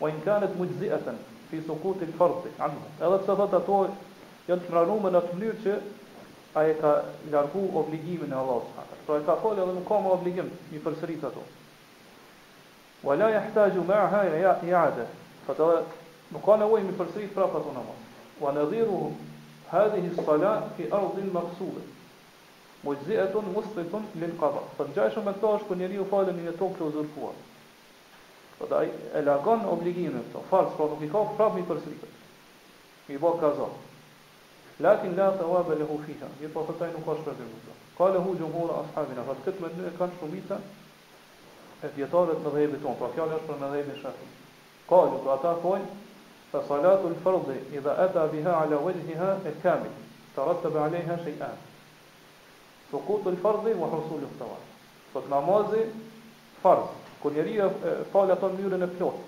Po 0.00 0.08
in 0.12 0.24
kanet 0.24 0.56
mujzi'atan, 0.60 1.20
fi 1.52 1.60
sukuti 1.66 2.06
fardhi 2.18 2.48
anhu 2.64 2.78
edhe 3.04 3.16
pse 3.22 3.34
thot 3.38 3.52
ato 3.58 3.78
janë 4.48 4.64
pranuar 4.70 5.12
në 5.14 5.18
atë 5.20 5.32
mënyrë 5.36 5.58
që 5.64 5.74
ai 6.60 6.70
ka 6.80 6.92
largu 7.34 7.64
obligimin 7.80 8.32
e 8.34 8.38
Allahut 8.38 8.72
subhanahu 8.72 9.04
pra 9.08 9.18
e 9.20 9.26
ka 9.26 9.34
folë 9.42 9.60
edhe 9.64 9.74
nuk 9.78 9.84
ka 9.90 9.98
më 10.06 10.12
obligim 10.16 10.48
një 10.72 10.80
përsërit 10.86 11.26
ato 11.28 11.44
wa 13.08 13.18
la 13.20 13.28
yahtaju 13.36 13.84
ma'aha 13.92 14.22
i'ada 14.70 15.06
fa 15.44 15.56
pra, 15.60 15.68
nuk 16.32 16.42
ka 16.48 16.56
nevojë 16.64 16.88
mi 16.88 16.96
përsërit 17.02 17.36
prapa 17.36 17.60
ato 17.60 17.76
namaz 17.76 18.00
wa 18.44 18.54
nadhiru 18.58 19.02
hadhihi 19.74 20.14
as-salat 20.14 20.72
fi 20.78 20.88
ardhin 21.00 21.30
maqsuda 21.38 21.84
mujzi'atun 22.88 23.52
mustatun 23.58 24.08
lil 24.24 24.34
qada 24.40 24.64
fa 24.80 24.88
ngjajshëm 24.88 25.28
me 25.28 25.36
to 25.44 25.52
ku 25.58 25.64
kur 25.68 25.82
njeriu 25.84 26.08
falën 26.14 26.38
në 26.40 26.48
një 26.48 26.56
tokë 26.64 26.78
të 26.80 26.90
uzurpuar 26.90 27.36
Po 28.58 28.74
ai 28.74 28.90
e 29.12 29.20
largon 29.24 29.64
obligimin 29.70 30.18
këto, 30.28 30.42
farz 30.50 30.74
pra 30.76 30.88
nuk 30.90 31.00
i 31.04 31.08
ka 31.12 31.22
prapë 31.38 31.56
mi 31.56 31.62
përsëritet. 31.70 32.20
Mi 33.08 33.16
bë 33.22 33.30
kaza. 33.40 33.68
Lakin 34.84 35.16
la 35.18 35.28
thawaba 35.40 35.74
lahu 35.80 35.96
fiha. 36.04 36.28
Mi 36.40 36.48
po 36.52 36.64
thotë 36.68 36.84
ai 36.86 36.92
nuk 36.96 37.04
ka 37.08 37.16
shpërblim 37.20 37.50
këto. 37.56 37.72
Ka 37.96 38.06
lehu 38.16 38.34
jumhur 38.42 38.70
ashabina, 38.82 39.24
fat 39.28 39.42
këtë 39.46 39.60
mendje 39.64 39.94
kanë 39.98 40.16
shumica 40.20 40.58
e 41.86 41.90
dietarëve 41.96 42.36
të 42.38 42.46
mëdhëve 42.56 42.78
tonë, 42.84 42.96
pra 43.00 43.10
fjala 43.16 43.38
është 43.40 43.48
për 43.52 43.60
mëdhëve 43.64 43.96
shafi. 44.02 44.30
Ka 44.90 45.00
lu 45.10 45.18
pra 45.24 45.36
ata 45.38 45.52
thonë 45.64 45.90
fa 46.52 46.62
salatu 46.68 47.10
al-fard 47.12 47.50
idha 47.80 47.92
ata 48.06 48.26
biha 48.34 48.56
ala 48.60 48.76
wajhiha 48.86 49.30
al-kamil 49.50 49.94
tarattab 50.36 50.76
alayha 50.86 51.18
shay'an. 51.26 51.58
Suqut 52.90 53.26
al-fard 53.32 53.64
wa 53.82 53.86
husul 53.96 54.26
al-thawab. 54.28 54.64
Sot 55.12 55.26
namazi 55.34 55.82
farz 56.62 56.88
Ku 57.22 57.30
njeri 57.30 57.54
e 57.62 57.66
falë 58.10 58.34
ato 58.34 58.48
në 58.50 58.56
myrën 58.58 58.82
e 58.82 58.88
plot 58.96 59.18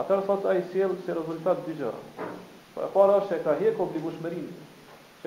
Atër 0.00 0.18
sot 0.26 0.42
a 0.48 0.50
i 0.56 0.62
sjell 0.70 0.94
Se 1.04 1.10
rezultat 1.14 1.58
dy 1.66 1.72
gjëra 1.80 2.00
Po 2.74 2.80
e 2.86 2.88
para 2.94 3.14
është 3.20 3.32
e 3.36 3.38
ka 3.44 3.52
hek 3.60 3.76
obligu 3.84 4.10
Që 4.20 4.26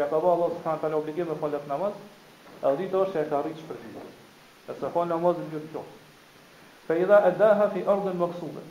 e 0.01 0.03
ka 0.09 0.17
ba 0.23 0.29
Allah 0.33 0.49
së 0.57 0.61
kanë 0.65 0.99
obligim 0.99 1.27
Me 1.29 1.35
falat 1.43 1.65
namaz 1.69 1.95
E 2.63 2.65
dhjit 2.79 2.93
është 3.03 3.17
e 3.21 3.23
ka 3.29 3.43
rritë 3.45 3.61
shpërgjit 3.65 3.97
E 4.73 4.77
se 4.79 4.85
falë 4.95 5.11
namaz 5.13 5.35
në 5.37 5.43
myrën 5.53 5.69
plot 5.73 5.89
Fe 6.89 6.93
i 6.99 7.05
dha 7.05 7.17
e 7.27 7.29
dha 7.37 7.49
hafi 7.61 7.81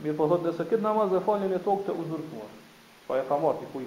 Mi 0.02 0.10
po 0.18 0.24
thot 0.34 0.42
se 0.58 0.64
namaz 0.82 1.08
e 1.12 1.22
falën 1.28 1.52
e 1.54 1.62
tokë 1.68 1.84
të 1.86 1.92
Po 3.08 3.12
e 3.16 3.22
ka 3.28 3.34
marti 3.40 3.66
ku 3.72 3.78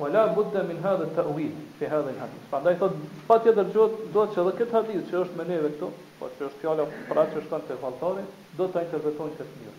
Wa 0.00 0.10
la 0.16 0.20
budda 0.36 0.60
min 0.68 0.78
hadhe 0.86 1.08
të 1.16 1.24
uvid, 1.30 1.56
fi 1.80 1.88
hadhe 1.90 2.12
në 2.14 2.20
hadith. 2.22 2.44
Pa 2.52 2.60
ndaj 2.62 2.74
thot, 2.82 3.00
pa 3.30 3.38
tjetër 3.42 3.72
gjot, 3.74 3.96
do 4.16 4.24
që 4.30 4.40
edhe 4.44 4.52
këtë 4.60 4.76
hadith 4.76 5.08
që 5.10 5.18
është 5.24 5.38
me 5.40 5.46
neve 5.50 5.72
këto, 5.74 5.88
po 6.20 6.28
që 6.36 6.46
është 6.50 6.62
fjalla 6.62 6.86
pra 7.10 7.24
që 7.32 7.40
është 7.42 7.50
kanë 7.54 7.68
të 7.72 7.78
faltari, 7.86 8.22
do 8.60 8.68
të 8.70 8.84
interpretojnë 8.86 9.38
këtë 9.40 9.58
mirë. 9.58 9.76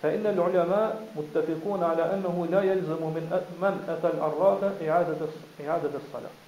Fa 0.00 0.14
inna 0.16 0.32
l'ulama 0.38 0.80
muttafiquna 1.18 1.90
ala 1.94 2.08
annahu 2.16 2.48
la 2.56 2.64
yalzamu 2.70 3.12
min 3.18 3.30
man 3.60 3.80
ata 3.96 4.12
al-arrafa 4.14 4.72
i'adat 4.88 5.38
i'adat 5.66 6.00
as 6.00 6.08
salat. 6.14 6.40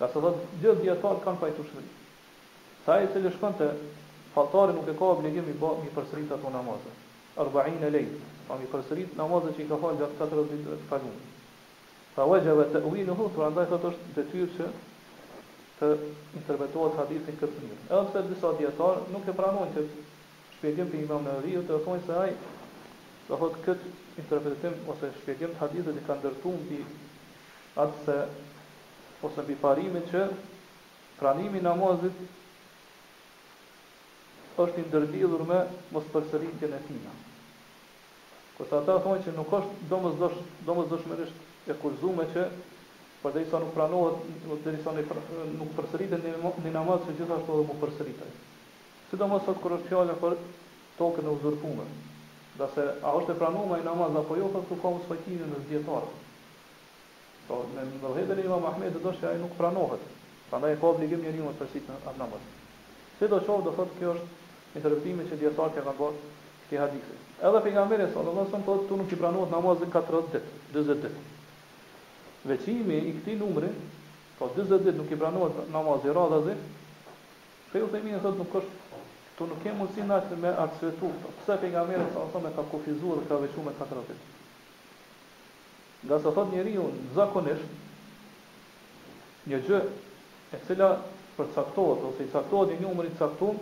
Ka 0.00 0.08
sa 0.14 0.32
gjithë 0.62 0.80
dietar 0.86 1.18
kanë 1.26 1.42
pajtueshëm. 1.44 1.88
Sa 2.88 2.96
i 3.04 3.08
cili 3.12 3.32
faltori 4.36 4.72
nuk 4.76 4.88
e 4.88 4.94
ka 4.96 5.12
obligim 5.12 5.48
i 5.52 5.58
bë 5.60 5.74
mi 5.84 5.92
përsërit 5.96 6.32
ato 6.38 6.56
40 7.36 7.92
lej. 7.92 8.08
Pam 8.48 8.62
i 8.62 8.68
përsërit 8.70 9.16
namazet 9.18 9.56
që 9.58 9.62
i 9.64 9.68
ka 9.68 9.76
falë 9.82 9.98
gjatë 10.00 10.16
40 10.22 10.50
ditë 10.52 10.74
të 10.74 10.84
falun. 10.90 11.14
Fa 12.14 12.26
wajjëve 12.30 12.64
të 12.72 12.82
ui 12.90 13.02
në 13.04 13.16
hutë, 13.18 13.32
pra 13.36 13.48
ndaj 13.52 13.64
këtë 13.72 13.88
është 13.90 14.10
detyrë 14.16 14.50
që 14.54 14.68
të 15.80 15.88
interpretuat 16.40 16.94
hadithin 17.02 17.40
këtë 17.42 17.64
mirë. 17.64 17.80
E 17.90 17.96
ose 17.98 18.22
disa 18.30 18.52
djetarë 18.60 19.10
nuk 19.16 19.26
e 19.26 19.34
pranojnë 19.36 19.74
të 19.74 19.84
shpjegim 20.54 20.94
për 20.94 21.02
imam 21.02 21.26
në 21.26 21.34
rrijo 21.42 21.64
të 21.68 21.76
ofojnë 21.80 22.06
se 22.06 22.16
ajë 22.22 22.38
dhe 23.26 23.40
hot 23.42 23.58
këtë 23.66 23.92
interpretim 24.22 24.78
ose 24.94 25.12
shpjegim 25.18 25.52
të 25.58 25.62
hadithet 25.64 26.00
i 26.00 26.06
ka 26.06 26.16
ndërtu 26.22 26.54
në 26.56 26.70
bi 26.70 26.80
atë 27.82 28.02
se 28.06 28.18
ose 29.26 29.42
në 29.42 29.48
bi 29.50 29.58
parimin 29.66 30.08
që 30.14 30.24
pranimi 31.18 31.60
namazit 31.68 32.24
është 34.64 34.80
i 34.80 34.88
ndërbidhur 34.88 35.44
me 35.50 35.60
mos 35.92 36.08
përsëritjen 36.16 36.72
e 36.80 36.84
tina. 36.90 37.16
Kërsa 38.56 38.78
ata 38.80 38.94
thonë 39.04 39.24
që 39.26 39.32
nuk 39.36 39.50
është 39.52 40.44
domës 40.64 40.88
dëshmërisht 40.90 41.70
e 41.70 41.74
kurzume 41.80 42.24
që 42.32 42.44
për 43.22 43.34
dhe 43.34 43.42
nuk 43.64 43.72
pranohet, 43.74 44.20
dhe 44.64 44.72
isa 44.78 44.92
pra- 45.10 45.24
nuk 45.56 45.74
përsëritet 45.78 46.24
një 46.28 46.72
namaz 46.76 47.02
që 47.08 47.16
gjithashtu 47.18 47.52
dhe 47.58 47.66
mu 47.70 47.76
përsëritaj. 47.82 48.28
Si 49.10 49.16
do 49.22 49.28
mësot 49.32 49.60
kur 49.62 49.74
është 49.76 49.88
fjala 49.90 50.14
për 50.22 50.36
tokën 51.02 51.28
e 51.28 51.32
uzurpume, 51.36 51.84
dhe 52.58 52.68
se 52.76 52.86
a 53.02 53.12
është 53.20 53.34
e 53.34 53.38
pranohet 53.42 53.82
një 53.82 53.86
namaz 53.90 54.16
apo 54.22 54.38
jo, 54.40 54.48
për 54.56 54.64
të 54.72 54.78
ka 54.82 54.92
më 54.96 55.02
sfajtimin 55.04 55.56
e 55.56 55.60
zdjetarë. 55.66 56.10
me 56.10 57.48
po, 57.48 57.58
në 57.76 57.82
mëllëhetën 57.90 58.38
e 58.40 58.44
Iva 58.48 58.58
Mahmed 58.62 58.92
dhe 58.96 59.00
dështë 59.04 59.20
që 59.20 59.28
ajë 59.32 59.40
nuk 59.44 59.52
pranohet, 59.60 60.02
Prandaj 60.48 60.72
e 60.74 60.80
ka 60.80 60.86
obligim 60.94 61.20
njeriu 61.22 61.42
një 61.44 61.52
të 61.52 61.58
përsit 61.64 61.86
në 61.92 62.16
namaz. 62.22 62.42
Si 63.18 63.28
do 63.28 63.38
qovë, 63.48 63.64
do 63.66 63.70
thotë 63.78 63.94
kjo 64.00 64.12
është 64.16 64.80
interruptimi 64.80 65.24
që 65.28 65.38
djetarë 65.44 65.82
ka 65.86 65.94
bërë 66.00 66.24
ke 66.70 66.76
hadithe. 66.78 67.14
Edhe 67.42 67.60
pejgamberi 67.62 68.06
sallallahu 68.12 68.38
alajhi 68.44 68.50
wasallam 68.52 68.66
thotë 68.68 68.88
tu 68.88 68.96
nuk 68.96 69.12
i 69.12 69.16
pranohet 69.16 69.50
namazin 69.50 69.90
ka 69.92 70.00
30 70.02 70.32
ditë, 70.32 70.50
40 70.74 71.02
ditë. 71.02 71.20
Veçimi 72.50 72.98
i 73.10 73.12
këtij 73.18 73.36
numri, 73.40 73.70
po 74.38 74.50
40 74.56 74.80
ditë 74.86 74.96
nuk 74.98 75.12
i 75.12 75.18
pranohet 75.20 75.68
namazi 75.74 76.14
radhazi. 76.18 76.56
Feu 77.72 77.88
themi 77.92 78.10
ne 78.14 78.22
thotë 78.24 78.38
nuk 78.40 78.56
është 78.60 79.04
tu 79.36 79.44
nuk 79.50 79.60
ke 79.62 79.72
mundsi 79.78 80.06
na 80.08 80.20
të 80.26 80.38
më 80.42 80.54
arsyetu. 80.64 81.10
Pse 81.42 81.56
pejgamberi 81.62 82.02
sallallahu 82.02 82.32
alajhi 82.32 82.38
wasallam 82.38 82.56
ka 82.58 82.70
kufizuar 82.72 83.22
ka 83.28 83.40
veçuar 83.44 83.64
me 83.68 83.74
40 83.78 84.10
ditë. 84.10 84.32
Nga 86.06 86.18
sa 86.22 86.30
thot 86.32 86.50
njeriu 86.54 86.88
zakonisht 87.14 87.84
një 89.50 89.60
gjë 89.66 89.78
e 90.54 90.58
cila 90.66 90.90
përcaktohet 91.36 92.02
ose 92.08 92.22
i 92.26 92.30
caktohet 92.32 92.72
një 92.74 92.80
numri 92.84 93.08
i 93.12 93.16
caktuar, 93.20 93.54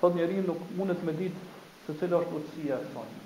thot 0.00 0.14
njeriu 0.16 0.42
nuk 0.48 0.60
mundet 0.76 1.00
me 1.04 1.12
ditë 1.18 1.50
se 1.86 1.94
cilë 2.00 2.18
është 2.22 2.38
utësia 2.40 2.76
e 2.82 2.88
sonë. 2.92 3.20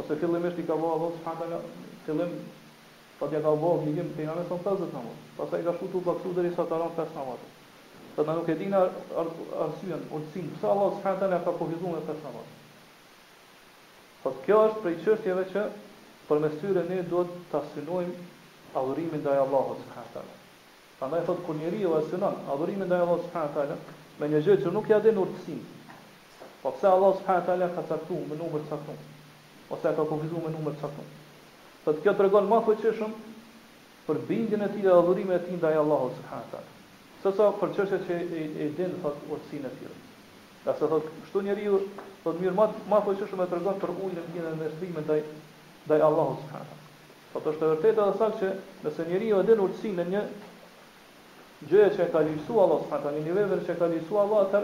Ose 0.00 0.18
fillim 0.22 0.46
është 0.48 0.62
i 0.62 0.68
ka 0.70 0.78
bërë 0.78 1.00
Allah 1.00 1.18
s.a. 1.18 1.64
fillim 2.08 2.38
Po 3.14 3.28
dia 3.30 3.38
ka 3.38 3.52
vogë, 3.54 3.84
ne 3.86 3.92
kemi 3.98 4.26
50 4.26 4.88
namaz. 4.94 5.18
Pastaj 5.36 5.60
ka 5.66 5.74
futur 5.78 6.02
baksu 6.02 6.32
deri 6.34 6.50
sa 6.54 6.64
ta 6.66 6.78
ran 6.80 6.90
5 6.98 7.12
namazet. 7.14 7.53
Po 8.14 8.22
na 8.22 8.36
nuk 8.38 8.46
e 8.48 8.54
dinë 8.54 8.78
arsyen, 8.80 10.02
ulsin 10.14 10.50
pse 10.54 10.66
Allah 10.70 10.90
subhanahu 10.98 11.20
taala 11.22 11.38
ka 11.46 11.52
kufizuar 11.58 12.02
këtë 12.08 12.22
namaz. 12.26 12.52
Po 14.26 14.30
kjo 14.44 14.58
është 14.68 14.82
prej 14.84 14.94
çështjeve 15.06 15.44
që 15.54 15.64
përmes 16.28 16.54
tyre 16.60 16.84
ne 16.90 16.98
duhet 17.14 17.32
ta 17.54 17.62
synojmë 17.72 18.14
adhurimin 18.82 19.22
ndaj 19.24 19.40
Allahut 19.46 19.80
subhanahu 19.86 20.14
taala. 20.18 20.36
Prandaj 21.00 21.24
thotë 21.30 21.44
kur 21.48 21.58
njeriu 21.62 21.96
e 21.98 22.04
synon 22.12 22.36
adhurimin 22.54 22.86
ndaj 22.92 23.02
Allahut 23.06 23.26
subhanahu 23.26 23.56
taala 23.58 23.80
me 24.22 24.30
një 24.36 24.42
gjë 24.46 24.56
që 24.66 24.72
nuk 24.78 24.86
ja 24.94 25.00
den 25.08 25.18
urtësin. 25.24 25.58
Po 26.62 26.70
pse 26.76 26.86
Allah 26.92 27.18
subhanahu 27.18 27.46
taala 27.50 27.70
ka 27.74 27.86
caktuar 27.90 28.30
me 28.30 28.38
numër 28.44 28.62
caktuar? 28.70 29.02
Ose 29.78 29.94
ka 29.98 30.06
kufizuar 30.12 30.46
me 30.46 30.54
numër 30.54 30.78
caktuar? 30.84 31.10
Po 31.84 31.98
kjo 31.98 32.14
tregon 32.22 32.46
më 32.54 32.62
fuqishëm 32.70 33.22
për 34.06 34.24
bindjen 34.30 34.62
e 34.62 34.70
tij 34.76 34.86
dhe 34.86 34.96
adhurimin 35.02 35.40
e 35.40 35.42
tij 35.48 35.58
ndaj 35.58 35.82
Allahut 35.82 36.14
subhanahu 36.22 36.50
taala. 36.54 36.72
Sa 37.24 37.30
sa 37.32 37.44
për 37.56 37.70
çështje 37.72 37.98
që 38.06 38.16
e, 38.36 38.40
e 38.62 38.64
din 38.76 38.90
thot 39.02 39.20
urtësinë 39.32 39.64
e 39.64 39.78
tij. 39.78 39.92
Ka 40.64 40.74
sa 40.76 40.88
thot, 40.90 41.06
kështu 41.24 41.40
njeriu 41.46 41.78
thot 42.24 42.36
mirë 42.42 42.52
më 42.58 42.64
më 42.92 42.98
po 43.06 43.14
çështë 43.20 43.38
më 43.40 43.46
tregon 43.52 43.78
për 43.84 43.92
ujin 43.96 44.18
e 44.20 44.24
tij 44.32 44.42
dhe 44.44 44.50
ndërtimin 44.58 45.06
ndaj 45.06 45.22
ndaj 45.88 46.04
Allahut 46.08 46.42
subhanahu. 46.42 46.82
Po 47.32 47.42
të 47.46 47.54
vërtetë 47.54 47.90
edhe 47.94 48.08
sa 48.18 48.28
që 48.42 48.50
nëse 48.84 49.06
njeriu 49.08 49.38
e 49.40 49.46
din 49.52 49.62
urtësinë 49.64 49.96
në 50.04 50.12
një 50.12 50.24
gjë 51.72 51.86
që 51.96 52.02
e 52.04 52.08
ka 52.12 52.22
lirësu 52.26 52.60
Allah 52.66 52.84
subhanahu, 52.84 53.16
në 53.16 53.24
nivelin 53.30 53.64
që 53.64 53.72
e 53.72 53.78
ka 53.80 53.88
lirësu 53.94 54.20
Allah, 54.20 54.44
atë 54.50 54.62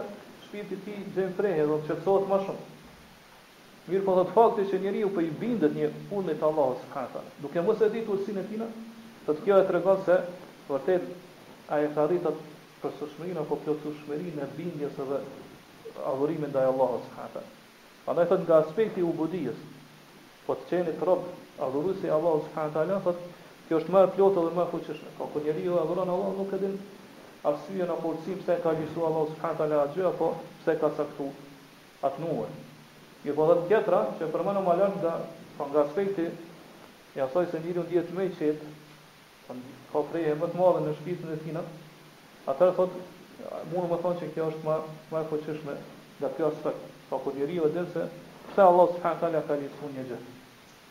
shpirti 0.50 0.76
i 0.76 0.82
tij 0.84 1.08
gjen 1.16 1.32
frenë 1.40 1.64
të 1.64 1.80
qetësohet 1.88 2.28
më 2.28 2.40
shumë. 2.44 2.66
Mirë 3.86 4.06
po 4.10 4.18
thot 4.20 4.36
fakti 4.36 4.68
që 4.74 4.82
njeriu 4.84 5.12
po 5.16 5.24
i 5.24 5.32
bindet 5.40 5.80
një 5.80 5.88
punë 6.12 6.36
të 6.42 6.48
Allahut 6.52 6.84
subhanahu, 6.84 7.24
duke 7.46 7.64
mos 7.70 7.80
e 7.80 7.90
ditur 7.96 8.18
urtësinë 8.18 8.44
e 8.52 9.26
tij, 9.32 9.44
kjo 9.48 9.64
e 9.64 9.68
tregon 9.72 10.04
se 10.04 10.20
vërtet 10.68 11.08
a 11.70 11.78
e 11.78 11.88
ka 11.94 12.30
për 12.82 12.92
sëshmërin 12.98 13.38
apo 13.40 13.56
për 13.64 13.74
të 13.80 13.90
sëshmërin 13.94 14.38
e 14.42 14.46
bindjes 14.58 14.96
edhe 15.04 15.16
adhurimin 16.12 16.50
dhe 16.54 16.62
Allah 16.68 16.94
së 17.06 17.10
hata. 17.16 17.42
Pa 18.04 18.14
në 18.16 18.22
e 18.22 18.28
thëtë 18.30 18.44
nga 18.46 18.56
aspekti 18.64 19.02
u 19.02 19.10
budijës, 19.18 19.58
po 20.46 20.54
të 20.60 20.66
qeni 20.70 20.94
të 21.00 21.06
robë, 21.10 21.28
adhurusi 21.66 22.10
Allah 22.16 22.38
së 22.46 22.52
hata 22.56 22.82
alë, 22.82 22.96
thëtë 23.04 23.28
kjo 23.68 23.80
është 23.82 23.94
marë 23.96 24.10
pjotë 24.16 24.46
dhe 24.46 24.54
marë 24.58 24.70
fuqishme. 24.74 25.12
Ka 25.18 25.28
po 25.34 25.42
njeri 25.44 25.62
adhuron 25.66 25.82
adhuran 25.84 26.12
Allah 26.16 26.32
nuk 26.42 26.54
edhin 26.58 26.76
arsye 27.52 27.86
në 27.90 27.98
porësim 28.02 28.40
pëse 28.40 28.60
ka 28.64 28.74
gjithu 28.80 29.06
Allah 29.06 29.30
së 29.30 29.42
hata 29.44 29.68
alë 29.68 29.80
atë 29.86 30.06
apo 30.12 30.30
pëse 30.56 30.78
ka 30.80 30.90
saktu 31.00 31.28
atë 32.08 32.24
nuë. 32.24 32.48
Një 33.26 33.36
po 33.36 33.46
dhe 33.50 33.60
të 33.60 33.68
tjetra, 33.72 34.02
që 34.18 34.32
përmanu 34.34 34.64
më 34.70 34.80
nga, 34.98 35.14
po 35.58 35.66
nga 35.70 35.84
aspekti, 35.86 36.30
Ja 37.18 37.24
thoj 37.26 37.46
se 37.50 37.58
njëri 37.58 37.80
unë 37.82 37.90
djetë 37.90 38.14
me 38.16 38.28
po 38.30 38.38
qëtë, 38.38 38.76
ka 39.90 39.98
po, 39.98 40.06
preje 40.06 40.34
më 40.38 40.46
të 40.50 40.56
madhe 40.58 40.80
në 40.86 40.90
shpirtin 41.02 41.32
e 41.34 41.38
tina, 41.42 41.60
atëherë 42.46 42.74
thot, 42.78 42.92
mundu 43.70 43.86
më 43.90 43.96
thonë 44.04 44.18
që 44.20 44.26
kjo 44.36 44.44
është 44.50 44.66
më 44.66 44.74
më 45.12 45.20
e 45.24 45.28
fuqishme 45.30 45.74
nga 46.20 46.28
kjo 46.36 46.50
aspekt. 46.54 46.82
Pa 47.08 47.16
po, 47.18 47.24
kur 47.24 47.34
njeri 47.38 47.56
dhe 47.64 47.70
dhe 47.76 47.82
se, 47.94 48.04
pëse 48.50 48.62
Allah 48.64 48.86
së 48.94 49.00
fërën 49.02 49.20
talja 49.22 49.40
ka 49.48 49.56
njësë 49.62 49.90
një 49.94 50.04
gjithë, 50.10 50.34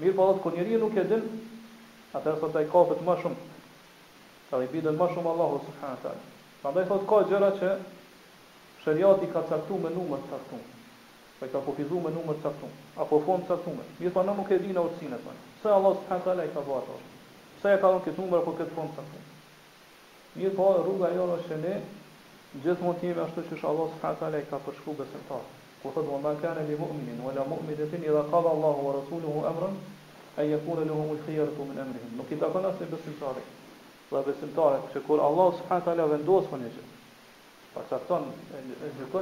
Mirë 0.00 0.16
pa 0.18 0.30
dhe 0.30 0.40
kur 0.46 0.56
njeri 0.56 0.80
nuk 0.80 0.96
e 0.96 1.04
dhe, 1.12 1.20
atëherë 2.16 2.40
thot, 2.46 2.56
a 2.56 2.64
i 2.64 2.70
kafet 2.72 3.04
më 3.10 3.18
shumë, 3.20 3.44
ka 4.48 4.62
dhe 4.62 4.64
i 4.64 4.72
bidën 4.76 4.96
më 5.02 5.12
shumë 5.12 5.30
Allah 5.36 5.58
së 5.68 5.76
fërën 5.82 6.00
talja. 6.06 6.32
Pa 6.62 6.72
ndaj 6.72 6.88
thot, 6.92 7.04
ka 7.12 7.20
gjëra 7.32 7.52
që 7.60 7.74
shëriati 8.86 9.30
ka 9.36 9.44
caktu 9.52 9.82
me 9.84 9.92
numër 9.98 10.24
të 10.24 10.32
caktumë. 10.34 10.70
Për 11.40 11.50
ka 11.52 11.60
kufizuar 11.66 12.02
me 12.04 12.10
numër 12.14 12.38
caktum, 12.42 12.70
apo 13.04 13.16
fond 13.26 13.44
caktum. 13.48 13.80
Mirë, 14.00 14.12
po 14.12 14.22
na 14.26 14.32
nuk 14.36 14.50
e 14.50 14.56
dinë 14.62 14.84
ushtin 14.90 15.12
e 15.12 15.18
tij. 15.24 15.38
Sa 15.62 15.74
Allah 15.78 15.92
subhanahu 15.98 16.24
taala 16.28 16.46
i 16.48 16.52
ka 16.54 16.60
vuar. 16.68 16.88
Sa 17.62 17.72
e 17.72 17.80
ka 17.82 17.90
dhënë 17.92 18.04
këtë 18.06 18.20
numër 18.24 18.40
apo 18.44 18.54
këtë 18.60 18.72
fond 18.78 18.88
caktum. 18.96 19.26
Mirë, 20.38 20.54
po 20.60 20.68
rruga 20.86 21.10
jo 21.18 21.26
është 21.36 21.58
ne, 21.66 21.74
gjithmonë 22.64 23.00
kemi 23.02 23.20
ashtu 23.26 23.44
siç 23.50 23.66
Allah 23.72 23.86
subhanahu 23.92 24.20
taala 24.22 24.40
i 24.40 24.48
ka 24.54 24.62
përshkruar 24.68 24.96
besimtar. 25.02 25.44
Ku 25.82 25.92
thotë 25.96 26.08
mund 26.14 26.26
an 26.32 26.40
kanë 26.46 26.64
li 26.70 26.76
mu'minin 26.82 27.20
wala 27.26 27.44
mu'minatin 27.52 28.00
idha 28.08 28.22
qala 28.32 28.48
Allahu 28.56 28.80
wa 28.88 28.92
rasuluhu 28.98 29.46
amran 29.52 29.76
ai 30.40 30.48
të 30.56 30.64
thonë 30.64 30.82
lehom 30.88 31.12
e 31.18 31.20
xhirë 31.26 31.52
të 31.56 31.66
mën 31.68 31.80
amrin 31.84 32.12
nuk 32.16 32.32
i 32.32 32.36
takon 32.40 32.64
as 32.70 32.80
besimtarë 32.92 33.42
pa 34.08 34.22
besimtarë 34.28 34.80
që 34.94 35.02
kur 35.06 35.20
Allah 35.28 35.52
subhanahu 35.58 35.86
teala 35.88 36.06
vendos 36.12 36.48
punë 36.52 36.70
që 36.76 36.82
përcakton 37.74 38.28
e 38.58 38.60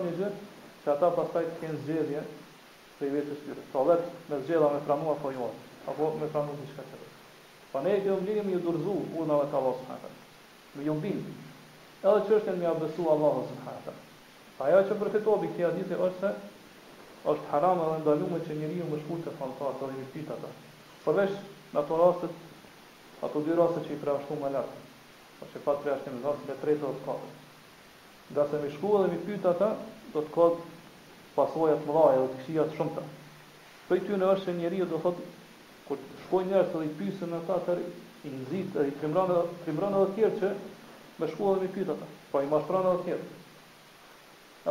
gjithë 0.04 0.30
se 0.84 0.92
ata 0.92 1.10
pastaj 1.16 1.46
të 1.48 1.56
kenë 1.62 1.78
zgjedhje 1.84 2.22
se 2.98 3.08
i 3.08 3.12
vetës 3.12 3.40
tyre. 3.46 3.62
Pra 3.72 3.84
dhe 3.88 3.94
me 4.28 4.38
zgjedhja 4.44 4.68
me 4.74 4.80
pranu 4.86 5.12
apo 5.14 5.30
jo, 5.32 5.46
apo 5.88 6.10
me 6.20 6.28
pranu 6.32 6.52
një 6.58 6.66
shka 6.72 6.82
të 6.90 6.98
rështë. 7.00 7.22
Pa 7.72 7.78
po 7.80 7.84
ne 7.86 7.94
e 7.96 8.00
këtë 8.04 8.16
më 8.18 8.26
lirim 8.28 8.50
ju 8.52 8.60
dërzu 8.66 8.96
urnave 9.22 9.46
të 9.50 9.58
Allah 9.60 9.78
s.a. 9.86 10.10
Me 10.76 10.84
ju 10.86 10.96
bim, 11.04 11.22
edhe 12.04 12.20
që 12.28 12.36
është 12.38 12.52
në 12.52 12.60
mja 12.62 12.74
besu 12.82 13.06
Allah 13.14 13.40
s.a. 13.48 13.94
Pa 14.58 14.68
ajo 14.70 14.82
që 14.90 14.98
përfitoh 15.00 15.40
bi 15.42 15.50
këtja 15.54 15.72
ditë 15.80 16.00
është 16.08 16.20
se 16.20 16.32
është 17.32 17.50
haram 17.54 17.80
edhe 17.86 17.96
ndalume 18.04 18.42
që 18.44 18.58
njëri 18.60 18.80
ju 18.82 18.90
më 18.92 19.00
shku 19.04 19.16
të 19.24 19.32
fantarë 19.38 19.78
të 19.80 19.88
dhe 19.88 19.96
një 19.96 20.10
pita 20.12 20.36
ta. 20.42 20.50
Përvesh 21.06 21.38
në 21.72 21.80
ato 21.80 21.98
rastet, 21.98 22.36
ato 23.24 23.40
dy 23.46 23.56
rastet 23.58 23.88
që 23.88 23.94
i 23.96 24.02
preashtu 24.04 24.36
më 24.42 24.52
lartë, 24.54 24.76
o 25.40 25.40
po 25.40 25.48
që 25.54 25.62
pa 25.64 25.74
të 25.78 25.84
preashtim 25.86 26.18
në 26.18 26.28
rastet 26.28 26.54
e 26.54 26.58
tretë 26.60 26.80
dhe 26.84 26.92
të 26.94 27.04
kodë. 27.08 27.32
Dhe 28.36 28.44
se 28.50 28.60
më 28.62 28.70
shku 28.76 28.92
edhe 29.00 29.12
më 29.14 29.22
pita 29.30 29.54
ta, 29.58 29.70
do 30.14 30.20
të 30.22 30.34
kodë 30.36 30.60
pasojat 31.36 31.82
më 31.84 31.92
dhaja 31.94 32.18
dhe 32.20 32.28
të 32.32 32.36
këshijat 32.40 32.74
shumë 32.78 32.94
të. 32.98 33.04
Për 33.88 34.00
i 34.00 34.04
ty 34.06 34.18
në 34.18 34.28
është 34.34 34.50
e 34.52 34.56
njeri 34.60 34.82
do 34.92 35.00
thotë, 35.04 35.24
kur 35.86 36.00
të 36.00 36.20
shkoj 36.24 36.44
njerës 36.50 36.70
dhe 36.74 36.84
i 36.88 36.92
pysën 37.00 37.32
në 37.34 37.40
ta 37.48 37.58
të 37.66 37.76
i 38.24 38.30
nëzit 38.34 38.78
dhe 38.78 38.86
i 38.88 38.94
primranë 38.98 40.02
edhe 40.02 40.14
tjerë 40.16 40.40
që 40.40 40.50
me 41.20 41.28
shkoj 41.32 41.54
dhe 41.54 41.66
me 41.66 41.72
pyta 41.74 41.96
ata, 41.96 42.08
pra 42.30 42.42
i 42.42 42.48
mashtranë 42.52 42.94
edhe 42.94 43.06
tjerë. 43.06 43.26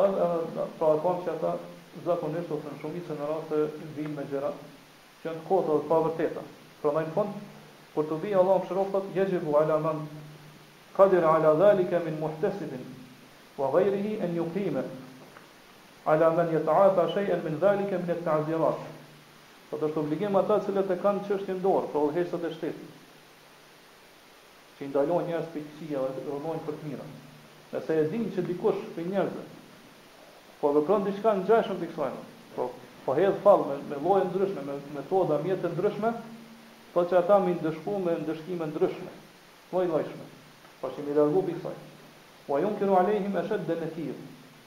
Edhe, 0.03 0.27
edhe, 0.39 0.67
pra 0.79 0.89
e 0.95 1.01
kam 1.03 1.21
që 1.25 1.35
ata 1.37 1.51
zakonisht 2.07 2.55
ose 2.55 2.71
në 2.71 2.79
shumicën 2.81 3.19
në 3.19 3.27
rrasë 3.29 3.61
i 3.85 3.91
vinë 3.99 4.15
me 4.17 4.25
gjera, 4.31 4.51
që 5.21 5.29
në 5.35 5.43
të 5.43 5.47
kota 5.51 5.77
dhe 5.77 5.87
pa 5.91 5.99
vërteta. 6.07 6.47
Pra 6.81 6.95
në 6.95 7.05
fund, 7.17 7.37
kur 7.93 8.07
të 8.09 8.17
vinë 8.23 8.39
Allah 8.41 8.59
më 8.63 8.71
shërofët, 8.71 9.11
jeqë 9.19 9.43
bu 9.45 9.53
ala 9.59 9.77
men, 9.85 10.01
kadir 10.97 11.27
ala 11.29 11.53
dhalike 11.61 12.01
min 12.07 12.17
muhtesibin, 12.23 12.87
wa 13.59 13.69
gajrihi 13.75 14.17
en 14.25 14.33
ala 16.05 16.29
men 16.31 16.47
yata'ata 16.51 17.09
shay'an 17.13 17.43
min 17.43 17.59
zalika 17.59 17.97
min 17.97 18.09
al-ta'zirat. 18.13 18.81
Po 19.71 19.77
do 19.81 19.89
të 19.89 20.01
obligojmë 20.03 20.39
ata 20.41 20.57
që 20.65 20.83
të 20.89 20.97
kanë 21.03 21.23
çështjen 21.27 21.61
dorë, 21.63 21.87
po 21.93 22.01
udhëhesat 22.09 22.43
e 22.43 22.51
shtetit. 22.57 22.99
Që 24.77 24.89
ndalojnë 24.89 25.31
njerëz 25.31 25.47
për 25.53 25.63
të 25.65 25.73
qenë 25.79 26.11
dhe 26.17 26.25
rrohojnë 26.25 26.65
për 26.67 26.77
të 26.81 26.91
mirën. 26.91 27.15
Nëse 27.73 27.97
e 28.01 28.05
dinë 28.11 28.35
që 28.35 28.43
dikush 28.49 28.81
ka 28.97 29.05
njerëz, 29.07 29.39
po 30.59 30.73
vepron 30.77 31.07
diçka 31.07 31.33
në 31.39 31.47
gjashtë 31.47 31.79
të 31.83 31.89
kësaj. 31.93 32.19
Po 32.57 32.67
po 33.05 33.15
hedh 33.17 33.39
fall 33.43 33.63
me 33.69 33.75
me 33.89 33.97
lloje 34.03 34.27
ndryshme, 34.29 34.61
me 34.69 34.75
metoda 34.97 35.39
më 35.47 35.57
ndryshme, 35.73 36.11
po 36.93 37.01
që 37.09 37.17
ata 37.19 37.39
më 37.47 37.55
ndëshkuan 37.61 38.03
me 38.05 38.13
ndëshkime 38.21 38.67
ndryshme. 38.69 39.11
Po 39.71 39.81
i 39.83 39.87
lloj 39.89 40.05
shumë. 40.07 40.27
Po 40.79 40.91
si 40.93 41.03
më 41.07 41.17
largu 41.17 41.41
bi 41.47 41.55
kësaj. 41.57 41.75
Wa 42.47 42.59
yumkinu 42.63 42.95
alayhim 43.01 43.35
ashadda 43.41 43.75
nathir. 43.81 44.15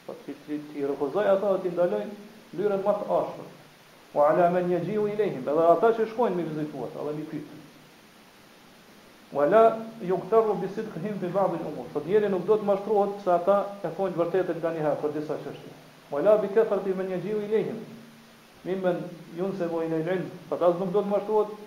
Po 0.06 0.14
ti 0.24 0.32
ti 0.46 0.54
ti 0.72 0.86
refuzoj 0.86 1.26
ata 1.28 1.58
ti 1.62 1.68
ndaloj 1.74 2.04
lyrën 2.56 2.82
më 2.86 2.92
të 2.94 3.04
ashpër. 3.18 3.48
Wa 4.14 4.28
ala 4.30 4.48
man 4.54 4.70
yajiu 4.70 5.06
ilehim, 5.10 5.42
edhe 5.42 5.64
ata 5.66 5.90
që 5.98 6.06
shkojnë 6.12 6.36
me 6.38 6.44
vizituat, 6.46 6.92
edhe 7.02 7.14
mi 7.16 7.24
pyetin. 7.30 7.64
Wa 9.34 9.48
la 9.50 9.64
yuqtaru 10.10 10.54
bi 10.62 10.70
sidqihim 10.76 11.18
fi 11.20 11.26
ba'd 11.36 11.58
al-umur. 11.58 11.90
Po 11.92 12.00
dieli 12.06 12.30
nuk 12.30 12.46
do 12.46 12.54
të 12.62 12.68
mashtrohet 12.70 13.18
se 13.24 13.34
ata 13.34 13.58
e 13.82 13.90
thonë 13.98 14.18
vërtetën 14.22 14.62
tani 14.62 14.84
herë 14.86 15.02
për 15.02 15.14
disa 15.18 15.40
çështje. 15.42 15.74
Wa 16.12 16.22
la 16.22 16.36
bi 16.44 16.52
kathrati 16.54 16.94
man 17.00 17.10
yajiu 17.16 17.42
ilayhim. 17.48 17.82
Mimën 18.66 18.98
yunse 19.40 19.66
vo 19.72 19.82
ila 19.88 19.98
al-ilm, 20.00 20.30
po 20.48 20.56
ta 20.62 20.70
nuk 20.80 20.90
do 20.94 21.00
të 21.02 21.10
mashtrohet 21.14 21.64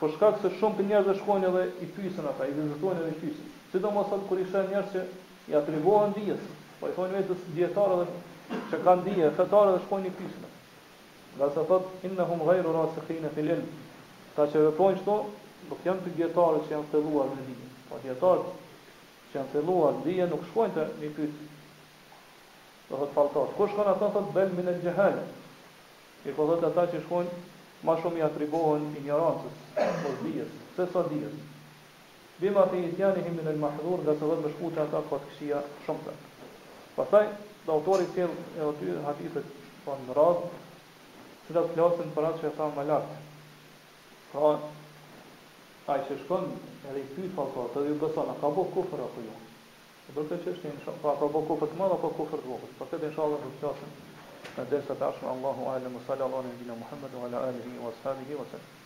po 0.00 0.06
shkak 0.16 0.42
se 0.42 0.48
shumë 0.58 0.76
për 0.80 0.86
njerëz 0.90 1.16
shkojnë 1.22 1.46
edhe 1.52 1.62
i 1.84 1.86
pyesin 1.94 2.26
ata, 2.30 2.46
i 2.46 2.52
vizitojnë 2.58 3.00
edhe 3.04 3.14
i 3.16 3.20
pyesin. 3.22 3.46
Sidomos 3.72 4.10
atë 4.14 4.26
kur 4.28 4.38
i 4.38 4.44
shën 4.52 4.68
njerëz 4.74 4.92
që 4.94 5.04
i 5.52 5.56
atribuohen 5.58 6.12
dijes. 6.18 6.44
Po 6.78 6.86
i 6.88 6.92
thonë 6.94 7.16
vetë 7.18 7.34
dietarë 7.56 7.94
dhe 8.00 8.58
që 8.72 8.78
kanë 8.86 9.04
dije, 9.08 9.28
fetarë 9.38 9.70
dhe 9.76 9.80
shkojnë 9.86 10.10
pishme. 10.18 10.50
Nga 11.38 11.48
sa 11.56 11.64
thot 11.70 12.04
innahum 12.06 12.44
ghayru 12.46 12.74
rasikhin 12.76 13.26
fil 13.34 13.50
ilm. 13.56 13.66
Ta 14.36 14.46
që 14.52 14.62
veprojnë 14.68 15.00
këto, 15.02 15.16
do 15.70 15.78
të 15.80 15.88
janë 15.90 16.04
të 16.04 16.12
dietarë 16.20 16.60
që 16.68 16.74
janë 16.76 16.90
thelluar 16.92 17.30
në 17.34 17.46
dije. 17.48 17.68
Po 17.90 17.98
dietarë 18.04 18.52
që 19.32 19.40
janë 19.40 19.52
thelluar 19.56 19.98
dije 20.06 20.28
nuk 20.30 20.46
shkojnë 20.52 20.74
te 20.78 20.86
një 21.02 21.10
pyet. 21.18 21.42
Do 22.92 23.02
të 23.02 23.10
falto. 23.16 23.44
Ku 23.58 23.66
shkon 23.72 23.90
ata 23.94 24.12
thot 24.14 24.30
bel 24.38 24.54
min 24.54 24.70
el 24.74 24.78
jahal. 24.86 25.18
E 26.24 26.30
po 26.36 26.46
thot 26.52 26.68
ata 26.70 26.86
që 26.94 27.02
shkojnë 27.08 27.42
më 27.88 27.98
shumë 28.04 28.22
i 28.22 28.26
atribohen 28.30 28.86
ignorancës 29.02 29.58
ose 29.76 30.00
po 30.06 30.14
dijes, 30.24 30.54
se 30.78 30.86
sa 30.94 31.02
dijes. 31.10 31.34
Bima 32.40 32.64
të 32.70 32.80
i 32.86 32.94
tjanihim 32.98 33.38
në 33.40 33.50
lëmahdur 33.52 34.02
dhe 34.06 34.16
të 34.20 34.30
dhe 34.32 34.40
më 34.44 34.54
shkute 34.56 34.82
ata 34.86 35.04
këtë 35.10 35.34
këshia 35.34 35.60
shumë 35.84 36.06
të. 36.10 36.16
Pastaj 36.98 37.28
do 37.66 37.76
autori 37.78 38.06
thënë 38.14 38.44
edhe 38.58 38.70
ty 38.80 38.94
hadithet 39.06 39.50
pa 39.84 39.94
në 40.06 40.14
rast 40.18 40.56
se 41.48 41.54
do 41.56 41.62
të 41.68 41.74
flasin 41.76 42.08
për 42.16 42.26
atë 42.30 42.40
që 42.44 42.48
e 42.48 42.54
tha 42.56 42.66
më 42.78 42.84
lart. 42.90 43.12
Pra 44.32 44.48
ai 45.94 46.00
që 46.08 46.16
shkon 46.24 46.48
edhe 46.90 47.04
i 47.04 47.10
pyet 47.14 47.36
falko, 47.36 47.68
do 47.76 47.84
ju 47.86 47.94
bëson 48.02 48.32
apo 48.34 48.50
ka 48.58 48.64
kufër 48.74 49.04
apo 49.06 49.24
jo? 49.28 49.36
Do 50.08 50.16
të 50.16 50.24
thotë 50.30 50.40
që 50.46 50.52
është 50.56 50.72
një 50.72 50.82
shok, 50.84 50.98
apo 50.98 51.28
pra, 51.28 51.28
ka 51.38 51.46
kufër 51.52 51.70
të 51.74 51.78
madh 51.84 51.96
apo 51.98 52.10
kufër 52.18 52.42
të 52.44 52.50
vogël. 52.54 52.74
Pastaj 52.82 53.06
inshallah 53.12 53.44
do 53.46 53.52
të 53.54 53.62
flasim 53.62 53.94
në 54.58 54.66
dersat 54.74 55.00
e 55.02 55.08
Allahu 55.34 55.70
a'lamu 55.76 56.02
sallallahu 56.08 56.42
alaihi 56.42 56.56
wa 56.56 56.66
sallam 56.66 56.82
Muhammadu 56.82 57.24
ala 57.30 57.46
alihi 57.52 57.78
wa 57.86 57.94
sahbihi 58.02 58.42
wa 58.42 58.50
sallam. 58.50 58.77